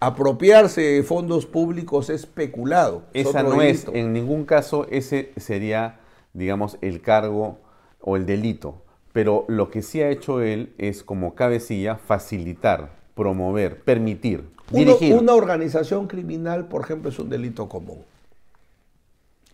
Apropiarse 0.01 0.81
de 0.81 1.03
fondos 1.03 1.47
públicos 1.47 2.11
es 2.11 2.27
peculado. 2.27 3.05
Esa 3.13 3.43
no 3.43 3.63
es, 3.63 3.87
en 3.93 4.13
ningún 4.13 4.45
caso, 4.45 4.87
ese 4.91 5.33
sería, 5.37 6.01
digamos, 6.33 6.79
el 6.81 7.01
cargo 7.01 7.59
o 8.01 8.17
el 8.17 8.27
delito. 8.27 8.83
Pero 9.13 9.45
lo 9.49 9.71
que 9.71 9.83
sí 9.83 10.01
ha 10.03 10.11
hecho 10.11 10.41
él 10.41 10.73
es, 10.79 11.03
como 11.03 11.35
cabecilla, 11.35 11.97
facilitar, 11.97 12.91
promover, 13.15 13.83
permitir 13.83 14.45
una 14.71 15.35
organización 15.35 16.07
criminal, 16.07 16.67
por 16.67 16.83
ejemplo, 16.83 17.11
es 17.11 17.19
un 17.19 17.29
delito 17.29 17.69
común. 17.69 18.05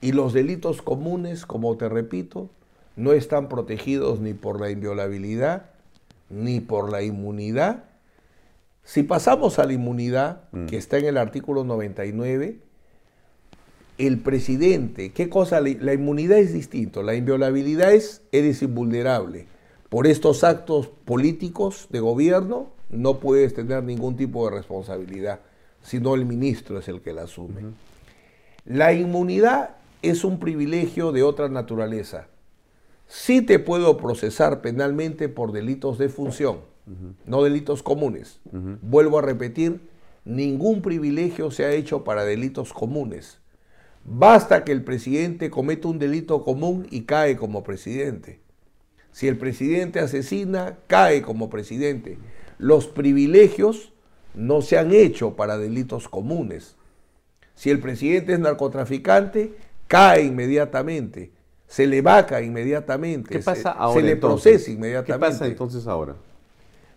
Y 0.01 0.13
los 0.13 0.33
delitos 0.33 0.83
comunes, 0.83 1.47
como 1.47 1.77
te 1.77 1.89
repito, 1.89 2.51
no 2.97 3.13
están 3.13 3.49
protegidos 3.49 4.21
ni 4.21 4.35
por 4.35 4.61
la 4.61 4.71
inviolabilidad 4.71 5.71
ni 6.31 6.61
por 6.61 6.91
la 6.91 7.03
inmunidad. 7.03 7.85
Si 8.85 9.03
pasamos 9.03 9.59
a 9.59 9.65
la 9.65 9.73
inmunidad, 9.73 10.43
mm. 10.53 10.67
que 10.67 10.77
está 10.77 10.99
en 10.99 11.07
el 11.07 11.17
artículo 11.17 11.65
99, 11.65 12.59
el 13.99 14.19
presidente, 14.19 15.13
¿qué 15.13 15.29
cosa? 15.29 15.61
La 15.61 15.93
inmunidad 15.93 16.39
es 16.39 16.53
distinto, 16.53 17.03
la 17.03 17.15
inviolabilidad 17.15 17.93
es, 17.93 18.23
eres 18.31 18.63
invulnerable. 18.63 19.47
Por 19.89 20.07
estos 20.07 20.45
actos 20.45 20.89
políticos 21.05 21.89
de 21.91 22.01
gobierno, 22.01 22.69
no 22.91 23.19
puedes 23.19 23.55
tener 23.55 23.83
ningún 23.83 24.17
tipo 24.17 24.49
de 24.49 24.57
responsabilidad, 24.57 25.41
sino 25.83 26.15
el 26.15 26.27
ministro 26.27 26.79
es 26.79 26.89
el 26.89 27.01
que 27.01 27.13
la 27.13 27.23
asume. 27.23 27.63
La 28.65 28.93
inmunidad 28.93 29.78
es 30.03 30.25
un 30.25 30.39
privilegio 30.39 31.13
de 31.13 31.23
otra 31.23 31.49
naturaleza. 31.49 32.29
Sí 33.07 33.43
te 33.43 33.59
puedo 33.59 33.97
procesar 33.97 34.61
penalmente 34.61 35.29
por 35.29 35.53
delitos 35.53 35.99
de 35.99 36.09
función, 36.09 36.61
no 37.27 37.43
delitos 37.43 37.83
comunes. 37.83 38.41
Vuelvo 38.83 39.19
a 39.19 39.23
repetir, 39.23 39.81
ningún 40.25 40.83
privilegio 40.83 41.51
se 41.51 41.65
ha 41.65 41.73
hecho 41.73 42.05
para 42.05 42.25
delitos 42.25 42.73
comunes. 42.73 43.39
Basta 44.05 44.65
que 44.65 44.73
el 44.73 44.85
presidente 44.85 45.51
cometa 45.51 45.89
un 45.89 45.99
delito 45.99 46.45
común 46.45 46.87
y 46.91 47.03
cae 47.03 47.37
como 47.37 47.65
presidente. 47.65 48.41
Si 49.11 49.27
el 49.27 49.39
presidente 49.39 50.01
asesina, 50.01 50.79
cae 50.87 51.23
como 51.23 51.51
presidente 51.51 52.19
los 52.59 52.89
privilegios 52.89 53.93
no 54.35 54.63
se 54.63 54.79
han 54.79 54.93
hecho 54.93 55.37
para 55.37 55.59
delitos 55.59 56.09
comunes. 56.09 56.77
Si 57.55 57.71
el 57.71 57.81
presidente 57.81 58.35
es 58.35 58.41
narcotraficante, 58.41 59.55
cae 59.89 60.23
inmediatamente, 60.23 61.33
se 61.67 61.87
le 61.87 62.01
vaca 62.03 62.41
inmediatamente, 62.41 63.31
¿Qué 63.31 63.41
pasa 63.41 63.71
ahora, 63.71 64.01
se 64.01 64.07
le 64.07 64.17
procesa 64.17 64.71
inmediatamente. 64.71 65.13
¿Qué 65.13 65.33
pasa 65.33 65.47
entonces 65.47 65.87
ahora? 65.87 66.17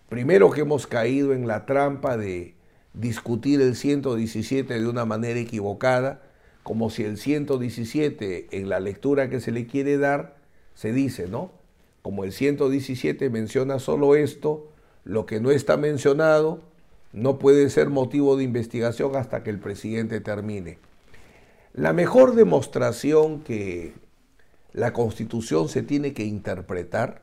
Primero 0.08 0.50
que 0.50 0.60
hemos 0.60 0.86
caído 0.86 1.32
en 1.32 1.46
la 1.48 1.66
trampa 1.66 2.16
de 2.16 2.54
discutir 2.94 3.60
el 3.60 3.74
117 3.74 4.78
de 4.78 4.86
una 4.86 5.04
manera 5.04 5.40
equivocada, 5.40 6.22
como 6.62 6.90
si 6.90 7.02
el 7.02 7.18
117 7.18 8.48
en 8.52 8.68
la 8.68 8.78
lectura 8.78 9.28
que 9.28 9.40
se 9.40 9.50
le 9.50 9.66
quiere 9.66 9.98
dar 9.98 10.36
se 10.74 10.92
dice, 10.92 11.26
¿no? 11.28 11.50
Como 12.02 12.24
el 12.24 12.32
117 12.32 13.30
menciona 13.30 13.78
solo 13.78 14.16
esto, 14.16 14.68
lo 15.04 15.26
que 15.26 15.40
no 15.40 15.50
está 15.50 15.76
mencionado 15.76 16.60
no 17.12 17.38
puede 17.38 17.68
ser 17.70 17.90
motivo 17.90 18.36
de 18.36 18.44
investigación 18.44 19.16
hasta 19.16 19.42
que 19.42 19.50
el 19.50 19.58
presidente 19.58 20.20
termine. 20.20 20.78
La 21.74 21.94
mejor 21.94 22.34
demostración 22.34 23.40
que 23.40 23.94
la 24.74 24.92
constitución 24.92 25.70
se 25.70 25.82
tiene 25.82 26.12
que 26.12 26.22
interpretar 26.22 27.22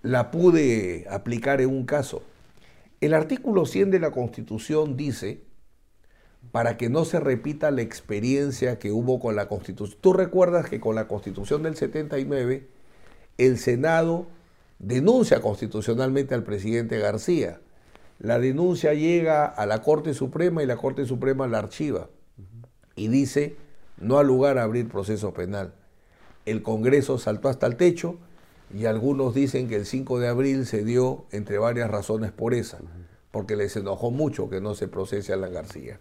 la 0.00 0.30
pude 0.30 1.06
aplicar 1.10 1.60
en 1.60 1.68
un 1.68 1.84
caso. 1.84 2.22
El 3.02 3.12
artículo 3.12 3.66
100 3.66 3.90
de 3.90 4.00
la 4.00 4.10
constitución 4.10 4.96
dice, 4.96 5.42
para 6.50 6.78
que 6.78 6.88
no 6.88 7.04
se 7.04 7.20
repita 7.20 7.70
la 7.70 7.82
experiencia 7.82 8.78
que 8.78 8.90
hubo 8.90 9.20
con 9.20 9.36
la 9.36 9.48
constitución. 9.48 9.98
Tú 10.00 10.14
recuerdas 10.14 10.70
que 10.70 10.80
con 10.80 10.94
la 10.94 11.08
constitución 11.08 11.62
del 11.64 11.76
79, 11.76 12.68
el 13.36 13.58
Senado 13.58 14.28
denuncia 14.78 15.42
constitucionalmente 15.42 16.34
al 16.34 16.42
presidente 16.42 16.98
García. 16.98 17.60
La 18.18 18.38
denuncia 18.38 18.94
llega 18.94 19.44
a 19.44 19.66
la 19.66 19.82
Corte 19.82 20.14
Suprema 20.14 20.62
y 20.62 20.66
la 20.66 20.78
Corte 20.78 21.04
Suprema 21.04 21.46
la 21.46 21.58
archiva 21.58 22.08
y 22.98 23.08
dice 23.08 23.56
no 24.00 24.18
ha 24.18 24.22
lugar 24.22 24.58
a 24.58 24.64
abrir 24.64 24.88
proceso 24.88 25.32
penal. 25.32 25.72
El 26.44 26.62
Congreso 26.62 27.18
saltó 27.18 27.48
hasta 27.48 27.66
el 27.66 27.76
techo 27.76 28.16
y 28.74 28.84
algunos 28.84 29.34
dicen 29.34 29.68
que 29.68 29.76
el 29.76 29.86
5 29.86 30.20
de 30.20 30.28
abril 30.28 30.66
se 30.66 30.84
dio 30.84 31.24
entre 31.32 31.58
varias 31.58 31.90
razones 31.90 32.32
por 32.32 32.54
esa, 32.54 32.78
porque 33.30 33.56
les 33.56 33.76
enojó 33.76 34.10
mucho 34.10 34.48
que 34.48 34.60
no 34.60 34.74
se 34.74 34.88
procese 34.88 35.32
a 35.32 35.36
Alan 35.36 35.52
García. 35.52 35.98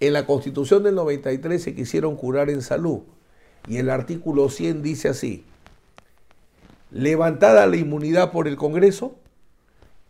En 0.00 0.12
la 0.12 0.26
Constitución 0.26 0.82
del 0.82 0.94
93 0.94 1.62
se 1.62 1.74
quisieron 1.74 2.16
curar 2.16 2.50
en 2.50 2.62
salud 2.62 3.00
y 3.66 3.78
el 3.78 3.90
artículo 3.90 4.48
100 4.48 4.82
dice 4.82 5.08
así, 5.08 5.44
levantada 6.90 7.66
la 7.66 7.76
inmunidad 7.76 8.32
por 8.32 8.48
el 8.48 8.56
Congreso, 8.56 9.16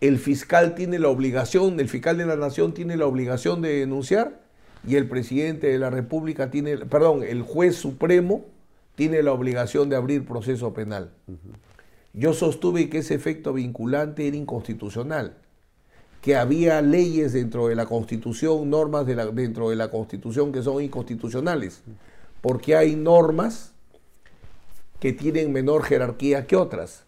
el 0.01 0.19
fiscal 0.19 0.75
tiene 0.75 0.99
la 0.99 1.09
obligación, 1.09 1.81
el 1.81 1.89
fiscal 1.89 2.19
de 2.19 2.27
la 2.27 2.37
nación 2.37 2.75
tiene 2.75 2.97
la 2.97 3.07
obligación 3.07 3.63
de 3.63 3.81
denunciar 3.81 4.48
y 4.89 4.97
el 4.97 5.07
presidente 5.07 5.67
de 5.67 5.79
la 5.79 5.91
República 5.91 6.51
tiene, 6.51 6.79
perdón, 6.79 7.23
el 7.23 7.43
juez 7.43 7.77
supremo 7.77 8.47
tiene 8.95 9.23
la 9.23 9.33
obligación 9.33 9.91
de 9.91 9.97
abrir 9.97 10.25
proceso 10.25 10.73
penal. 10.73 11.11
Yo 12.15 12.33
sostuve 12.33 12.89
que 12.89 12.99
ese 12.99 13.15
efecto 13.15 13.53
vinculante 13.53 14.27
era 14.27 14.37
inconstitucional, 14.37 15.37
que 16.23 16.37
había 16.37 16.81
leyes 16.81 17.35
dentro 17.35 17.69
de 17.69 17.75
la 17.75 17.85
Constitución, 17.85 18.71
normas 18.71 19.05
de 19.05 19.15
dentro 19.33 19.69
de 19.69 19.77
la 19.77 19.91
Constitución 19.91 20.53
que 20.53 20.63
son 20.63 20.83
inconstitucionales, 20.83 21.83
porque 22.41 22.75
hay 22.75 22.97
normas 22.97 23.75
que 25.01 25.13
tienen 25.13 25.53
menor 25.53 25.83
jerarquía 25.83 26.47
que 26.47 26.57
otras. 26.57 27.05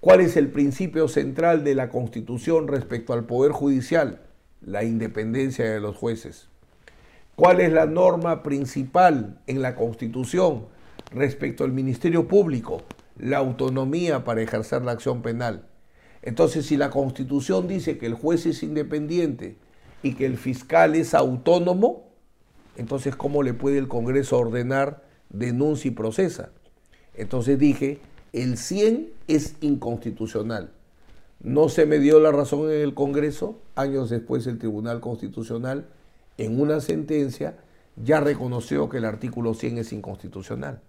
¿Cuál 0.00 0.22
es 0.22 0.36
el 0.38 0.48
principio 0.48 1.08
central 1.08 1.62
de 1.62 1.74
la 1.74 1.90
Constitución 1.90 2.68
respecto 2.68 3.12
al 3.12 3.26
Poder 3.26 3.52
Judicial? 3.52 4.22
La 4.62 4.82
independencia 4.82 5.70
de 5.70 5.80
los 5.80 5.94
jueces. 5.94 6.48
¿Cuál 7.36 7.60
es 7.60 7.70
la 7.70 7.84
norma 7.84 8.42
principal 8.42 9.38
en 9.46 9.60
la 9.60 9.74
Constitución 9.74 10.68
respecto 11.10 11.64
al 11.64 11.72
Ministerio 11.72 12.26
Público? 12.26 12.80
La 13.18 13.36
autonomía 13.36 14.24
para 14.24 14.40
ejercer 14.40 14.80
la 14.80 14.92
acción 14.92 15.20
penal. 15.20 15.66
Entonces, 16.22 16.64
si 16.64 16.78
la 16.78 16.88
Constitución 16.88 17.68
dice 17.68 17.98
que 17.98 18.06
el 18.06 18.14
juez 18.14 18.46
es 18.46 18.62
independiente 18.62 19.58
y 20.02 20.14
que 20.14 20.24
el 20.24 20.38
fiscal 20.38 20.94
es 20.94 21.12
autónomo, 21.12 22.08
entonces, 22.78 23.14
¿cómo 23.16 23.42
le 23.42 23.52
puede 23.52 23.76
el 23.76 23.86
Congreso 23.86 24.38
ordenar 24.38 25.04
denuncia 25.28 25.90
y 25.90 25.92
procesa? 25.92 26.52
Entonces 27.12 27.58
dije, 27.58 28.00
el 28.32 28.56
100 28.56 29.10
es 29.28 29.56
inconstitucional. 29.60 30.72
No 31.40 31.68
se 31.68 31.84
me 31.84 31.98
dio 31.98 32.18
la 32.18 32.32
razón 32.32 32.70
en 32.70 32.80
el 32.80 32.94
Congreso, 32.94 33.60
años 33.74 34.08
después 34.08 34.46
el 34.46 34.58
Tribunal 34.58 35.00
Constitucional, 35.00 35.86
en 36.38 36.60
una 36.60 36.80
sentencia, 36.80 37.56
ya 37.96 38.20
reconoció 38.20 38.88
que 38.88 38.98
el 38.98 39.04
artículo 39.04 39.54
100 39.54 39.78
es 39.78 39.92
inconstitucional. 39.92 40.80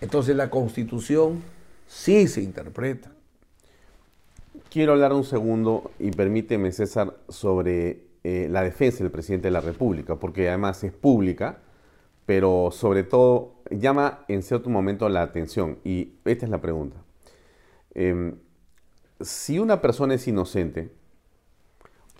Entonces 0.00 0.34
la 0.34 0.50
Constitución 0.50 1.42
sí 1.86 2.26
se 2.26 2.42
interpreta. 2.42 3.12
Quiero 4.68 4.92
hablar 4.92 5.12
un 5.12 5.24
segundo, 5.24 5.92
y 5.98 6.10
permíteme 6.10 6.72
César, 6.72 7.16
sobre 7.28 8.04
eh, 8.24 8.48
la 8.50 8.62
defensa 8.62 9.04
del 9.04 9.12
presidente 9.12 9.48
de 9.48 9.52
la 9.52 9.60
República, 9.60 10.16
porque 10.16 10.48
además 10.48 10.82
es 10.82 10.92
pública, 10.92 11.58
pero 12.26 12.70
sobre 12.72 13.04
todo 13.04 13.54
llama 13.70 14.24
en 14.28 14.42
cierto 14.42 14.70
momento 14.70 15.08
la 15.08 15.22
atención. 15.22 15.78
Y 15.84 16.14
esta 16.24 16.46
es 16.46 16.50
la 16.50 16.60
pregunta. 16.60 16.96
Em, 17.94 18.36
si 19.20 19.58
una 19.58 19.80
persona 19.80 20.14
es 20.14 20.26
inocente, 20.26 20.90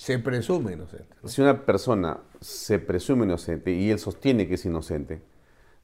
se 0.02 0.18
presume 0.18 0.72
inocente. 0.72 1.06
Si 1.26 1.40
una 1.40 1.64
persona 1.64 2.18
se 2.40 2.80
presume 2.80 3.24
inocente 3.24 3.70
y 3.70 3.88
él 3.92 4.00
sostiene 4.00 4.48
que 4.48 4.54
es 4.54 4.64
inocente, 4.64 5.22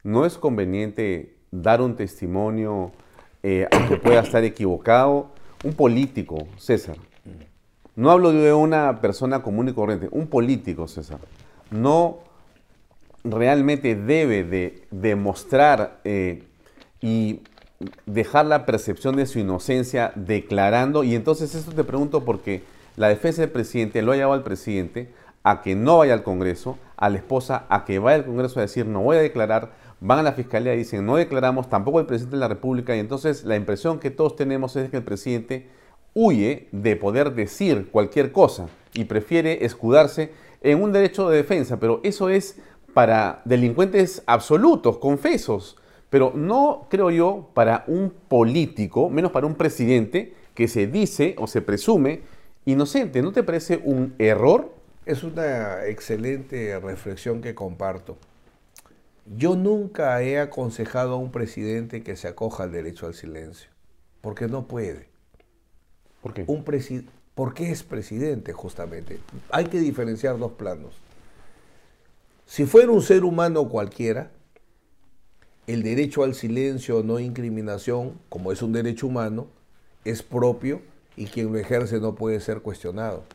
¿no 0.03 0.25
es 0.25 0.37
conveniente 0.37 1.37
dar 1.51 1.79
un 1.79 1.95
testimonio, 1.95 2.91
eh, 3.43 3.65
aunque 3.71 3.95
pueda 3.95 4.19
estar 4.19 4.43
equivocado? 4.43 5.31
Un 5.63 5.71
político, 5.71 6.49
César. 6.57 6.97
No 7.95 8.11
hablo 8.11 8.33
de 8.33 8.51
una 8.51 8.99
persona 8.99 9.41
común 9.41 9.69
y 9.69 9.73
corriente, 9.73 10.09
un 10.11 10.27
político, 10.27 10.89
César. 10.89 11.19
No 11.71 12.19
realmente 13.23 13.95
debe 13.95 14.43
de 14.43 14.85
demostrar 14.91 16.01
eh, 16.03 16.43
y 16.99 17.39
dejar 18.05 18.47
la 18.47 18.65
percepción 18.65 19.15
de 19.15 19.25
su 19.25 19.39
inocencia 19.39 20.11
declarando, 20.15 21.05
y 21.05 21.15
entonces 21.15 21.55
esto 21.55 21.71
te 21.71 21.85
pregunto 21.85 22.25
porque 22.25 22.63
la 22.99 23.07
defensa 23.07 23.41
del 23.41 23.49
presidente 23.49 24.01
lo 24.01 24.11
ha 24.11 24.17
llevado 24.17 24.33
al 24.33 24.43
presidente 24.43 25.07
a 25.43 25.61
que 25.61 25.73
no 25.73 25.99
vaya 25.99 26.13
al 26.13 26.21
Congreso, 26.21 26.77
a 26.97 27.09
la 27.09 27.15
esposa 27.15 27.65
a 27.69 27.85
que 27.85 27.97
vaya 27.97 28.17
al 28.17 28.25
Congreso 28.25 28.59
a 28.59 28.63
decir 28.63 28.85
no 28.85 29.01
voy 29.01 29.15
a 29.15 29.21
declarar, 29.21 29.71
van 30.01 30.19
a 30.19 30.23
la 30.23 30.33
fiscalía 30.33 30.75
y 30.75 30.79
dicen 30.79 31.05
no 31.05 31.15
declaramos, 31.15 31.69
tampoco 31.69 32.01
el 32.01 32.05
presidente 32.05 32.35
de 32.35 32.41
la 32.41 32.49
República, 32.49 32.93
y 32.93 32.99
entonces 32.99 33.45
la 33.45 33.55
impresión 33.55 33.99
que 33.99 34.11
todos 34.11 34.35
tenemos 34.35 34.75
es 34.75 34.89
que 34.89 34.97
el 34.97 35.03
presidente 35.03 35.69
huye 36.13 36.67
de 36.73 36.97
poder 36.97 37.33
decir 37.33 37.87
cualquier 37.89 38.33
cosa 38.33 38.67
y 38.93 39.05
prefiere 39.05 39.63
escudarse 39.63 40.33
en 40.61 40.83
un 40.83 40.91
derecho 40.91 41.29
de 41.29 41.37
defensa, 41.37 41.79
pero 41.79 42.01
eso 42.03 42.27
es 42.27 42.59
para 42.93 43.41
delincuentes 43.45 44.23
absolutos, 44.25 44.97
confesos, 44.97 45.77
pero 46.09 46.33
no 46.35 46.87
creo 46.89 47.11
yo 47.11 47.47
para 47.53 47.85
un 47.87 48.11
político, 48.27 49.09
menos 49.09 49.31
para 49.31 49.47
un 49.47 49.55
presidente 49.55 50.33
que 50.53 50.67
se 50.67 50.85
dice 50.85 51.35
o 51.37 51.47
se 51.47 51.61
presume 51.61 52.23
inocente. 52.65 53.21
¿No 53.21 53.31
te 53.31 53.43
parece 53.43 53.81
un 53.83 54.15
error? 54.19 54.73
Es 55.05 55.23
una 55.23 55.85
excelente 55.85 56.79
reflexión 56.79 57.41
que 57.41 57.55
comparto. 57.55 58.17
Yo 59.37 59.55
nunca 59.55 60.21
he 60.23 60.39
aconsejado 60.39 61.13
a 61.13 61.17
un 61.17 61.31
presidente 61.31 62.03
que 62.03 62.15
se 62.15 62.27
acoja 62.27 62.63
al 62.63 62.71
derecho 62.71 63.05
al 63.05 63.13
silencio, 63.13 63.69
porque 64.21 64.47
no 64.47 64.67
puede. 64.67 65.07
¿Por 66.21 66.33
qué? 66.33 66.43
Un 66.47 66.65
porque 67.35 67.71
es 67.71 67.83
presidente, 67.83 68.51
justamente. 68.53 69.19
Hay 69.51 69.65
que 69.65 69.79
diferenciar 69.79 70.37
dos 70.37 70.53
planos. 70.53 70.93
Si 72.45 72.65
fuera 72.65 72.91
un 72.91 73.01
ser 73.01 73.23
humano 73.23 73.69
cualquiera, 73.69 74.31
el 75.67 75.83
derecho 75.83 76.23
al 76.23 76.33
silencio 76.33 76.97
o 76.97 77.03
no 77.03 77.19
incriminación, 77.19 78.19
como 78.27 78.51
es 78.51 78.61
un 78.61 78.73
derecho 78.73 79.07
humano, 79.07 79.47
es 80.03 80.23
propio 80.23 80.81
y 81.19 81.25
quien 81.25 81.51
lo 81.51 81.59
ejerce 81.59 81.99
no 81.99 82.15
puede 82.15 82.39
ser 82.39 82.61
cuestionado. 82.61 83.25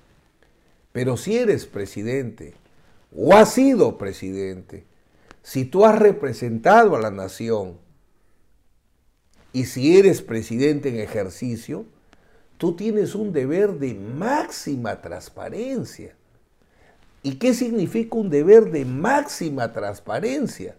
Pero 0.90 1.18
si 1.18 1.36
eres 1.36 1.66
presidente 1.66 2.54
o 3.14 3.34
has 3.34 3.52
sido 3.52 3.98
presidente, 3.98 4.86
si 5.42 5.66
tú 5.66 5.84
has 5.84 5.98
representado 5.98 6.96
a 6.96 7.00
la 7.00 7.10
nación 7.10 7.76
y 9.52 9.66
si 9.66 9.98
eres 9.98 10.22
presidente 10.22 10.88
en 10.88 10.98
ejercicio, 10.98 11.84
tú 12.56 12.74
tienes 12.74 13.14
un 13.14 13.34
deber 13.34 13.74
de 13.74 13.92
máxima 13.92 15.02
transparencia. 15.02 16.16
¿Y 17.22 17.34
qué 17.34 17.52
significa 17.52 18.16
un 18.16 18.30
deber 18.30 18.70
de 18.70 18.86
máxima 18.86 19.74
transparencia? 19.74 20.78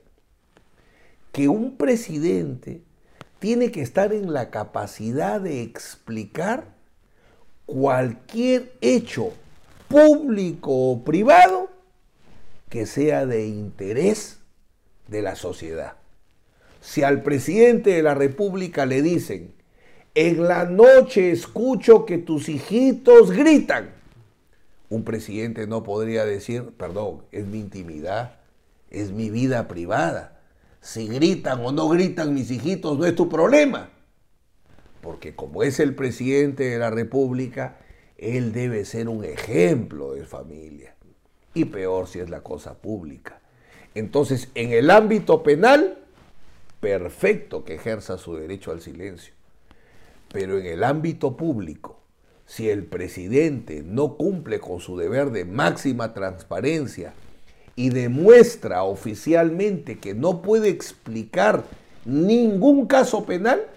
Que 1.31 1.49
un 1.49 1.77
presidente 1.77 2.81
tiene 3.37 3.71
que 3.71 3.83
estar 3.83 4.11
en 4.11 4.33
la 4.33 4.49
capacidad 4.49 5.39
de 5.39 5.61
explicar 5.61 6.74
cualquier 7.65 8.73
hecho 8.81 9.33
público 9.87 10.71
o 10.71 11.03
privado 11.03 11.69
que 12.69 12.85
sea 12.85 13.25
de 13.25 13.47
interés 13.47 14.39
de 15.07 15.21
la 15.21 15.35
sociedad. 15.35 15.93
Si 16.81 17.03
al 17.03 17.23
presidente 17.23 17.91
de 17.91 18.03
la 18.03 18.13
República 18.13 18.85
le 18.85 19.01
dicen, 19.01 19.53
en 20.13 20.43
la 20.43 20.65
noche 20.65 21.31
escucho 21.31 22.05
que 22.05 22.17
tus 22.17 22.49
hijitos 22.49 23.31
gritan, 23.31 23.93
un 24.89 25.03
presidente 25.03 25.67
no 25.67 25.83
podría 25.83 26.25
decir, 26.25 26.71
perdón, 26.77 27.23
es 27.31 27.45
mi 27.45 27.59
intimidad, 27.59 28.37
es 28.91 29.11
mi 29.11 29.29
vida 29.29 29.67
privada. 29.67 30.39
Si 30.81 31.07
gritan 31.07 31.65
o 31.65 31.71
no 31.71 31.89
gritan 31.89 32.33
mis 32.33 32.51
hijitos 32.51 32.97
no 32.97 33.05
es 33.05 33.15
tu 33.15 33.27
problema 33.27 33.89
porque 35.05 35.35
como 35.35 35.61
es 35.61 35.79
el 35.79 35.93
presidente 35.93 36.63
de 36.63 36.79
la 36.79 36.89
República, 36.89 37.77
él 38.17 38.51
debe 38.51 38.85
ser 38.85 39.07
un 39.07 39.23
ejemplo 39.23 40.13
de 40.13 40.25
familia. 40.25 40.95
Y 41.53 41.65
peor 41.65 42.07
si 42.07 42.19
es 42.19 42.29
la 42.31 42.41
cosa 42.41 42.73
pública. 42.73 43.39
Entonces, 43.93 44.49
en 44.55 44.71
el 44.71 44.89
ámbito 44.89 45.43
penal, 45.43 45.99
perfecto 46.79 47.63
que 47.63 47.75
ejerza 47.75 48.17
su 48.17 48.35
derecho 48.35 48.71
al 48.71 48.81
silencio. 48.81 49.35
Pero 50.33 50.57
en 50.57 50.65
el 50.65 50.83
ámbito 50.83 51.37
público, 51.37 51.99
si 52.47 52.71
el 52.71 52.83
presidente 52.83 53.83
no 53.85 54.17
cumple 54.17 54.59
con 54.59 54.79
su 54.79 54.97
deber 54.97 55.29
de 55.29 55.45
máxima 55.45 56.15
transparencia 56.15 57.13
y 57.75 57.89
demuestra 57.89 58.81
oficialmente 58.81 59.99
que 59.99 60.15
no 60.15 60.41
puede 60.41 60.69
explicar 60.69 61.63
ningún 62.05 62.87
caso 62.87 63.23
penal, 63.23 63.67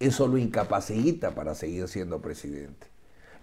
eso 0.00 0.28
lo 0.28 0.38
incapacita 0.38 1.34
para 1.34 1.54
seguir 1.54 1.88
siendo 1.88 2.20
presidente. 2.20 2.86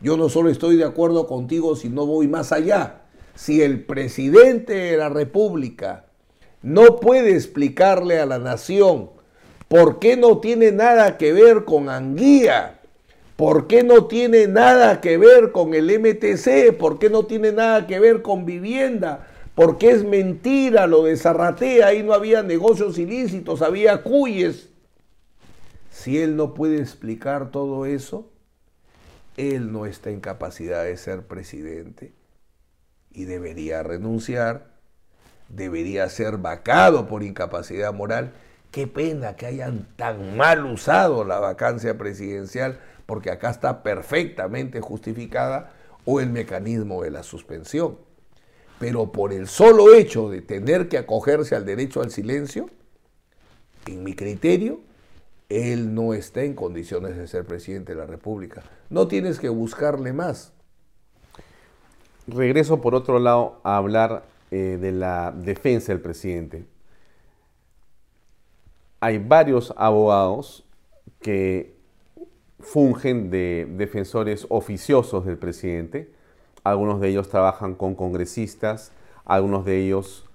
Yo 0.02 0.18
no 0.18 0.30
solo 0.30 0.50
estoy 0.50 0.78
de 0.78 0.86
acuerdo 0.86 1.28
contigo, 1.28 1.76
sino 1.76 2.06
voy 2.06 2.28
más 2.28 2.52
allá. 2.52 3.02
Si 3.36 3.62
el 3.62 3.84
presidente 3.84 4.74
de 4.74 4.98
la 4.98 5.10
República 5.10 6.06
no 6.62 6.98
puede 6.98 7.36
explicarle 7.36 8.20
a 8.20 8.26
la 8.26 8.40
nación 8.40 9.10
por 9.68 10.00
qué 10.00 10.16
no 10.16 10.40
tiene 10.40 10.72
nada 10.72 11.18
que 11.18 11.34
ver 11.34 11.66
con 11.66 11.90
Anguía, 11.90 12.80
por 13.36 13.68
qué 13.68 13.84
no 13.84 14.06
tiene 14.06 14.48
nada 14.48 15.02
que 15.02 15.18
ver 15.18 15.52
con 15.52 15.74
el 15.74 15.88
MTC, 16.00 16.78
por 16.78 17.00
qué 17.00 17.10
no 17.10 17.26
tiene 17.26 17.52
nada 17.52 17.86
que 17.88 18.00
ver 18.00 18.22
con 18.22 18.46
vivienda, 18.46 19.28
por 19.56 19.78
qué 19.78 19.92
es 19.92 20.04
mentira 20.04 20.88
lo 20.88 21.04
de 21.04 21.18
Zarratea, 21.18 21.88
ahí 21.88 22.04
no 22.04 22.14
había 22.14 22.44
negocios 22.44 22.98
ilícitos, 22.98 23.62
había 23.62 24.04
cuyes 24.04 24.70
si 25.96 26.22
él 26.22 26.36
no 26.36 26.54
puede 26.54 26.82
explicar 26.82 27.52
todo 27.52 27.86
eso, 27.86 28.30
él 29.38 29.72
no 29.72 29.86
está 29.86 30.10
en 30.10 30.20
capacidad 30.20 30.84
de 30.84 30.98
ser 30.98 31.26
presidente 31.26 32.12
y 33.14 33.24
debería 33.24 33.82
renunciar, 33.82 34.74
debería 35.48 36.10
ser 36.10 36.38
vacado 36.38 37.08
por 37.08 37.24
incapacidad 37.24 37.94
moral. 37.94 38.34
Qué 38.72 38.88
pena 38.88 39.38
que 39.38 39.46
hayan 39.46 39.88
tan 39.96 40.36
mal 40.36 40.66
usado 40.66 41.24
la 41.24 41.40
vacancia 41.40 41.98
presidencial, 41.98 42.78
porque 43.06 43.32
acá 43.32 43.50
está 43.50 43.82
perfectamente 43.82 44.82
justificada, 44.82 45.72
o 46.04 46.20
el 46.20 46.30
mecanismo 46.30 47.04
de 47.04 47.12
la 47.12 47.24
suspensión. 47.24 47.98
Pero 48.80 49.14
por 49.14 49.32
el 49.32 49.48
solo 49.48 49.96
hecho 49.96 50.30
de 50.30 50.42
tener 50.42 50.90
que 50.90 50.98
acogerse 50.98 51.56
al 51.56 51.66
derecho 51.66 52.02
al 52.02 52.12
silencio, 52.12 52.70
en 53.86 54.04
mi 54.04 54.14
criterio, 54.14 54.82
él 55.50 55.94
no 55.94 56.14
está 56.14 56.44
en 56.44 56.54
condiciones 56.54 57.18
de 57.18 57.28
ser 57.28 57.46
presidente 57.46 57.94
de 57.94 58.00
la 58.00 58.06
República. 58.06 58.64
No 58.90 59.08
tienes 59.08 59.40
que 59.40 59.50
buscarle 59.50 60.14
más. 60.14 60.54
Regreso 62.28 62.82
por 62.82 62.96
otro 62.96 63.20
lado 63.20 63.60
a 63.64 63.78
hablar 63.78 64.26
eh, 64.52 64.78
de 64.82 64.92
la 64.92 65.32
defensa 65.32 65.92
del 65.92 66.02
presidente. 66.02 66.66
Hay 69.00 69.20
varios 69.20 69.74
abogados 69.78 70.66
que 71.22 71.76
fungen 72.60 73.30
de 73.30 73.68
defensores 73.78 74.48
oficiosos 74.50 75.26
del 75.26 75.38
presidente. 75.38 76.12
Algunos 76.64 77.00
de 77.00 77.10
ellos 77.10 77.30
trabajan 77.30 77.76
con 77.76 77.94
congresistas, 77.94 78.92
algunos 79.24 79.66
de 79.66 79.86
ellos 79.86 80.26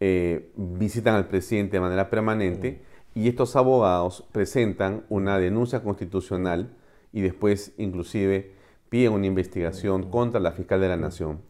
eh, 0.00 0.52
visitan 0.56 1.14
al 1.14 1.28
presidente 1.28 1.76
de 1.76 1.80
manera 1.80 2.10
permanente 2.10 2.82
y 3.14 3.28
estos 3.28 3.56
abogados 3.56 4.24
presentan 4.32 5.04
una 5.08 5.38
denuncia 5.38 5.82
constitucional 5.82 6.74
y 7.12 7.20
después 7.20 7.72
inclusive 7.76 8.52
piden 8.88 9.12
una 9.12 9.26
investigación 9.26 10.10
contra 10.10 10.40
la 10.40 10.52
fiscal 10.52 10.80
de 10.80 10.88
la 10.88 10.96
nación. 10.96 11.40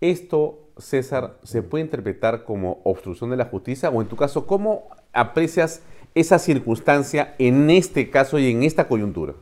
Esto, 0.00 0.68
César, 0.76 1.38
se 1.42 1.62
puede 1.62 1.84
interpretar 1.84 2.44
como 2.44 2.80
obstrucción 2.84 3.30
de 3.30 3.36
la 3.36 3.46
justicia 3.46 3.90
o 3.90 4.02
en 4.02 4.08
tu 4.08 4.16
caso, 4.16 4.46
¿cómo 4.46 4.88
aprecias 5.12 5.82
esa 6.14 6.38
circunstancia 6.38 7.34
en 7.38 7.70
este 7.70 8.10
caso 8.10 8.38
y 8.38 8.50
en 8.50 8.62
esta 8.62 8.88
coyuntura? 8.88 9.34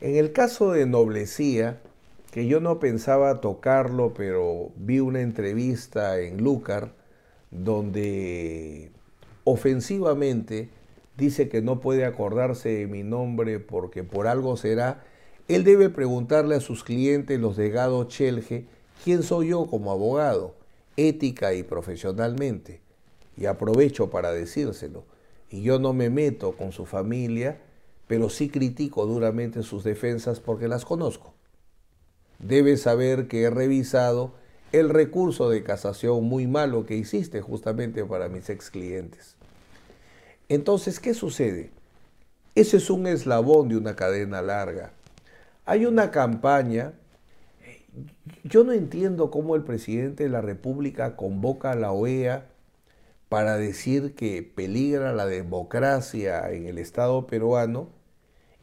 En 0.00 0.16
el 0.16 0.32
caso 0.32 0.72
de 0.72 0.86
Noblecía, 0.86 1.80
que 2.30 2.46
yo 2.46 2.60
no 2.60 2.78
pensaba 2.78 3.40
tocarlo, 3.40 4.12
pero 4.14 4.70
vi 4.76 5.00
una 5.00 5.22
entrevista 5.22 6.20
en 6.20 6.42
Lucar 6.42 6.92
donde 7.50 8.90
ofensivamente 9.46 10.68
dice 11.16 11.48
que 11.48 11.62
no 11.62 11.80
puede 11.80 12.04
acordarse 12.04 12.68
de 12.68 12.86
mi 12.88 13.04
nombre 13.04 13.60
porque 13.60 14.02
por 14.02 14.26
algo 14.26 14.56
será, 14.56 15.04
él 15.46 15.62
debe 15.62 15.88
preguntarle 15.88 16.56
a 16.56 16.60
sus 16.60 16.82
clientes, 16.82 17.38
los 17.38 17.56
de 17.56 17.70
Gado 17.70 18.02
Chelge, 18.04 18.66
quién 19.04 19.22
soy 19.22 19.48
yo 19.50 19.66
como 19.66 19.92
abogado, 19.92 20.56
ética 20.96 21.54
y 21.54 21.62
profesionalmente. 21.62 22.80
Y 23.36 23.46
aprovecho 23.46 24.10
para 24.10 24.32
decírselo. 24.32 25.04
Y 25.48 25.62
yo 25.62 25.78
no 25.78 25.92
me 25.92 26.10
meto 26.10 26.52
con 26.52 26.72
su 26.72 26.84
familia, 26.84 27.60
pero 28.08 28.28
sí 28.30 28.48
critico 28.48 29.06
duramente 29.06 29.62
sus 29.62 29.84
defensas 29.84 30.40
porque 30.40 30.66
las 30.66 30.84
conozco. 30.84 31.34
Debe 32.40 32.76
saber 32.76 33.28
que 33.28 33.42
he 33.42 33.50
revisado 33.50 34.32
el 34.72 34.90
recurso 34.90 35.48
de 35.48 35.62
casación 35.62 36.24
muy 36.24 36.46
malo 36.46 36.84
que 36.86 36.96
hiciste 36.96 37.40
justamente 37.40 38.04
para 38.04 38.28
mis 38.28 38.48
ex 38.50 38.70
clientes. 38.70 39.36
Entonces, 40.48 41.00
¿qué 41.00 41.14
sucede? 41.14 41.70
Ese 42.54 42.78
es 42.78 42.90
un 42.90 43.06
eslabón 43.06 43.68
de 43.68 43.76
una 43.76 43.96
cadena 43.96 44.42
larga. 44.42 44.92
Hay 45.64 45.86
una 45.86 46.10
campaña, 46.10 46.94
yo 48.44 48.64
no 48.64 48.72
entiendo 48.72 49.30
cómo 49.30 49.56
el 49.56 49.62
presidente 49.62 50.24
de 50.24 50.30
la 50.30 50.40
República 50.40 51.16
convoca 51.16 51.72
a 51.72 51.76
la 51.76 51.92
OEA 51.92 52.46
para 53.28 53.56
decir 53.56 54.14
que 54.14 54.42
peligra 54.42 55.12
la 55.12 55.26
democracia 55.26 56.50
en 56.52 56.66
el 56.66 56.78
Estado 56.78 57.26
peruano 57.26 57.88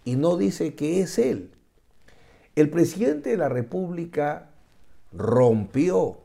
y 0.06 0.16
no 0.16 0.38
dice 0.38 0.76
que 0.76 1.02
es 1.02 1.20
él. 1.20 1.52
El 2.56 2.70
presidente 2.70 3.32
de 3.32 3.38
la 3.38 3.50
República 3.50 4.53
rompió 5.16 6.18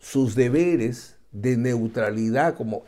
sus 0.00 0.34
deberes 0.34 1.16
de 1.32 1.56
neutralidad, 1.56 2.54
como 2.54 2.84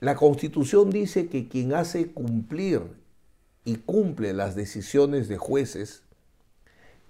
la 0.00 0.16
constitución 0.16 0.90
dice 0.90 1.28
que 1.28 1.48
quien 1.48 1.74
hace 1.74 2.08
cumplir 2.08 2.82
y 3.64 3.76
cumple 3.76 4.32
las 4.32 4.54
decisiones 4.54 5.28
de 5.28 5.38
jueces, 5.38 6.02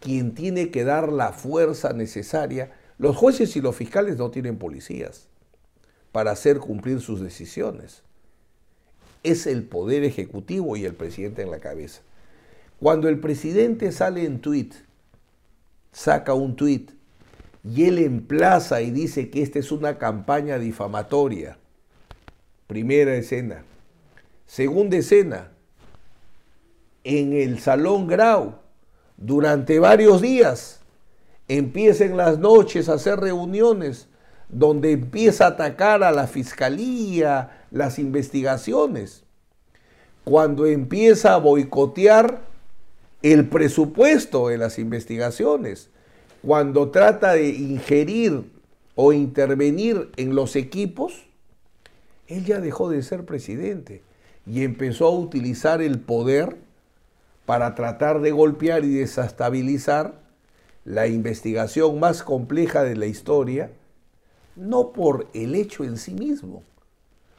quien 0.01 0.35
tiene 0.35 0.71
que 0.71 0.85
dar 0.85 1.13
la 1.13 1.33
fuerza 1.33 1.93
necesaria, 1.93 2.73
los 2.99 3.17
jueces 3.17 3.57
y 3.57 3.61
los 3.61 3.77
fiscales 3.77 4.17
no 4.17 4.31
tienen 4.31 4.59
policías 4.59 5.29
para 6.13 6.31
hacer 6.31 6.59
cumplir 6.59 7.01
sus 7.01 7.21
decisiones. 7.21 8.03
Es 9.23 9.47
el 9.47 9.65
poder 9.65 10.05
ejecutivo 10.05 10.77
y 10.77 10.85
el 10.85 10.95
presidente 10.95 11.43
en 11.43 11.51
la 11.51 11.59
cabeza. 11.59 12.03
Cuando 12.81 13.09
el 13.09 13.19
presidente 13.19 13.91
sale 13.91 14.25
en 14.25 14.41
tweet, 14.41 14.71
saca 15.91 16.35
un 16.35 16.55
tweet 16.55 16.87
y 17.65 17.85
él 17.85 17.99
emplaza 17.99 18.81
y 18.83 18.93
dice 18.93 19.31
que 19.31 19.43
esta 19.43 19.59
es 19.59 19.73
una 19.73 19.99
campaña 19.99 20.59
difamatoria. 20.59 21.59
Primera 22.69 23.15
escena. 23.17 23.65
Segunda 24.47 24.97
escena. 24.97 25.51
En 27.03 27.33
el 27.33 27.59
Salón 27.59 28.07
Grau, 28.07 28.57
durante 29.17 29.81
varios 29.81 30.21
días, 30.23 30.81
empieza 31.49 32.05
en 32.05 32.17
las 32.17 32.39
noches 32.39 32.89
a 32.89 32.95
hacer 32.95 33.19
reuniones 33.19 34.09
donde 34.49 34.93
empieza 34.93 35.45
a 35.45 35.49
atacar 35.49 36.03
a 36.03 36.13
la 36.13 36.27
fiscalía, 36.27 37.65
las 37.71 37.99
investigaciones. 37.99 39.25
Cuando 40.25 40.67
empieza 40.67 41.35
a 41.35 41.39
boicotear 41.39 42.48
el 43.23 43.49
presupuesto 43.49 44.49
de 44.49 44.59
las 44.59 44.79
investigaciones, 44.79 45.91
cuando 46.43 46.91
trata 46.91 47.33
de 47.33 47.49
ingerir 47.49 48.45
o 48.95 49.13
intervenir 49.13 50.11
en 50.17 50.35
los 50.35 50.57
equipos, 50.57 51.27
él 52.29 52.45
ya 52.45 52.61
dejó 52.61 52.91
de 52.91 53.03
ser 53.03 53.25
presidente 53.25 54.03
y 54.47 54.63
empezó 54.63 55.07
a 55.07 55.19
utilizar 55.19 55.83
el 55.83 55.99
poder 56.01 56.57
para 57.45 57.75
tratar 57.75 58.21
de 58.21 58.31
golpear 58.31 58.85
y 58.85 58.95
desestabilizar 58.95 60.21
la 60.85 61.07
investigación 61.07 61.99
más 61.99 62.23
compleja 62.23 62.83
de 62.83 62.97
la 62.97 63.07
historia, 63.07 63.71
no 64.55 64.93
por 64.93 65.29
el 65.35 65.55
hecho 65.55 65.85
en 65.85 65.97
sí 65.97 66.15
mismo, 66.15 66.63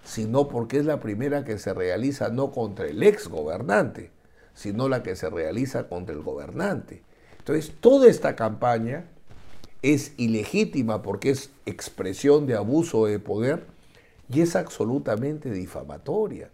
sino 0.04 0.48
porque 0.48 0.78
es 0.78 0.86
la 0.86 1.00
primera 1.00 1.44
que 1.46 1.58
se 1.58 1.74
realiza 1.74 2.30
no 2.30 2.52
contra 2.52 2.88
el 2.88 3.02
ex 3.04 3.28
gobernante, 3.28 4.12
sino 4.60 4.90
la 4.90 5.04
que 5.04 5.16
se 5.16 5.30
realiza 5.30 5.88
contra 5.88 6.14
el 6.14 6.22
gobernante. 6.22 7.02
Entonces, 7.38 7.72
toda 7.80 8.10
esta 8.10 8.36
campaña 8.36 9.06
es 9.82 10.12
ilegítima 10.18 11.02
porque 11.02 11.30
es 11.30 11.52
expresión 11.66 12.46
de 12.46 12.56
abuso 12.56 13.06
de 13.06 13.20
poder 13.20 13.68
y 14.28 14.42
es 14.42 14.58
absolutamente 14.58 15.50
difamatoria. 15.50 16.50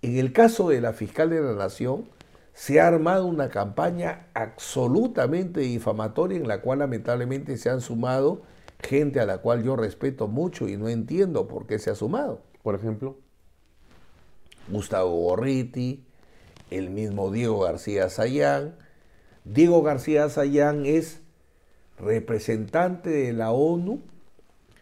En 0.00 0.16
el 0.16 0.32
caso 0.32 0.70
de 0.70 0.80
la 0.80 0.94
fiscal 0.94 1.28
de 1.28 1.42
la 1.42 1.52
Nación, 1.52 2.08
se 2.54 2.80
ha 2.80 2.86
armado 2.86 3.26
una 3.26 3.50
campaña 3.50 4.28
absolutamente 4.32 5.60
difamatoria 5.60 6.38
en 6.38 6.48
la 6.48 6.62
cual 6.62 6.78
lamentablemente 6.78 7.58
se 7.58 7.68
han 7.68 7.82
sumado 7.82 8.40
gente 8.80 9.20
a 9.20 9.26
la 9.26 9.38
cual 9.38 9.62
yo 9.62 9.76
respeto 9.76 10.28
mucho 10.28 10.66
y 10.66 10.78
no 10.78 10.88
entiendo 10.88 11.46
por 11.46 11.66
qué 11.66 11.78
se 11.78 11.90
ha 11.90 11.94
sumado. 11.94 12.40
Por 12.62 12.74
ejemplo, 12.74 13.18
Gustavo 14.68 15.10
Gorriti, 15.10 16.05
el 16.70 16.90
mismo 16.90 17.30
Diego 17.30 17.60
García 17.60 18.08
Sayán. 18.08 18.74
Diego 19.44 19.82
García 19.82 20.28
Sayán 20.28 20.86
es 20.86 21.20
representante 21.98 23.10
de 23.10 23.32
la 23.32 23.52
ONU 23.52 24.00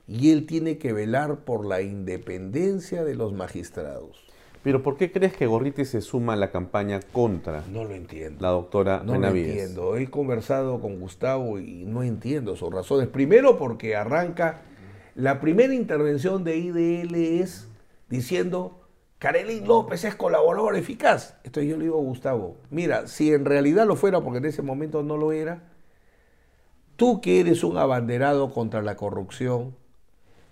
y 0.06 0.32
él 0.32 0.46
tiene 0.46 0.78
que 0.78 0.92
velar 0.92 1.40
por 1.44 1.64
la 1.66 1.82
independencia 1.82 3.04
de 3.04 3.14
los 3.14 3.32
magistrados. 3.32 4.24
Pero 4.62 4.82
¿por 4.82 4.96
qué 4.96 5.12
crees 5.12 5.34
que 5.34 5.46
Gorriti 5.46 5.84
se 5.84 6.00
suma 6.00 6.32
a 6.32 6.36
la 6.36 6.50
campaña 6.50 7.00
contra 7.12 7.62
no 7.70 7.84
lo 7.84 7.94
entiendo. 7.94 8.40
la 8.40 8.48
doctora 8.48 9.02
No 9.04 9.18
lo 9.18 9.28
entiendo. 9.28 9.96
He 9.96 10.08
conversado 10.08 10.80
con 10.80 10.98
Gustavo 10.98 11.58
y 11.58 11.84
no 11.84 12.02
entiendo 12.02 12.56
sus 12.56 12.72
razones. 12.72 13.08
Primero 13.08 13.58
porque 13.58 13.94
arranca, 13.94 14.62
la 15.14 15.38
primera 15.38 15.74
intervención 15.74 16.44
de 16.44 16.56
IDL 16.56 17.14
es 17.14 17.68
diciendo 18.08 18.83
Karelin 19.24 19.66
López 19.66 20.04
es 20.04 20.16
colaborador 20.16 20.76
eficaz. 20.76 21.34
Entonces 21.44 21.70
yo 21.70 21.78
le 21.78 21.84
digo 21.84 21.98
a 21.98 22.02
Gustavo, 22.02 22.58
mira, 22.68 23.06
si 23.06 23.32
en 23.32 23.46
realidad 23.46 23.86
lo 23.86 23.96
fuera, 23.96 24.20
porque 24.20 24.36
en 24.36 24.44
ese 24.44 24.60
momento 24.60 25.02
no 25.02 25.16
lo 25.16 25.32
era, 25.32 25.62
tú 26.96 27.22
que 27.22 27.40
eres 27.40 27.64
un 27.64 27.78
abanderado 27.78 28.52
contra 28.52 28.82
la 28.82 28.96
corrupción, 28.96 29.74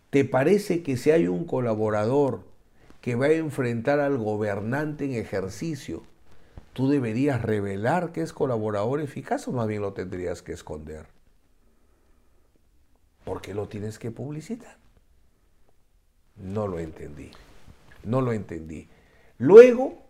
¿te 0.08 0.24
parece 0.24 0.82
que 0.82 0.96
si 0.96 1.10
hay 1.10 1.28
un 1.28 1.44
colaborador 1.44 2.44
que 3.02 3.14
va 3.14 3.26
a 3.26 3.32
enfrentar 3.32 4.00
al 4.00 4.16
gobernante 4.16 5.04
en 5.04 5.16
ejercicio, 5.16 6.04
tú 6.72 6.88
deberías 6.88 7.42
revelar 7.42 8.10
que 8.10 8.22
es 8.22 8.32
colaborador 8.32 9.02
eficaz 9.02 9.46
o 9.48 9.52
más 9.52 9.68
bien 9.68 9.82
lo 9.82 9.92
tendrías 9.92 10.40
que 10.40 10.52
esconder? 10.52 11.08
¿Por 13.26 13.42
qué 13.42 13.52
lo 13.52 13.68
tienes 13.68 13.98
que 13.98 14.10
publicitar? 14.10 14.78
No 16.36 16.66
lo 16.66 16.78
entendí. 16.78 17.32
No 18.04 18.20
lo 18.20 18.32
entendí. 18.32 18.88
Luego 19.38 20.02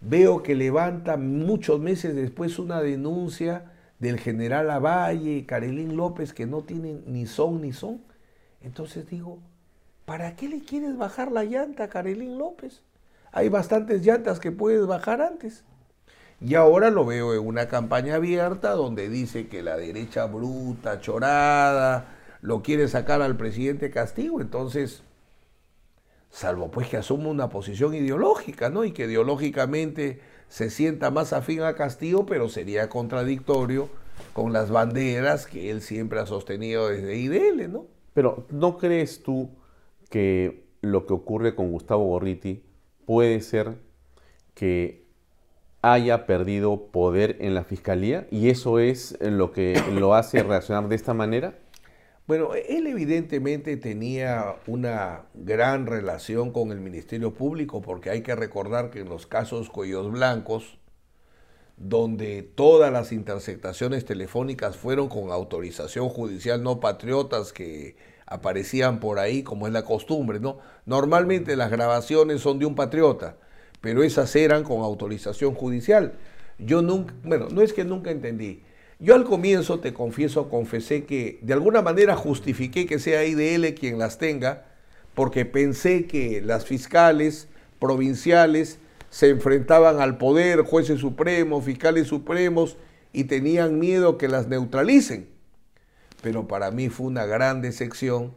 veo 0.00 0.42
que 0.42 0.54
levanta 0.54 1.16
muchos 1.16 1.80
meses 1.80 2.14
después 2.14 2.58
una 2.58 2.80
denuncia 2.80 3.72
del 3.98 4.18
general 4.18 4.68
Lavalle 4.68 5.36
y 5.36 5.44
Carelín 5.44 5.96
López 5.96 6.32
que 6.32 6.46
no 6.46 6.62
tienen 6.62 7.02
ni 7.06 7.26
son 7.26 7.60
ni 7.60 7.72
son. 7.72 8.00
Entonces 8.62 9.08
digo, 9.08 9.38
¿para 10.06 10.36
qué 10.36 10.48
le 10.48 10.60
quieres 10.60 10.96
bajar 10.96 11.30
la 11.30 11.44
llanta 11.44 11.84
a 11.84 11.88
Carelín 11.88 12.38
López? 12.38 12.82
Hay 13.32 13.48
bastantes 13.48 14.04
llantas 14.04 14.40
que 14.40 14.50
puedes 14.50 14.86
bajar 14.86 15.20
antes. 15.20 15.64
Y 16.40 16.54
ahora 16.54 16.90
lo 16.90 17.04
veo 17.04 17.34
en 17.34 17.46
una 17.46 17.68
campaña 17.68 18.14
abierta 18.14 18.70
donde 18.72 19.10
dice 19.10 19.48
que 19.48 19.62
la 19.62 19.76
derecha 19.76 20.24
bruta, 20.24 21.00
chorada, 21.00 22.06
lo 22.40 22.62
quiere 22.62 22.88
sacar 22.88 23.20
al 23.20 23.36
presidente 23.36 23.90
Castigo. 23.90 24.40
Entonces, 24.40 25.02
salvo 26.30 26.70
pues 26.70 26.88
que 26.88 26.96
asuma 26.96 27.28
una 27.28 27.48
posición 27.48 27.94
ideológica, 27.94 28.70
¿no? 28.70 28.84
Y 28.84 28.92
que 28.92 29.04
ideológicamente 29.04 30.20
se 30.48 30.70
sienta 30.70 31.10
más 31.10 31.32
afín 31.32 31.62
a 31.62 31.74
Castillo, 31.74 32.26
pero 32.26 32.48
sería 32.48 32.88
contradictorio 32.88 33.88
con 34.32 34.52
las 34.52 34.70
banderas 34.70 35.46
que 35.46 35.70
él 35.70 35.82
siempre 35.82 36.20
ha 36.20 36.26
sostenido 36.26 36.88
desde 36.88 37.16
IDL, 37.16 37.70
¿no? 37.70 37.86
Pero 38.14 38.46
¿no 38.50 38.76
crees 38.76 39.22
tú 39.22 39.50
que 40.08 40.66
lo 40.82 41.06
que 41.06 41.12
ocurre 41.12 41.54
con 41.54 41.70
Gustavo 41.70 42.04
Gorriti 42.04 42.64
puede 43.06 43.40
ser 43.40 43.78
que 44.54 45.06
haya 45.82 46.26
perdido 46.26 46.88
poder 46.90 47.36
en 47.40 47.54
la 47.54 47.64
fiscalía 47.64 48.26
y 48.30 48.50
eso 48.50 48.78
es 48.78 49.16
lo 49.20 49.52
que 49.52 49.80
lo 49.92 50.14
hace 50.14 50.42
reaccionar 50.42 50.88
de 50.88 50.96
esta 50.96 51.14
manera? 51.14 51.58
Bueno, 52.26 52.54
él 52.54 52.86
evidentemente 52.86 53.76
tenía 53.76 54.56
una 54.66 55.22
gran 55.34 55.86
relación 55.86 56.52
con 56.52 56.70
el 56.70 56.80
Ministerio 56.80 57.34
Público 57.34 57.82
porque 57.82 58.10
hay 58.10 58.22
que 58.22 58.36
recordar 58.36 58.90
que 58.90 59.00
en 59.00 59.08
los 59.08 59.26
casos 59.26 59.68
Cuellos 59.68 60.12
Blancos, 60.12 60.78
donde 61.76 62.42
todas 62.42 62.92
las 62.92 63.10
interceptaciones 63.10 64.04
telefónicas 64.04 64.76
fueron 64.76 65.08
con 65.08 65.32
autorización 65.32 66.08
judicial, 66.08 66.62
no 66.62 66.78
patriotas 66.78 67.52
que 67.52 67.96
aparecían 68.26 69.00
por 69.00 69.18
ahí 69.18 69.42
como 69.42 69.66
es 69.66 69.72
la 69.72 69.84
costumbre, 69.84 70.38
¿no? 70.38 70.58
Normalmente 70.86 71.56
las 71.56 71.70
grabaciones 71.70 72.42
son 72.42 72.60
de 72.60 72.66
un 72.66 72.76
patriota, 72.76 73.38
pero 73.80 74.04
esas 74.04 74.36
eran 74.36 74.62
con 74.62 74.82
autorización 74.82 75.54
judicial. 75.54 76.12
Yo 76.58 76.80
nunca, 76.80 77.14
bueno, 77.24 77.48
no 77.50 77.60
es 77.62 77.72
que 77.72 77.84
nunca 77.84 78.10
entendí. 78.10 78.62
Yo 79.00 79.14
al 79.14 79.24
comienzo, 79.24 79.80
te 79.80 79.94
confieso, 79.94 80.50
confesé 80.50 81.04
que 81.04 81.38
de 81.40 81.54
alguna 81.54 81.80
manera 81.80 82.16
justifiqué 82.16 82.84
que 82.84 82.98
sea 82.98 83.24
IDL 83.24 83.74
quien 83.74 83.98
las 83.98 84.18
tenga, 84.18 84.66
porque 85.14 85.46
pensé 85.46 86.06
que 86.06 86.42
las 86.42 86.66
fiscales 86.66 87.48
provinciales 87.78 88.78
se 89.08 89.30
enfrentaban 89.30 90.00
al 90.00 90.18
poder, 90.18 90.60
jueces 90.60 91.00
supremos, 91.00 91.64
fiscales 91.64 92.08
supremos, 92.08 92.76
y 93.12 93.24
tenían 93.24 93.78
miedo 93.78 94.18
que 94.18 94.28
las 94.28 94.48
neutralicen. 94.48 95.30
Pero 96.22 96.46
para 96.46 96.70
mí 96.70 96.90
fue 96.90 97.06
una 97.06 97.24
gran 97.24 97.62
decepción 97.62 98.34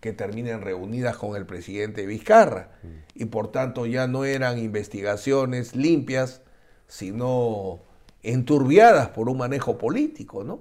que 0.00 0.12
terminen 0.12 0.62
reunidas 0.62 1.16
con 1.16 1.36
el 1.36 1.46
presidente 1.46 2.06
Vizcarra 2.06 2.70
y 3.14 3.26
por 3.26 3.50
tanto 3.50 3.86
ya 3.86 4.06
no 4.06 4.24
eran 4.24 4.58
investigaciones 4.58 5.74
limpias, 5.74 6.42
sino 6.86 7.80
enturbiadas 8.26 9.10
por 9.10 9.28
un 9.28 9.38
manejo 9.38 9.78
político, 9.78 10.42
¿no? 10.42 10.60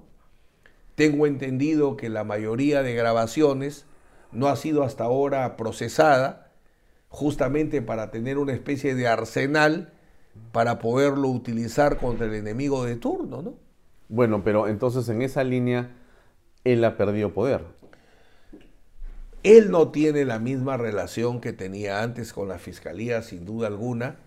Tengo 0.93 1.25
entendido 1.25 1.97
que 1.97 2.09
la 2.09 2.23
mayoría 2.23 2.83
de 2.83 2.93
grabaciones 2.93 3.85
no 4.31 4.47
ha 4.47 4.55
sido 4.55 4.83
hasta 4.83 5.05
ahora 5.05 5.57
procesada 5.57 6.51
justamente 7.09 7.81
para 7.81 8.11
tener 8.11 8.37
una 8.37 8.53
especie 8.53 8.93
de 8.93 9.07
arsenal 9.07 9.93
para 10.51 10.79
poderlo 10.79 11.29
utilizar 11.29 11.97
contra 11.97 12.27
el 12.27 12.35
enemigo 12.35 12.85
de 12.85 12.97
turno, 12.97 13.41
¿no? 13.41 13.55
Bueno, 14.09 14.43
pero 14.43 14.67
entonces 14.67 15.09
en 15.09 15.21
esa 15.21 15.43
línea 15.43 15.95
él 16.63 16.83
ha 16.83 16.97
perdido 16.97 17.33
poder. 17.33 17.63
Él 19.41 19.71
no 19.71 19.89
tiene 19.89 20.25
la 20.25 20.39
misma 20.39 20.77
relación 20.77 21.41
que 21.41 21.53
tenía 21.53 22.03
antes 22.03 22.31
con 22.31 22.47
la 22.47 22.59
fiscalía, 22.59 23.21
sin 23.21 23.45
duda 23.45 23.67
alguna, 23.67 24.17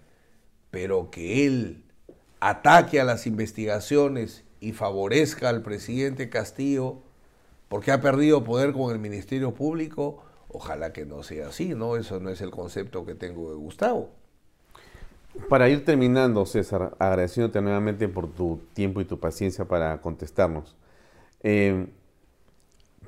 pero 0.70 1.10
que 1.10 1.46
él 1.46 1.84
ataque 2.40 3.00
a 3.00 3.04
las 3.04 3.26
investigaciones 3.26 4.44
y 4.60 4.72
favorezca 4.72 5.48
al 5.48 5.62
presidente 5.62 6.28
Castillo 6.28 6.98
porque 7.68 7.92
ha 7.92 8.00
perdido 8.00 8.44
poder 8.44 8.72
con 8.72 8.92
el 8.92 8.98
Ministerio 8.98 9.52
Público, 9.52 10.22
ojalá 10.48 10.92
que 10.92 11.04
no 11.04 11.22
sea 11.22 11.48
así, 11.48 11.74
¿no? 11.74 11.96
Eso 11.96 12.18
no 12.20 12.30
es 12.30 12.40
el 12.40 12.50
concepto 12.50 13.04
que 13.04 13.14
tengo 13.14 13.50
de 13.50 13.56
Gustavo. 13.56 14.10
Para 15.48 15.68
ir 15.68 15.84
terminando, 15.84 16.46
César, 16.46 16.96
agradeciéndote 16.98 17.60
nuevamente 17.60 18.08
por 18.08 18.28
tu 18.28 18.60
tiempo 18.72 19.00
y 19.00 19.04
tu 19.04 19.20
paciencia 19.20 19.66
para 19.66 20.00
contestarnos. 20.00 20.74
Eh, 21.42 21.86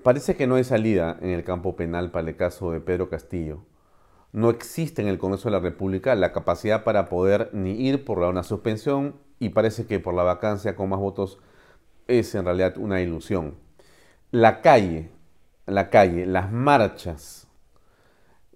Parece 0.02 0.34
que 0.34 0.46
no 0.46 0.54
hay 0.54 0.64
salida 0.64 1.18
en 1.20 1.30
el 1.30 1.44
campo 1.44 1.76
penal 1.76 2.10
para 2.10 2.28
el 2.28 2.36
caso 2.36 2.72
de 2.72 2.80
Pedro 2.80 3.10
Castillo. 3.10 3.60
No 4.32 4.50
existe 4.50 5.02
en 5.02 5.08
el 5.08 5.18
Congreso 5.18 5.48
de 5.48 5.56
la 5.56 5.60
República 5.60 6.14
la 6.14 6.32
capacidad 6.32 6.84
para 6.84 7.08
poder 7.08 7.50
ni 7.52 7.72
ir 7.72 8.04
por 8.04 8.18
una 8.18 8.42
suspensión 8.44 9.16
y 9.40 9.48
parece 9.48 9.86
que 9.86 9.98
por 9.98 10.14
la 10.14 10.22
vacancia 10.22 10.76
con 10.76 10.88
más 10.88 11.00
votos 11.00 11.38
es 12.06 12.34
en 12.34 12.44
realidad 12.44 12.76
una 12.76 13.00
ilusión. 13.00 13.56
La 14.30 14.60
calle, 14.60 15.10
la 15.66 15.90
calle, 15.90 16.26
las 16.26 16.52
marchas, 16.52 17.48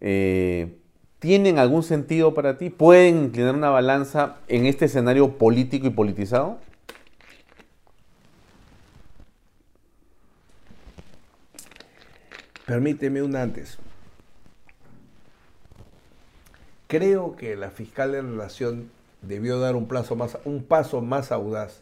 eh, 0.00 0.78
¿tienen 1.18 1.58
algún 1.58 1.82
sentido 1.82 2.34
para 2.34 2.56
ti? 2.56 2.70
¿Pueden 2.70 3.24
inclinar 3.24 3.56
una 3.56 3.70
balanza 3.70 4.36
en 4.46 4.66
este 4.66 4.84
escenario 4.84 5.38
político 5.38 5.86
y 5.88 5.90
politizado? 5.90 6.58
Permíteme 12.66 13.22
un 13.22 13.34
antes. 13.34 13.78
Creo 16.86 17.36
que 17.36 17.56
la 17.56 17.70
fiscal 17.70 18.12
de 18.12 18.22
la 18.22 18.28
Nación 18.28 18.90
debió 19.22 19.58
dar 19.58 19.76
un, 19.76 19.88
plazo 19.88 20.16
más, 20.16 20.38
un 20.44 20.64
paso 20.64 21.00
más 21.00 21.32
audaz. 21.32 21.80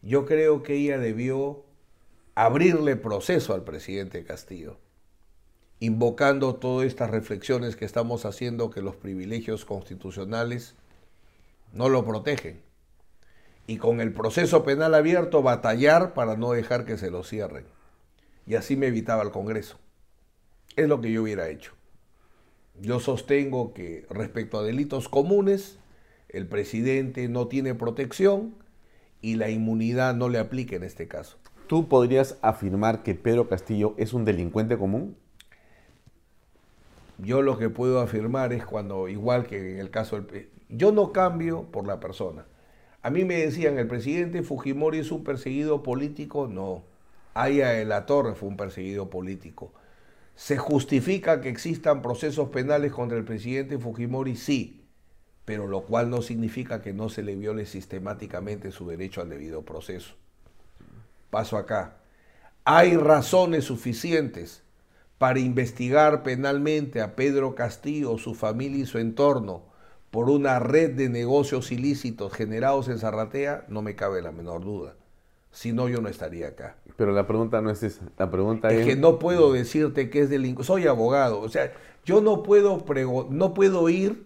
Yo 0.00 0.26
creo 0.26 0.62
que 0.62 0.74
ella 0.74 0.98
debió 0.98 1.62
abrirle 2.34 2.96
proceso 2.96 3.54
al 3.54 3.62
presidente 3.62 4.24
Castillo, 4.24 4.78
invocando 5.80 6.56
todas 6.56 6.86
estas 6.86 7.10
reflexiones 7.10 7.76
que 7.76 7.84
estamos 7.84 8.24
haciendo 8.24 8.70
que 8.70 8.82
los 8.82 8.96
privilegios 8.96 9.64
constitucionales 9.64 10.74
no 11.72 11.88
lo 11.88 12.04
protegen. 12.04 12.62
Y 13.66 13.76
con 13.76 14.00
el 14.00 14.12
proceso 14.12 14.64
penal 14.64 14.94
abierto 14.94 15.42
batallar 15.42 16.14
para 16.14 16.36
no 16.36 16.52
dejar 16.52 16.84
que 16.84 16.98
se 16.98 17.10
lo 17.10 17.22
cierren. 17.22 17.64
Y 18.46 18.56
así 18.56 18.76
me 18.76 18.88
evitaba 18.88 19.22
el 19.22 19.30
Congreso. 19.30 19.78
Es 20.74 20.88
lo 20.88 21.00
que 21.00 21.12
yo 21.12 21.22
hubiera 21.22 21.48
hecho. 21.48 21.72
Yo 22.80 23.00
sostengo 23.00 23.74
que 23.74 24.06
respecto 24.10 24.58
a 24.58 24.62
delitos 24.62 25.08
comunes, 25.08 25.78
el 26.28 26.46
presidente 26.46 27.28
no 27.28 27.46
tiene 27.46 27.74
protección 27.74 28.54
y 29.20 29.36
la 29.36 29.50
inmunidad 29.50 30.14
no 30.14 30.28
le 30.28 30.38
aplica 30.38 30.76
en 30.76 30.82
este 30.82 31.06
caso. 31.06 31.36
¿Tú 31.66 31.88
podrías 31.88 32.38
afirmar 32.42 33.02
que 33.02 33.14
Pedro 33.14 33.48
Castillo 33.48 33.94
es 33.98 34.12
un 34.12 34.24
delincuente 34.24 34.76
común? 34.76 35.16
Yo 37.18 37.42
lo 37.42 37.56
que 37.56 37.70
puedo 37.70 38.00
afirmar 38.00 38.52
es 38.52 38.64
cuando, 38.64 39.08
igual 39.08 39.46
que 39.46 39.72
en 39.72 39.78
el 39.78 39.90
caso 39.90 40.20
del... 40.20 40.50
Yo 40.68 40.90
no 40.90 41.12
cambio 41.12 41.64
por 41.70 41.86
la 41.86 42.00
persona. 42.00 42.46
A 43.02 43.10
mí 43.10 43.24
me 43.24 43.36
decían, 43.36 43.78
¿el 43.78 43.86
presidente 43.86 44.42
Fujimori 44.42 44.98
es 44.98 45.12
un 45.12 45.22
perseguido 45.22 45.82
político? 45.82 46.48
No. 46.48 46.82
Aya 47.34 47.68
de 47.70 47.84
la 47.84 48.06
Torre 48.06 48.34
fue 48.34 48.48
un 48.48 48.56
perseguido 48.56 49.10
político. 49.10 49.72
¿Se 50.34 50.56
justifica 50.56 51.40
que 51.40 51.48
existan 51.48 52.02
procesos 52.02 52.48
penales 52.48 52.92
contra 52.92 53.18
el 53.18 53.24
presidente 53.24 53.78
Fujimori? 53.78 54.36
Sí, 54.36 54.84
pero 55.44 55.66
lo 55.66 55.82
cual 55.82 56.10
no 56.10 56.22
significa 56.22 56.82
que 56.82 56.92
no 56.92 57.08
se 57.08 57.22
le 57.22 57.36
viole 57.36 57.66
sistemáticamente 57.66 58.70
su 58.70 58.88
derecho 58.88 59.20
al 59.20 59.28
debido 59.28 59.62
proceso. 59.62 60.14
Paso 61.30 61.56
acá. 61.56 61.96
Hay 62.64 62.96
razones 62.96 63.64
suficientes 63.64 64.62
para 65.18 65.40
investigar 65.40 66.22
penalmente 66.22 67.00
a 67.00 67.14
Pedro 67.14 67.54
Castillo, 67.54 68.18
su 68.18 68.34
familia 68.34 68.82
y 68.82 68.86
su 68.86 68.98
entorno 68.98 69.72
por 70.12 70.28
una 70.28 70.58
red 70.58 70.90
de 70.90 71.08
negocios 71.08 71.72
ilícitos 71.72 72.34
generados 72.34 72.88
en 72.88 72.98
Zarratea, 72.98 73.64
no 73.68 73.80
me 73.80 73.96
cabe 73.96 74.20
la 74.20 74.30
menor 74.30 74.62
duda. 74.62 74.94
Si 75.52 75.72
no, 75.72 75.88
yo 75.88 76.00
no 76.00 76.08
estaría 76.08 76.48
acá. 76.48 76.76
Pero 76.96 77.12
la 77.12 77.26
pregunta 77.26 77.60
no 77.60 77.70
es 77.70 77.82
esa. 77.82 78.02
La 78.18 78.30
pregunta 78.30 78.68
es, 78.68 78.86
que 78.86 78.96
no 78.96 79.18
puedo 79.18 79.52
decirte 79.52 80.08
que 80.08 80.22
es 80.22 80.30
delincuente. 80.30 80.66
Soy 80.66 80.86
abogado. 80.86 81.40
O 81.40 81.48
sea, 81.50 81.72
yo 82.04 82.22
no 82.22 82.42
puedo, 82.42 82.82
no 83.30 83.54
puedo 83.54 83.88
ir 83.90 84.24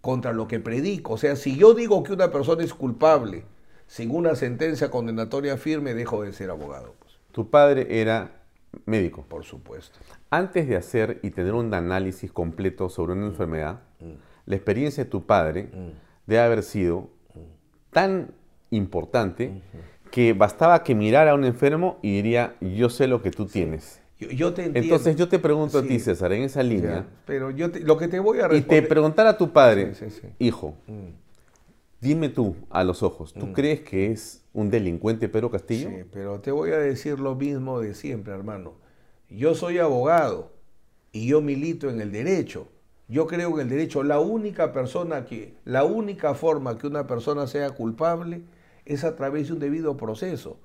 contra 0.00 0.32
lo 0.32 0.48
que 0.48 0.58
predico. 0.58 1.14
O 1.14 1.16
sea, 1.16 1.36
si 1.36 1.56
yo 1.56 1.74
digo 1.74 2.02
que 2.02 2.12
una 2.12 2.30
persona 2.32 2.64
es 2.64 2.74
culpable 2.74 3.44
sin 3.86 4.10
una 4.10 4.34
sentencia 4.34 4.90
condenatoria 4.90 5.56
firme, 5.56 5.94
dejo 5.94 6.22
de 6.22 6.32
ser 6.32 6.50
abogado. 6.50 6.94
Pues. 6.98 7.14
Tu 7.30 7.48
padre 7.48 8.00
era 8.00 8.42
médico. 8.84 9.24
Por 9.28 9.44
supuesto. 9.44 10.00
Antes 10.28 10.68
de 10.68 10.76
hacer 10.76 11.20
y 11.22 11.30
tener 11.30 11.54
un 11.54 11.72
análisis 11.72 12.32
completo 12.32 12.88
sobre 12.88 13.12
una 13.12 13.26
enfermedad, 13.26 13.80
mm. 14.00 14.12
la 14.46 14.56
experiencia 14.56 15.04
de 15.04 15.10
tu 15.10 15.24
padre 15.24 15.70
mm. 15.72 15.90
debe 16.26 16.40
haber 16.42 16.62
sido 16.64 17.10
tan 17.90 18.32
importante 18.70 19.62
que 20.10 20.32
bastaba 20.32 20.82
que 20.82 20.94
mirara 20.94 21.32
a 21.32 21.34
un 21.34 21.44
enfermo 21.44 21.98
y 22.02 22.16
diría, 22.16 22.56
yo 22.60 22.90
sé 22.90 23.06
lo 23.06 23.22
que 23.22 23.30
tú 23.30 23.46
tienes. 23.46 24.00
Yo, 24.18 24.52
te 24.52 24.64
Entonces 24.64 25.14
yo 25.14 25.28
te 25.28 25.38
pregunto 25.38 25.78
a 25.78 25.82
ti, 25.82 26.00
César, 26.00 26.32
en 26.32 26.42
esa 26.42 26.62
línea. 26.62 27.06
pero 27.24 27.52
yo 27.52 27.68
lo 27.82 27.96
que 27.96 28.08
te 28.08 28.18
voy 28.18 28.40
a 28.40 28.48
responder... 28.48 28.78
Y 28.78 28.82
te 28.82 28.88
preguntara 28.88 29.30
a 29.30 29.38
tu 29.38 29.52
padre, 29.52 29.92
hijo, 30.40 30.74
mm. 30.88 31.10
dime 32.00 32.28
tú 32.28 32.56
a 32.68 32.82
los 32.82 33.04
ojos, 33.04 33.32
¿tú 33.32 33.46
mm. 33.46 33.52
crees 33.52 33.80
que 33.82 34.10
es 34.10 34.44
un 34.52 34.70
delincuente 34.70 35.28
Pedro 35.28 35.50
Castillo? 35.50 35.88
Sí, 35.88 36.04
pero 36.12 36.40
te 36.40 36.50
voy 36.50 36.72
a 36.72 36.78
decir 36.78 37.20
lo 37.20 37.36
mismo 37.36 37.80
de 37.80 37.94
siempre, 37.94 38.34
hermano. 38.34 38.74
Yo 39.30 39.54
soy 39.54 39.78
abogado 39.78 40.52
y 41.12 41.28
yo 41.28 41.40
milito 41.40 41.88
en 41.88 42.00
el 42.00 42.10
derecho, 42.10 42.68
Yo 43.10 43.26
creo 43.26 43.54
que 43.54 43.62
el 43.62 43.70
derecho, 43.70 44.02
la 44.02 44.20
única 44.20 44.72
persona 44.72 45.24
que, 45.24 45.54
la 45.64 45.84
única 45.84 46.34
forma 46.34 46.76
que 46.76 46.86
una 46.86 47.06
persona 47.06 47.46
sea 47.46 47.70
culpable 47.70 48.42
es 48.88 49.04
a 49.04 49.14
través 49.16 49.48
de 49.48 49.54
un 49.54 49.58
debido 49.60 49.96
proceso. 49.96 50.58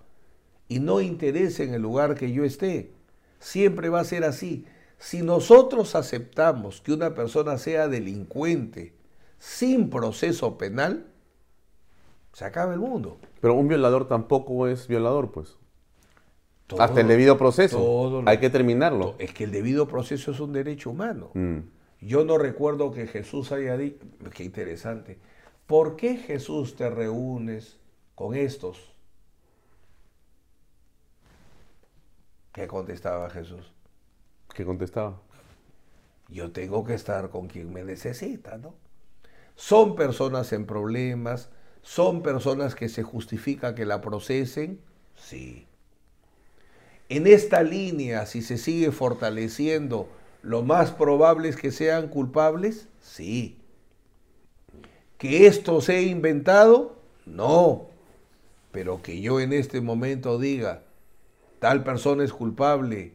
Y 0.67 0.79
no 0.79 1.01
interese 1.01 1.63
en 1.63 1.73
el 1.73 1.81
lugar 1.81 2.15
que 2.15 2.31
yo 2.31 2.43
esté. 2.43 2.93
Siempre 3.39 3.89
va 3.89 3.99
a 3.99 4.05
ser 4.05 4.23
así. 4.23 4.65
Si 4.97 5.21
nosotros 5.21 5.95
aceptamos 5.95 6.81
que 6.81 6.93
una 6.93 7.13
persona 7.13 7.57
sea 7.57 7.87
delincuente 7.87 8.93
sin 9.37 9.89
proceso 9.89 10.57
penal, 10.57 11.07
se 12.31 12.45
acaba 12.45 12.73
el 12.73 12.79
mundo. 12.79 13.17
Pero 13.41 13.53
un 13.55 13.67
violador 13.67 14.07
tampoco 14.07 14.67
es 14.67 14.87
violador, 14.87 15.31
pues. 15.31 15.57
Hasta 16.79 17.01
el 17.01 17.07
debido 17.07 17.37
proceso. 17.37 18.23
Hay 18.25 18.39
que 18.39 18.49
terminarlo. 18.49 19.15
Es 19.19 19.33
que 19.33 19.43
el 19.43 19.51
debido 19.51 19.87
proceso 19.87 20.31
es 20.31 20.39
un 20.39 20.53
derecho 20.53 20.89
humano. 20.89 21.29
Mm. 21.33 21.59
Yo 22.01 22.25
no 22.25 22.37
recuerdo 22.37 22.91
que 22.91 23.07
Jesús 23.07 23.51
haya 23.51 23.77
dicho, 23.77 23.99
qué 24.33 24.43
interesante, 24.43 25.19
¿por 25.67 25.95
qué 25.95 26.17
Jesús 26.17 26.75
te 26.75 26.89
reúnes 26.89 27.77
con 28.15 28.35
estos? 28.35 28.93
¿Qué 32.53 32.67
contestaba 32.67 33.29
Jesús? 33.29 33.71
¿Qué 34.53 34.63
contestaba? 34.65 35.19
Yo 36.29 36.51
tengo 36.51 36.83
que 36.83 36.93
estar 36.93 37.29
con 37.29 37.47
quien 37.47 37.73
me 37.73 37.83
necesita, 37.83 38.57
¿no? 38.57 38.75
Son 39.55 39.95
personas 39.95 40.53
en 40.53 40.65
problemas, 40.65 41.49
son 41.81 42.21
personas 42.21 42.75
que 42.75 42.89
se 42.89 43.03
justifica 43.03 43.75
que 43.75 43.85
la 43.85 44.01
procesen, 44.01 44.79
sí. 45.15 45.67
En 47.09 47.27
esta 47.27 47.61
línea, 47.61 48.25
si 48.25 48.41
se 48.41 48.57
sigue 48.57 48.91
fortaleciendo 48.91 50.07
lo 50.43 50.61
más 50.61 50.91
probable 50.91 51.49
es 51.49 51.55
que 51.55 51.71
sean 51.71 52.09
culpables, 52.09 52.87
sí. 52.99 53.57
¿Que 55.17 55.47
esto 55.47 55.79
sea 55.79 56.01
inventado? 56.01 56.97
No. 57.25 57.92
Pero 58.73 59.03
que 59.03 59.21
yo 59.21 59.39
en 59.39 59.53
este 59.53 59.79
momento 59.81 60.39
diga, 60.39 60.81
tal 61.59 61.83
persona 61.83 62.23
es 62.23 62.33
culpable 62.33 63.13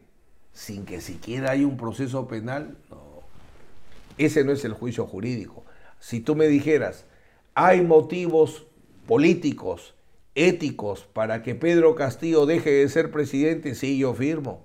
sin 0.53 0.87
que 0.87 1.01
siquiera 1.01 1.51
haya 1.51 1.67
un 1.67 1.77
proceso 1.77 2.29
penal, 2.29 2.79
no. 2.89 3.23
Ese 4.19 4.45
no 4.45 4.53
es 4.53 4.65
el 4.65 4.73
juicio 4.73 5.05
jurídico. 5.05 5.65
Si 5.99 6.21
tú 6.21 6.37
me 6.37 6.47
dijeras, 6.47 7.05
hay 7.55 7.83
motivos 7.83 8.67
políticos, 9.07 9.95
éticos, 10.37 11.09
para 11.13 11.43
que 11.43 11.57
Pedro 11.57 11.97
Castillo 11.97 12.47
deje 12.47 12.71
de 12.71 12.89
ser 12.89 13.11
presidente, 13.11 13.75
sí, 13.75 13.99
yo 13.99 14.15
firmo. 14.15 14.63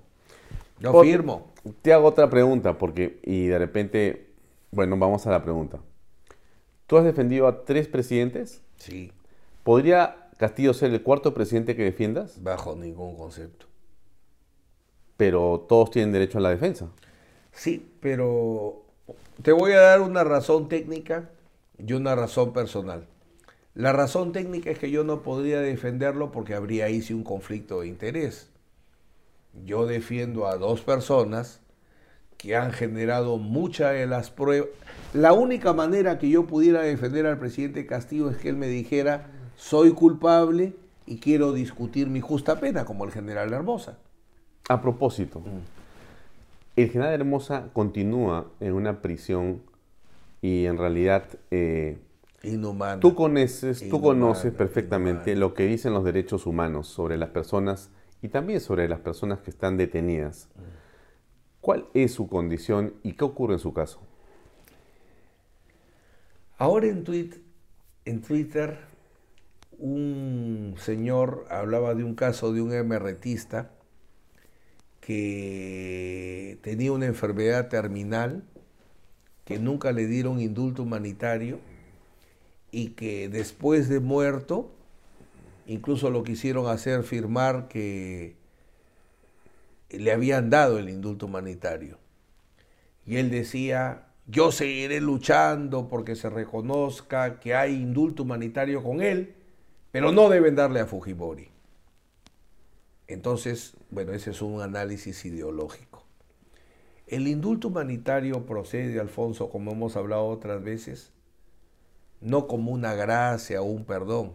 Yo 0.80 1.02
firmo. 1.02 1.54
Te 1.82 1.92
hago 1.92 2.08
otra 2.08 2.30
pregunta, 2.30 2.78
porque, 2.78 3.20
y 3.24 3.48
de 3.48 3.58
repente, 3.58 4.28
bueno, 4.70 4.96
vamos 4.98 5.26
a 5.26 5.32
la 5.32 5.44
pregunta. 5.44 5.80
¿Tú 6.86 6.98
has 6.98 7.04
defendido 7.04 7.48
a 7.48 7.66
tres 7.66 7.88
presidentes? 7.88 8.62
Sí. 8.78 9.12
¿Podría 9.64 10.23
Castillo 10.44 10.74
ser 10.74 10.92
el 10.92 11.02
cuarto 11.02 11.34
presidente 11.34 11.76
que 11.76 11.84
defiendas? 11.84 12.44
Bajo 12.44 12.76
ningún 12.76 13.16
concepto. 13.16 13.68
Pero 15.16 15.66
todos 15.70 15.92
tienen 15.92 16.12
derecho 16.12 16.40
a 16.40 16.42
la 16.42 16.50
defensa. 16.50 16.90
Sí, 17.54 17.90
pero 18.00 18.84
te 19.42 19.54
voy 19.54 19.72
a 19.72 19.80
dar 19.80 20.02
una 20.02 20.24
razón 20.24 20.68
técnica 20.68 21.30
y 21.78 21.94
una 21.94 22.14
razón 22.16 22.52
personal. 22.52 23.08
La 23.74 23.94
razón 23.94 24.34
técnica 24.34 24.70
es 24.70 24.80
que 24.80 24.92
yo 24.92 25.04
no 25.04 25.22
podría 25.22 25.62
defenderlo 25.62 26.32
porque 26.32 26.56
habría 26.56 26.86
ahí 26.86 27.02
sí 27.02 27.14
un 27.14 27.24
conflicto 27.24 27.82
de 27.82 27.88
interés 27.88 28.50
yo 29.66 29.86
defiendo 29.86 30.48
a 30.48 30.58
dos 30.58 30.82
personas 30.82 31.60
que 32.38 32.56
han 32.56 32.74
generado 32.74 33.38
muchas 33.38 33.94
de 33.94 34.08
las 34.08 34.30
pruebas. 34.30 34.70
La 35.14 35.34
única 35.34 35.74
manera 35.74 36.18
que 36.18 36.30
yo 36.30 36.48
pudiera 36.48 36.82
defender 36.82 37.26
al 37.26 37.38
presidente 37.38 37.86
Castillo 37.86 38.30
es 38.30 38.38
que 38.38 38.50
él 38.50 38.58
me 38.58 38.68
dijera, 38.68 39.30
soy 39.56 39.92
culpable 39.92 40.74
y 41.06 41.18
quiero 41.18 41.54
discutir 41.54 42.08
mi 42.08 42.22
justa 42.22 42.60
pena, 42.60 42.86
como 42.86 43.06
el 43.06 43.12
general 43.12 43.52
Hermosa. 43.54 43.98
A 44.70 44.82
propósito, 44.82 45.42
el 46.76 46.90
general 46.90 47.14
Hermosa 47.14 47.70
continúa 47.74 48.48
en 48.60 48.74
una 48.74 49.02
prisión 49.02 49.62
y 50.42 50.66
en 50.66 50.78
realidad... 50.78 51.26
Eh, 51.52 51.98
Inhumana. 52.44 53.00
Tú 53.00 53.16
conoces, 53.16 53.88
tú 53.90 54.02
conoces 54.02 54.52
perfectamente 54.52 55.36
lo 55.36 55.54
que 55.54 55.66
dicen 55.66 55.94
los 55.94 56.04
derechos 56.04 56.46
humanos 56.46 56.88
sobre 56.88 57.16
las 57.18 57.30
personas 57.30 57.90
y 58.22 58.28
también 58.28 58.60
sobre 58.60 58.90
las 58.90 59.00
personas 59.00 59.40
que 59.40 59.50
están 59.50 59.78
detenidas. 59.78 60.50
¿Cuál 61.62 61.86
es 61.94 62.14
su 62.14 62.28
condición 62.28 62.96
y 63.02 63.14
qué 63.14 63.24
ocurre 63.24 63.54
en 63.54 63.60
su 63.60 63.74
caso? 63.74 64.02
Ahora 66.58 66.88
en, 66.88 67.06
en 68.04 68.22
Twitter 68.22 68.93
un 69.80 70.76
señor 70.78 71.46
hablaba 71.50 71.96
de 71.96 72.04
un 72.04 72.16
caso 72.16 72.54
de 72.54 72.62
un 72.62 72.74
emeretista 72.74 73.72
que 75.00 76.58
tenía 76.62 76.92
una 76.92 77.06
enfermedad 77.06 77.68
terminal, 77.68 78.44
que 79.46 79.60
nunca 79.60 79.92
le 79.92 80.08
dieron 80.08 80.40
indulto 80.40 80.84
humanitario 80.84 81.60
y 82.72 82.90
que 82.90 83.30
después 83.30 83.90
de 83.90 84.00
muerto 84.00 84.72
incluso 85.68 86.10
lo 86.10 86.24
quisieron 86.24 86.68
hacer 86.68 87.04
firmar 87.04 87.68
que 87.68 88.36
le 89.90 90.12
habían 90.12 90.50
dado 90.50 90.80
el 90.80 90.90
indulto 90.90 91.26
humanitario. 91.26 91.98
Y 93.06 93.18
él 93.18 93.30
decía, 93.30 94.08
yo 94.28 94.52
seguiré 94.52 95.02
luchando 95.02 95.90
porque 95.90 96.16
se 96.16 96.30
reconozca 96.30 97.40
que 97.40 97.54
hay 97.56 97.76
indulto 97.76 98.24
humanitario 98.24 98.82
con 98.82 99.02
él, 99.02 99.36
pero 99.94 100.12
no 100.12 100.28
deben 100.28 100.56
darle 100.56 100.80
a 100.80 100.88
Fujimori. 100.88 101.50
Entonces, 103.06 103.78
bueno, 103.92 104.14
ese 104.14 104.32
es 104.32 104.42
un 104.42 104.60
análisis 104.60 105.24
ideológico. 105.24 106.04
El 107.06 107.28
indulto 107.28 107.68
humanitario 107.68 108.44
procede, 108.48 109.00
Alfonso, 109.00 109.52
como 109.52 109.74
hemos 109.74 109.96
hablado 109.96 110.26
otras 110.26 110.64
veces, 110.64 111.12
no 112.22 112.48
como 112.48 112.72
una 112.72 112.96
gracia 112.96 113.62
o 113.62 113.66
un 113.66 113.86
perdón, 113.86 114.34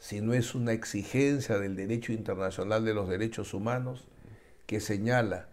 sino 0.00 0.34
es 0.34 0.52
una 0.56 0.72
exigencia 0.72 1.60
del 1.60 1.76
derecho 1.76 2.12
internacional 2.12 2.84
de 2.84 2.94
los 2.94 3.08
derechos 3.08 3.54
humanos 3.54 4.08
que 4.66 4.80
señala 4.80 5.46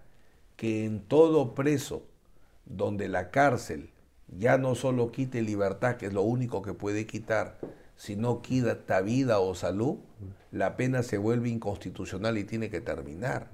que 0.55 0.85
en 0.85 1.01
todo 1.01 1.53
preso 1.53 2.01
donde 2.65 3.07
la 3.07 3.29
cárcel 3.29 3.91
ya 4.27 4.57
no 4.57 4.73
solo 4.73 5.11
quite 5.11 5.43
libertad, 5.43 5.97
que 5.97 6.07
es 6.07 6.13
lo 6.13 6.23
único 6.23 6.63
que 6.63 6.73
puede 6.73 7.05
quitar, 7.05 7.59
sino 7.99 8.41
quita 8.41 9.01
vida 9.01 9.41
o 9.41 9.53
salud, 9.55 9.97
la 10.51 10.77
pena 10.77 11.03
se 11.03 11.17
vuelve 11.17 11.49
inconstitucional 11.49 12.37
y 12.37 12.45
tiene 12.45 12.69
que 12.69 12.79
terminar. 12.79 13.49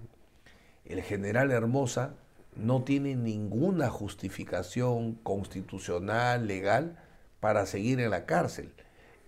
El 0.85 1.01
general 1.01 1.49
Hermosa 1.49 2.13
no 2.55 2.83
tiene 2.83 3.15
ninguna 3.15 3.89
justificación 3.89 5.15
constitucional, 5.15 6.45
legal, 6.45 6.99
para 7.39 7.65
seguir 7.65 7.99
en 7.99 8.11
la 8.11 8.27
cárcel. 8.27 8.71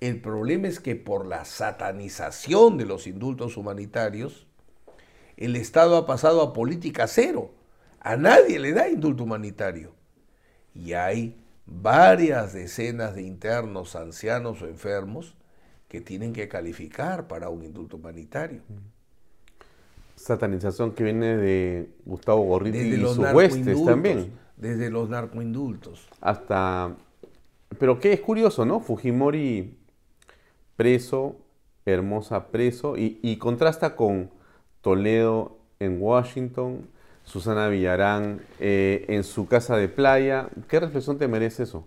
El 0.02 0.22
problema 0.22 0.68
es 0.68 0.80
que 0.80 0.96
por 0.96 1.26
la 1.26 1.46
satanización 1.46 2.78
de 2.78 2.86
los 2.86 3.08
indultos 3.08 3.58
humanitarios, 3.58 4.46
el 5.36 5.56
Estado 5.56 5.98
ha 5.98 6.06
pasado 6.06 6.44
a 6.44 6.54
política 6.54 7.08
cero. 7.08 7.56
A 8.02 8.18
nadie 8.18 8.60
le 8.60 8.72
da 8.72 8.88
indulto 8.88 9.24
humanitario. 9.24 9.96
Y 10.76 10.94
hay 10.94 11.36
varias 11.68 12.54
decenas 12.54 13.14
de 13.14 13.22
internos, 13.22 13.96
ancianos 13.96 14.62
o 14.62 14.68
enfermos 14.68 15.36
que 15.88 16.02
tienen 16.02 16.34
que 16.34 16.48
calificar 16.48 17.28
para 17.28 17.50
un 17.50 17.64
indulto 17.64 17.98
humanitario. 17.98 18.62
Satanización 20.16 20.94
que 20.94 21.04
viene 21.04 21.38
de 21.38 21.90
Gustavo 22.06 22.42
Gorriti 22.42 22.80
y 22.80 23.00
sus 23.00 23.18
huestes 23.18 23.86
también. 23.86 24.32
Desde 24.56 24.90
los 24.90 25.10
narcoindultos. 25.10 26.08
Hasta... 26.22 26.96
Pero 27.78 28.00
qué 28.00 28.14
es 28.14 28.22
curioso, 28.22 28.66
¿no? 28.66 28.80
Fujimori 28.80 29.78
preso, 30.76 31.36
Hermosa 31.86 32.48
preso, 32.48 32.96
y, 32.98 33.38
contrasta 33.38 33.96
con 33.96 34.32
Toledo 34.82 35.58
en 35.80 36.02
Washington, 36.02 36.88
Susana 37.28 37.68
Villarán 37.68 38.42
eh, 38.58 39.06
en 39.10 39.26
su 39.26 39.48
casa 39.48 39.76
de 39.76 39.90
playa. 39.90 40.50
¿Qué 40.70 40.80
reflexión 40.80 41.18
te 41.18 41.28
merece 41.28 41.64
eso? 41.64 41.86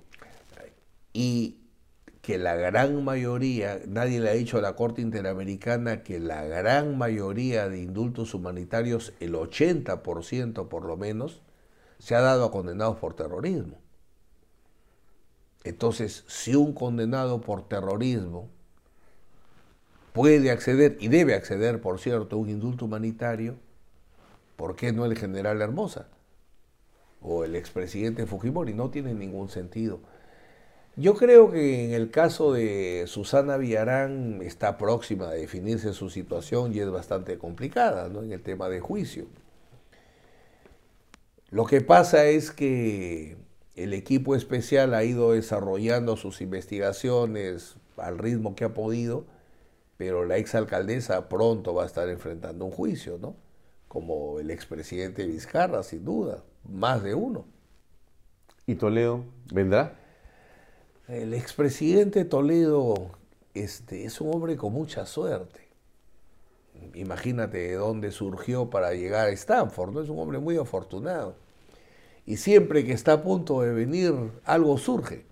Y 1.15 1.57
que 2.21 2.37
la 2.37 2.55
gran 2.57 3.03
mayoría, 3.03 3.81
nadie 3.89 4.21
le 4.21 4.29
ha 4.29 4.35
dicho 4.35 4.59
a 4.59 4.61
la 4.61 4.77
Corte 4.77 5.01
Interamericana 5.01 6.03
que 6.03 6.21
la 6.21 6.45
gran 6.45 6.99
mayoría 6.99 7.71
de 7.71 7.81
indultos 7.81 8.35
humanitarios, 8.35 9.15
el 9.19 9.33
80% 9.33 10.69
por 10.69 10.85
lo 10.85 10.99
menos, 10.99 11.41
se 11.99 12.15
ha 12.15 12.21
dado 12.21 12.45
a 12.45 12.51
condenados 12.51 12.99
por 12.99 13.15
terrorismo. 13.15 13.79
Entonces, 15.65 16.25
si 16.27 16.55
un 16.55 16.75
condenado 16.75 17.41
por 17.41 17.67
terrorismo 17.67 18.51
puede 20.13 20.51
acceder, 20.51 20.99
y 21.01 21.09
debe 21.09 21.35
acceder, 21.35 21.81
por 21.81 21.99
cierto, 21.99 22.37
a 22.37 22.39
un 22.39 22.51
indulto 22.51 22.85
humanitario, 22.85 23.57
¿por 24.61 24.77
qué 24.77 24.93
no 24.93 25.07
el 25.07 25.17
general 25.17 25.63
Hermosa? 25.63 26.09
O 27.23 27.45
el 27.45 27.57
expresidente 27.57 28.27
Fujimori. 28.27 28.75
No 28.75 28.91
tiene 28.91 29.15
ningún 29.15 29.49
sentido. 29.49 30.01
Yo 30.97 31.15
creo 31.15 31.51
que 31.51 31.87
en 31.87 31.93
el 31.93 32.11
caso 32.11 32.53
de 32.53 33.05
Susana 33.07 33.57
Villarán 33.57 34.43
está 34.43 34.77
próxima 34.77 35.31
a 35.31 35.33
definirse 35.33 35.95
su 35.95 36.11
situación 36.11 36.75
y 36.75 36.81
es 36.81 36.91
bastante 36.91 37.39
complicada 37.39 38.11
¿no? 38.11 38.23
en 38.23 38.33
el 38.33 38.43
tema 38.43 38.69
de 38.69 38.81
juicio. 38.81 39.25
Lo 41.49 41.65
que 41.65 41.81
pasa 41.81 42.27
es 42.27 42.51
que 42.51 43.39
el 43.77 43.95
equipo 43.95 44.37
especial 44.37 44.93
ha 44.93 45.05
ido 45.05 45.33
desarrollando 45.33 46.19
sus 46.19 46.43
investigaciones 46.43 47.77
al 47.97 48.19
ritmo 48.19 48.55
que 48.55 48.65
ha 48.65 48.75
podido, 48.75 49.25
pero 49.97 50.27
la 50.27 50.37
exalcaldesa 50.37 51.31
pronto 51.31 51.73
va 51.73 51.85
a 51.85 51.87
estar 51.87 52.11
enfrentando 52.11 52.67
un 52.67 52.73
juicio, 52.73 53.17
¿no? 53.19 53.37
Como 53.91 54.39
el 54.39 54.53
expresidente 54.53 55.27
Vizcarra, 55.27 55.83
sin 55.83 56.05
duda, 56.05 56.45
más 56.63 57.03
de 57.03 57.17
uno. 57.17 57.45
¿Y 58.65 58.77
Toledo 58.77 59.25
vendrá? 59.53 59.99
El 61.09 61.35
expresidente 61.35 62.25
Toledo 62.25 63.11
este, 63.53 64.05
es 64.05 64.21
un 64.21 64.33
hombre 64.33 64.57
con 64.57 64.73
mucha 64.73 65.07
suerte. 65.07 65.67
Imagínate 66.95 67.59
de 67.59 67.75
dónde 67.75 68.13
surgió 68.13 68.71
para 68.71 68.95
llegar 68.95 69.27
a 69.27 69.31
Stanford, 69.33 69.93
¿no? 69.93 70.03
Es 70.03 70.09
un 70.09 70.21
hombre 70.21 70.39
muy 70.39 70.57
afortunado. 70.57 71.35
Y 72.27 72.37
siempre 72.37 72.85
que 72.85 72.93
está 72.93 73.15
a 73.15 73.23
punto 73.25 73.61
de 73.63 73.73
venir, 73.73 74.15
algo 74.45 74.79
surge. 74.79 75.25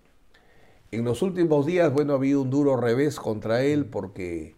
En 0.91 1.05
los 1.05 1.23
últimos 1.23 1.65
días, 1.65 1.93
bueno, 1.93 2.15
ha 2.15 2.17
habido 2.17 2.43
un 2.43 2.51
duro 2.51 2.77
revés 2.77 3.21
contra 3.21 3.63
él 3.63 3.87
porque 3.87 4.57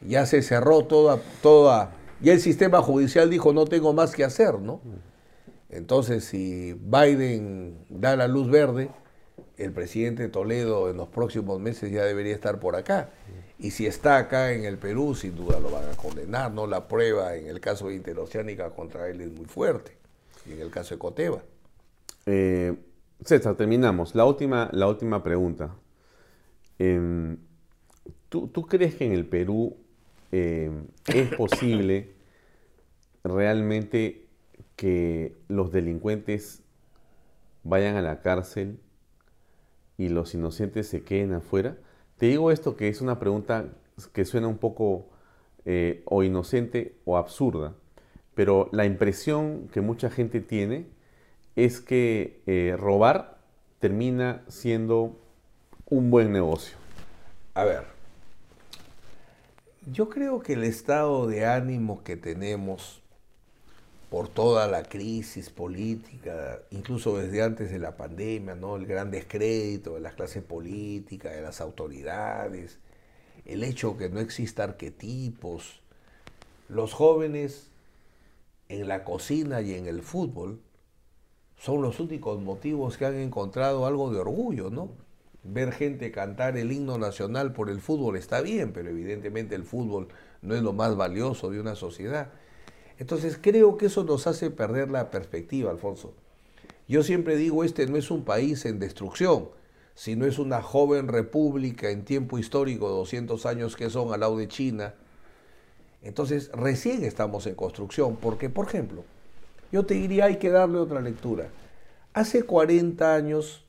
ya 0.00 0.24
se 0.24 0.40
cerró 0.40 0.86
toda, 0.86 1.20
toda, 1.42 1.92
ya 2.24 2.32
el 2.32 2.40
sistema 2.40 2.82
judicial 2.82 3.30
dijo 3.30 3.52
no 3.52 3.66
tengo 3.66 3.92
más 3.92 4.14
que 4.14 4.24
hacer, 4.24 4.58
¿no? 4.58 4.80
Entonces, 5.68 6.24
si 6.24 6.72
Biden 6.72 7.78
da 7.88 8.16
la 8.16 8.28
luz 8.28 8.50
verde, 8.50 8.90
el 9.56 9.72
presidente 9.72 10.28
Toledo 10.28 10.90
en 10.90 10.96
los 10.96 11.08
próximos 11.08 11.60
meses 11.60 11.90
ya 11.92 12.04
debería 12.04 12.34
estar 12.34 12.58
por 12.60 12.76
acá. 12.76 13.10
Y 13.58 13.70
si 13.70 13.86
está 13.86 14.18
acá 14.18 14.52
en 14.52 14.64
el 14.64 14.78
Perú, 14.78 15.14
sin 15.14 15.36
duda 15.36 15.60
lo 15.60 15.70
van 15.70 15.84
a 15.84 15.96
condenar, 15.96 16.52
¿no? 16.52 16.66
La 16.66 16.88
prueba 16.88 17.36
en 17.36 17.46
el 17.46 17.60
caso 17.60 17.88
de 17.88 17.96
Interoceánica 17.96 18.70
contra 18.70 19.08
él 19.08 19.20
es 19.20 19.32
muy 19.32 19.46
fuerte, 19.46 19.96
y 20.46 20.52
en 20.52 20.60
el 20.60 20.70
caso 20.70 20.94
de 20.94 20.98
Coteva. 20.98 21.42
Eh, 22.26 22.74
César, 23.24 23.54
terminamos. 23.54 24.14
La 24.14 24.24
última, 24.24 24.70
la 24.72 24.88
última 24.88 25.22
pregunta. 25.22 25.74
Em, 26.78 27.36
¿tú, 28.28 28.50
crees 28.68 28.94
que 28.94 29.06
en 29.06 29.12
el 29.12 29.26
Perú 29.26 29.76
em, 30.32 30.86
es 31.06 31.34
posible 31.36 32.13
realmente 33.24 34.26
que 34.76 35.34
los 35.48 35.72
delincuentes 35.72 36.62
vayan 37.62 37.96
a 37.96 38.02
la 38.02 38.20
cárcel 38.20 38.78
y 39.96 40.10
los 40.10 40.34
inocentes 40.34 40.86
se 40.86 41.02
queden 41.02 41.32
afuera? 41.32 41.76
Te 42.18 42.26
digo 42.26 42.50
esto 42.50 42.76
que 42.76 42.88
es 42.88 43.00
una 43.00 43.18
pregunta 43.18 43.66
que 44.12 44.24
suena 44.24 44.46
un 44.46 44.58
poco 44.58 45.06
eh, 45.64 46.02
o 46.04 46.22
inocente 46.22 46.96
o 47.04 47.16
absurda, 47.16 47.74
pero 48.34 48.68
la 48.72 48.84
impresión 48.84 49.68
que 49.72 49.80
mucha 49.80 50.10
gente 50.10 50.40
tiene 50.40 50.86
es 51.56 51.80
que 51.80 52.42
eh, 52.46 52.76
robar 52.78 53.38
termina 53.78 54.42
siendo 54.48 55.18
un 55.86 56.10
buen 56.10 56.32
negocio. 56.32 56.76
A 57.54 57.64
ver, 57.64 57.84
yo 59.86 60.08
creo 60.08 60.40
que 60.40 60.54
el 60.54 60.64
estado 60.64 61.26
de 61.26 61.46
ánimo 61.46 62.02
que 62.02 62.16
tenemos 62.16 63.03
por 64.14 64.28
toda 64.28 64.68
la 64.68 64.84
crisis 64.84 65.50
política, 65.50 66.60
incluso 66.70 67.18
desde 67.18 67.42
antes 67.42 67.72
de 67.72 67.80
la 67.80 67.96
pandemia, 67.96 68.54
¿no? 68.54 68.76
el 68.76 68.86
gran 68.86 69.10
descrédito 69.10 69.94
de 69.94 70.00
las 70.00 70.14
clases 70.14 70.44
políticas, 70.44 71.34
de 71.34 71.42
las 71.42 71.60
autoridades, 71.60 72.78
el 73.44 73.64
hecho 73.64 73.96
que 73.96 74.10
no 74.10 74.20
exista 74.20 74.62
arquetipos, 74.62 75.80
los 76.68 76.92
jóvenes 76.92 77.72
en 78.68 78.86
la 78.86 79.02
cocina 79.02 79.62
y 79.62 79.74
en 79.74 79.88
el 79.88 80.00
fútbol 80.00 80.60
son 81.58 81.82
los 81.82 81.98
únicos 81.98 82.40
motivos 82.40 82.96
que 82.96 83.06
han 83.06 83.16
encontrado 83.16 83.84
algo 83.84 84.12
de 84.12 84.20
orgullo, 84.20 84.70
¿no? 84.70 84.90
Ver 85.42 85.72
gente 85.72 86.12
cantar 86.12 86.56
el 86.56 86.70
himno 86.70 86.98
nacional 86.98 87.52
por 87.52 87.68
el 87.68 87.80
fútbol 87.80 88.16
está 88.16 88.42
bien, 88.42 88.72
pero 88.72 88.90
evidentemente 88.90 89.56
el 89.56 89.64
fútbol 89.64 90.06
no 90.40 90.54
es 90.54 90.62
lo 90.62 90.72
más 90.72 90.94
valioso 90.94 91.50
de 91.50 91.58
una 91.58 91.74
sociedad. 91.74 92.30
Entonces 92.98 93.38
creo 93.40 93.76
que 93.76 93.86
eso 93.86 94.04
nos 94.04 94.26
hace 94.26 94.50
perder 94.50 94.90
la 94.90 95.10
perspectiva, 95.10 95.70
Alfonso. 95.70 96.14
Yo 96.86 97.02
siempre 97.02 97.36
digo, 97.36 97.64
este 97.64 97.86
no 97.86 97.96
es 97.96 98.10
un 98.10 98.24
país 98.24 98.64
en 98.66 98.78
destrucción, 98.78 99.48
sino 99.94 100.26
es 100.26 100.38
una 100.38 100.60
joven 100.62 101.08
república 101.08 101.90
en 101.90 102.04
tiempo 102.04 102.38
histórico, 102.38 102.88
200 102.88 103.46
años 103.46 103.76
que 103.76 103.90
son 103.90 104.12
al 104.12 104.20
lado 104.20 104.36
de 104.36 104.48
China. 104.48 104.94
Entonces 106.02 106.50
recién 106.52 107.04
estamos 107.04 107.46
en 107.46 107.54
construcción, 107.54 108.16
porque 108.16 108.50
por 108.50 108.66
ejemplo, 108.66 109.04
yo 109.72 109.86
te 109.86 109.94
diría 109.94 110.26
hay 110.26 110.36
que 110.36 110.50
darle 110.50 110.78
otra 110.78 111.00
lectura. 111.00 111.48
Hace 112.12 112.42
40 112.42 113.14
años 113.14 113.64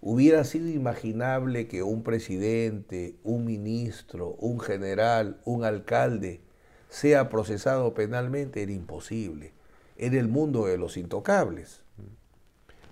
hubiera 0.00 0.44
sido 0.44 0.68
imaginable 0.68 1.68
que 1.68 1.82
un 1.82 2.02
presidente, 2.02 3.16
un 3.22 3.44
ministro, 3.44 4.36
un 4.40 4.60
general, 4.60 5.40
un 5.44 5.64
alcalde 5.64 6.42
sea 6.88 7.28
procesado 7.28 7.94
penalmente. 7.94 8.62
Era 8.62 8.72
imposible. 8.72 9.52
Era 9.96 10.18
el 10.18 10.28
mundo 10.28 10.66
de 10.66 10.78
los 10.78 10.96
intocables. 10.96 11.82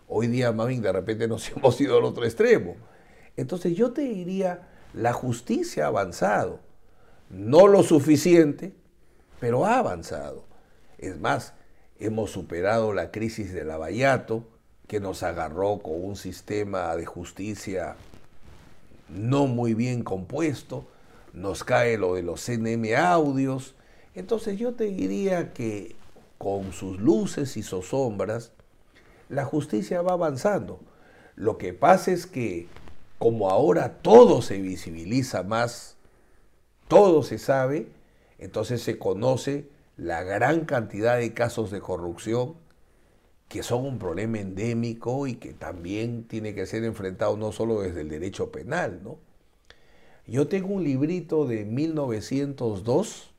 Hoy 0.09 0.29
día, 0.29 0.53
más 0.53 0.69
de 0.69 0.93
repente 0.93 1.29
nos 1.29 1.51
hemos 1.57 1.81
ido 1.81 1.99
al 1.99 2.05
otro 2.05 2.25
extremo. 2.25 2.77
Entonces 3.37 3.77
yo 3.77 3.93
te 3.93 4.03
diría, 4.03 4.69
la 4.95 5.13
justicia 5.13 5.85
ha 5.85 5.89
avanzado. 5.89 6.61
No 7.29 7.67
lo 7.67 7.83
suficiente, 7.83 8.73
pero 9.41 9.67
ha 9.67 9.79
avanzado. 9.79 10.45
Es 10.99 11.19
más, 11.19 11.55
hemos 11.99 12.31
superado 12.31 12.93
la 12.93 13.11
crisis 13.11 13.53
del 13.53 13.69
Lavallato, 13.69 14.45
que 14.87 15.01
nos 15.01 15.23
agarró 15.23 15.79
con 15.79 16.05
un 16.05 16.17
sistema 16.17 16.95
de 16.95 17.07
justicia 17.07 17.97
no 19.09 19.47
muy 19.47 19.75
bien 19.75 20.03
compuesto, 20.03 20.87
nos 21.33 21.65
cae 21.65 21.99
lo 21.99 22.15
de 22.15 22.23
los 22.23 22.45
CNM 22.45 22.95
audios. 22.97 23.75
Entonces 24.17 24.59
yo 24.59 24.73
te 24.73 24.85
diría 24.85 25.53
que 25.53 25.95
con 26.39 26.73
sus 26.73 26.99
luces 26.99 27.57
y 27.59 27.63
sus 27.63 27.89
sombras, 27.89 28.51
la 29.29 29.45
justicia 29.45 30.01
va 30.01 30.15
avanzando. 30.15 30.81
Lo 31.35 31.59
que 31.59 31.75
pasa 31.75 32.13
es 32.13 32.27
que 32.27 32.67
como 33.19 33.51
ahora 33.51 33.99
todo 34.01 34.41
se 34.41 34.59
visibiliza 34.61 35.43
más, 35.43 35.97
todo 36.89 37.23
se 37.23 37.39
sabe, 37.39 37.89
entonces 38.39 38.83
se 38.83 38.99
conoce 38.99 39.69
la 39.99 40.23
gran 40.23 40.65
cantidad 40.65 41.19
de 41.19 41.35
casos 41.35 41.71
de 41.71 41.81
corrupción 41.81 42.55
que 43.49 43.63
son 43.63 43.85
un 43.85 43.99
problema 43.99 44.41
endémico 44.41 45.27
y 45.27 45.35
que 45.35 45.53
también 45.53 46.25
tiene 46.25 46.55
que 46.55 46.67
ser 46.67 46.85
enfrentado 46.85 47.37
no 47.37 47.53
solo 47.53 47.83
desde 47.83 48.01
el 48.01 48.09
derecho 48.09 48.51
penal, 48.51 49.01
¿no? 49.05 49.19
Yo 50.27 50.49
tengo 50.49 50.75
un 50.75 50.85
librito 50.85 51.47
de 51.47 51.65
1902 51.65 53.36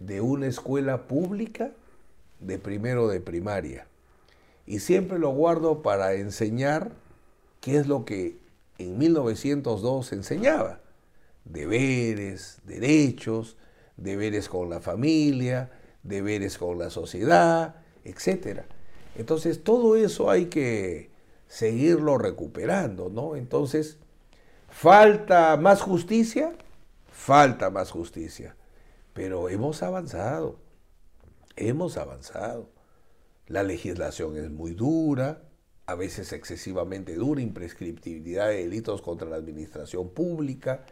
de 0.00 0.20
una 0.20 0.46
escuela 0.46 1.06
pública 1.06 1.72
de 2.40 2.58
primero 2.58 3.08
de 3.08 3.20
primaria 3.20 3.86
y 4.68 4.80
siempre 4.80 5.18
lo 5.18 5.30
guardo 5.30 5.80
para 5.80 6.12
enseñar 6.12 6.92
qué 7.60 7.78
es 7.78 7.86
lo 7.86 8.04
que 8.04 8.36
en 8.76 8.98
1902 8.98 10.12
enseñaba. 10.12 10.80
Deberes, 11.46 12.58
derechos, 12.64 13.56
deberes 13.96 14.50
con 14.50 14.68
la 14.68 14.80
familia, 14.80 15.70
deberes 16.02 16.58
con 16.58 16.78
la 16.78 16.90
sociedad, 16.90 17.76
etc. 18.04 18.60
Entonces 19.16 19.64
todo 19.64 19.96
eso 19.96 20.30
hay 20.30 20.46
que 20.46 21.10
seguirlo 21.46 22.18
recuperando, 22.18 23.08
¿no? 23.08 23.36
Entonces, 23.36 23.96
¿falta 24.68 25.56
más 25.56 25.80
justicia? 25.80 26.52
Falta 27.10 27.70
más 27.70 27.90
justicia. 27.90 28.54
Pero 29.18 29.48
hemos 29.48 29.82
avanzado, 29.82 30.60
hemos 31.56 31.96
avanzado. 31.96 32.68
La 33.48 33.64
legislación 33.64 34.36
es 34.36 34.48
muy 34.48 34.74
dura, 34.74 35.42
a 35.86 35.96
veces 35.96 36.32
excesivamente 36.32 37.16
dura, 37.16 37.40
imprescriptibilidad 37.40 38.46
de 38.46 38.58
delitos 38.58 39.02
contra 39.02 39.28
la 39.28 39.34
administración 39.34 40.10
pública, 40.10 40.84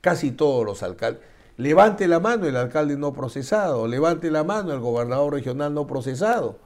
casi 0.00 0.30
todos 0.30 0.64
los 0.64 0.82
alcaldes. 0.82 1.20
Levante 1.58 2.08
la 2.08 2.20
mano 2.20 2.46
el 2.46 2.56
alcalde 2.56 2.96
no 2.96 3.12
procesado, 3.12 3.86
levante 3.86 4.30
la 4.30 4.44
mano 4.44 4.72
el 4.72 4.80
gobernador 4.80 5.34
regional 5.34 5.74
no 5.74 5.86
procesado, 5.86 6.60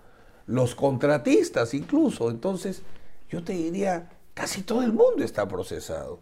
los 0.47 0.77
contratistas 0.77 1.75
incluso. 1.75 2.31
Entonces, 2.31 2.83
yo 3.29 3.43
te 3.43 3.55
diría, 3.55 4.09
casi 4.35 4.63
todo 4.63 4.85
el 4.85 4.93
mundo 4.93 5.25
está 5.25 5.49
procesado. 5.49 6.21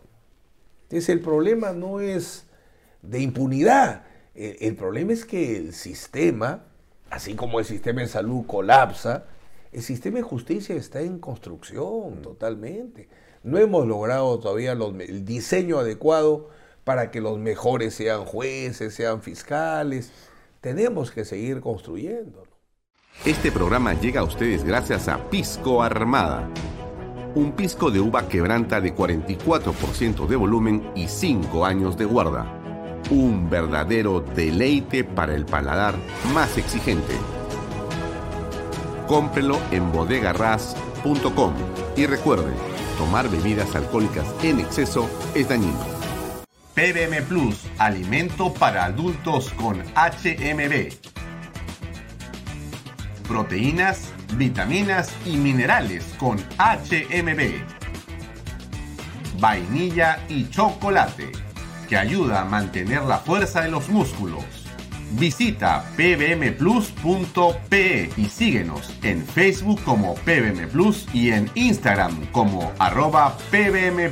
Entonces, 0.85 1.11
el 1.11 1.21
problema 1.21 1.73
no 1.73 2.01
es 2.01 2.47
de 3.03 3.21
impunidad, 3.21 4.07
el, 4.37 4.77
problema 4.77 5.13
es 5.13 5.25
que 5.25 5.57
el 5.57 5.73
sistema, 5.73 6.65
así 7.11 7.35
como 7.35 7.59
el 7.59 7.65
sistema 7.65 8.03
de 8.03 8.09
salud 8.09 8.47
colapsa, 8.47 9.27
El 9.73 9.83
sistema 9.83 10.19
de 10.19 10.23
justicia 10.23 10.75
está 10.75 11.01
en 11.01 11.19
construcción 11.19 12.23
totalmente. 12.23 13.09
No 13.43 13.59
hemos 13.59 13.87
logrado 13.87 14.39
todavía 14.39 14.73
el 14.73 15.25
diseño 15.25 15.79
adecuado 15.79 16.49
para 16.85 17.11
que 17.11 17.21
los 17.21 17.39
mejores 17.39 17.95
sean 17.95 18.25
jueces, 18.25 18.95
sean 18.95 19.21
fiscales. 19.23 20.13
Tenemos 20.61 21.11
que 21.11 21.25
seguir 21.25 21.61
construyendo. 21.61 22.45
Este 23.25 23.51
programa 23.51 23.95
llega 23.95 24.21
a 24.21 24.25
ustedes 24.25 24.63
gracias 24.63 25.09
a 25.09 25.29
Pisco 25.31 25.83
Armada. 25.83 26.49
Un 27.35 27.53
pisco 27.53 27.91
de 27.91 28.01
uva 28.01 28.29
quebranta 28.29 28.81
de 28.81 28.95
44% 28.95 30.27
de 30.27 30.37
volumen 30.37 30.91
y 30.95 31.09
5 31.09 31.67
años 31.67 31.97
de 31.97 32.05
guarda. 32.05 32.56
Un 33.11 33.49
verdadero 33.49 34.21
deleite 34.21 35.05
para 35.05 35.35
el 35.35 35.47
paladar 35.47 35.95
más 36.35 36.59
exigente. 36.59 37.15
Cómprelo 39.07 39.59
en 39.71 39.93
bodegarras.com 39.93 41.55
y 41.97 42.07
recuerde, 42.07 42.53
tomar 42.99 43.29
bebidas 43.31 43.75
alcohólicas 43.77 44.27
en 44.43 44.61
exceso 44.61 45.09
es 45.35 45.49
dañino. 45.49 45.79
PBM 46.75 47.23
Plus, 47.27 47.65
alimento 47.79 48.53
para 48.53 48.85
adultos 48.85 49.51
con 49.53 49.81
HMB 49.95 51.17
proteínas, 53.27 54.13
vitaminas 54.35 55.13
y 55.25 55.37
minerales 55.37 56.05
con 56.19 56.39
HMB. 56.59 57.65
Vainilla 59.39 60.19
y 60.29 60.49
chocolate, 60.49 61.31
que 61.87 61.97
ayuda 61.97 62.43
a 62.43 62.45
mantener 62.45 63.03
la 63.03 63.19
fuerza 63.19 63.63
de 63.63 63.71
los 63.71 63.89
músculos. 63.89 64.45
Visita 65.13 65.85
pbmplus.pe 65.97 67.31
y 68.17 68.25
síguenos 68.27 68.93
en 69.03 69.25
Facebook 69.25 69.81
como 69.85 70.15
PBM 70.15 70.69
Plus 70.69 71.07
y 71.15 71.31
en 71.31 71.49
Instagram 71.55 72.27
como 72.33 72.73
arroba 72.79 73.39
PBM 73.51 74.11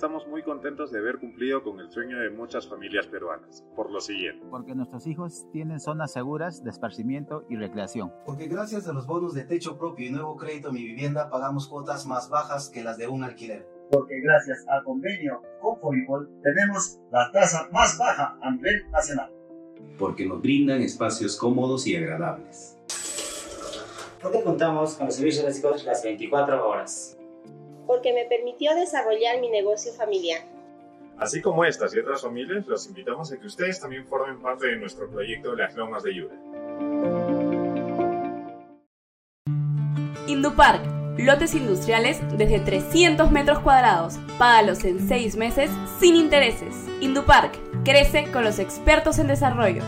estamos 0.00 0.26
muy 0.26 0.42
contentos 0.42 0.90
de 0.90 0.98
haber 0.98 1.18
cumplido 1.18 1.62
con 1.62 1.78
el 1.78 1.90
sueño 1.90 2.18
de 2.20 2.30
muchas 2.30 2.66
familias 2.66 3.06
peruanas, 3.06 3.66
por 3.76 3.90
lo 3.90 4.00
siguiente. 4.00 4.42
Porque 4.50 4.74
nuestros 4.74 5.06
hijos 5.06 5.46
tienen 5.52 5.78
zonas 5.78 6.14
seguras 6.14 6.64
de 6.64 6.70
esparcimiento 6.70 7.44
y 7.50 7.56
recreación. 7.56 8.10
Porque 8.24 8.46
gracias 8.48 8.88
a 8.88 8.94
los 8.94 9.06
bonos 9.06 9.34
de 9.34 9.44
techo 9.44 9.76
propio 9.76 10.06
y 10.06 10.10
nuevo 10.10 10.38
crédito 10.38 10.72
Mi 10.72 10.82
Vivienda 10.82 11.28
pagamos 11.28 11.68
cuotas 11.68 12.06
más 12.06 12.30
bajas 12.30 12.70
que 12.70 12.82
las 12.82 12.96
de 12.96 13.08
un 13.08 13.24
alquiler. 13.24 13.68
Porque 13.90 14.18
gracias 14.22 14.64
al 14.68 14.82
convenio 14.84 15.42
con 15.60 15.78
Foripol 15.78 16.30
tenemos 16.42 16.98
la 17.12 17.30
tasa 17.30 17.68
más 17.70 17.98
baja 17.98 18.38
a 18.40 18.50
nivel 18.52 18.90
nacional. 18.90 19.30
Porque 19.98 20.24
nos 20.24 20.40
brindan 20.40 20.80
espacios 20.80 21.36
cómodos 21.36 21.86
y 21.86 21.94
agradables. 21.96 22.78
Porque 24.22 24.42
contamos 24.42 24.94
con 24.94 25.08
los 25.08 25.16
servicios 25.16 25.44
básicos 25.44 25.84
las 25.84 26.02
24 26.02 26.66
horas 26.66 27.19
porque 27.90 28.12
me 28.12 28.24
permitió 28.24 28.72
desarrollar 28.76 29.40
mi 29.40 29.50
negocio 29.50 29.92
familiar. 29.92 30.42
Así 31.18 31.42
como 31.42 31.64
estas 31.64 31.92
y 31.92 31.98
otras 31.98 32.22
familias, 32.22 32.64
los 32.68 32.86
invitamos 32.86 33.32
a 33.32 33.36
que 33.36 33.48
ustedes 33.48 33.80
también 33.80 34.06
formen 34.06 34.40
parte 34.40 34.68
de 34.68 34.76
nuestro 34.76 35.10
proyecto 35.10 35.56
Las 35.56 35.74
Lomas 35.74 36.04
de 36.04 36.14
Yura. 36.14 36.36
Indupark, 40.28 40.82
lotes 41.18 41.56
industriales 41.56 42.20
desde 42.38 42.60
300 42.60 43.28
metros 43.32 43.58
cuadrados. 43.58 44.20
Págalos 44.38 44.84
en 44.84 45.08
6 45.08 45.34
meses 45.34 45.68
sin 45.98 46.14
intereses. 46.14 46.72
Indupark, 47.00 47.58
crece 47.82 48.30
con 48.30 48.44
los 48.44 48.60
expertos 48.60 49.18
en 49.18 49.26
desarrollo. 49.26 49.82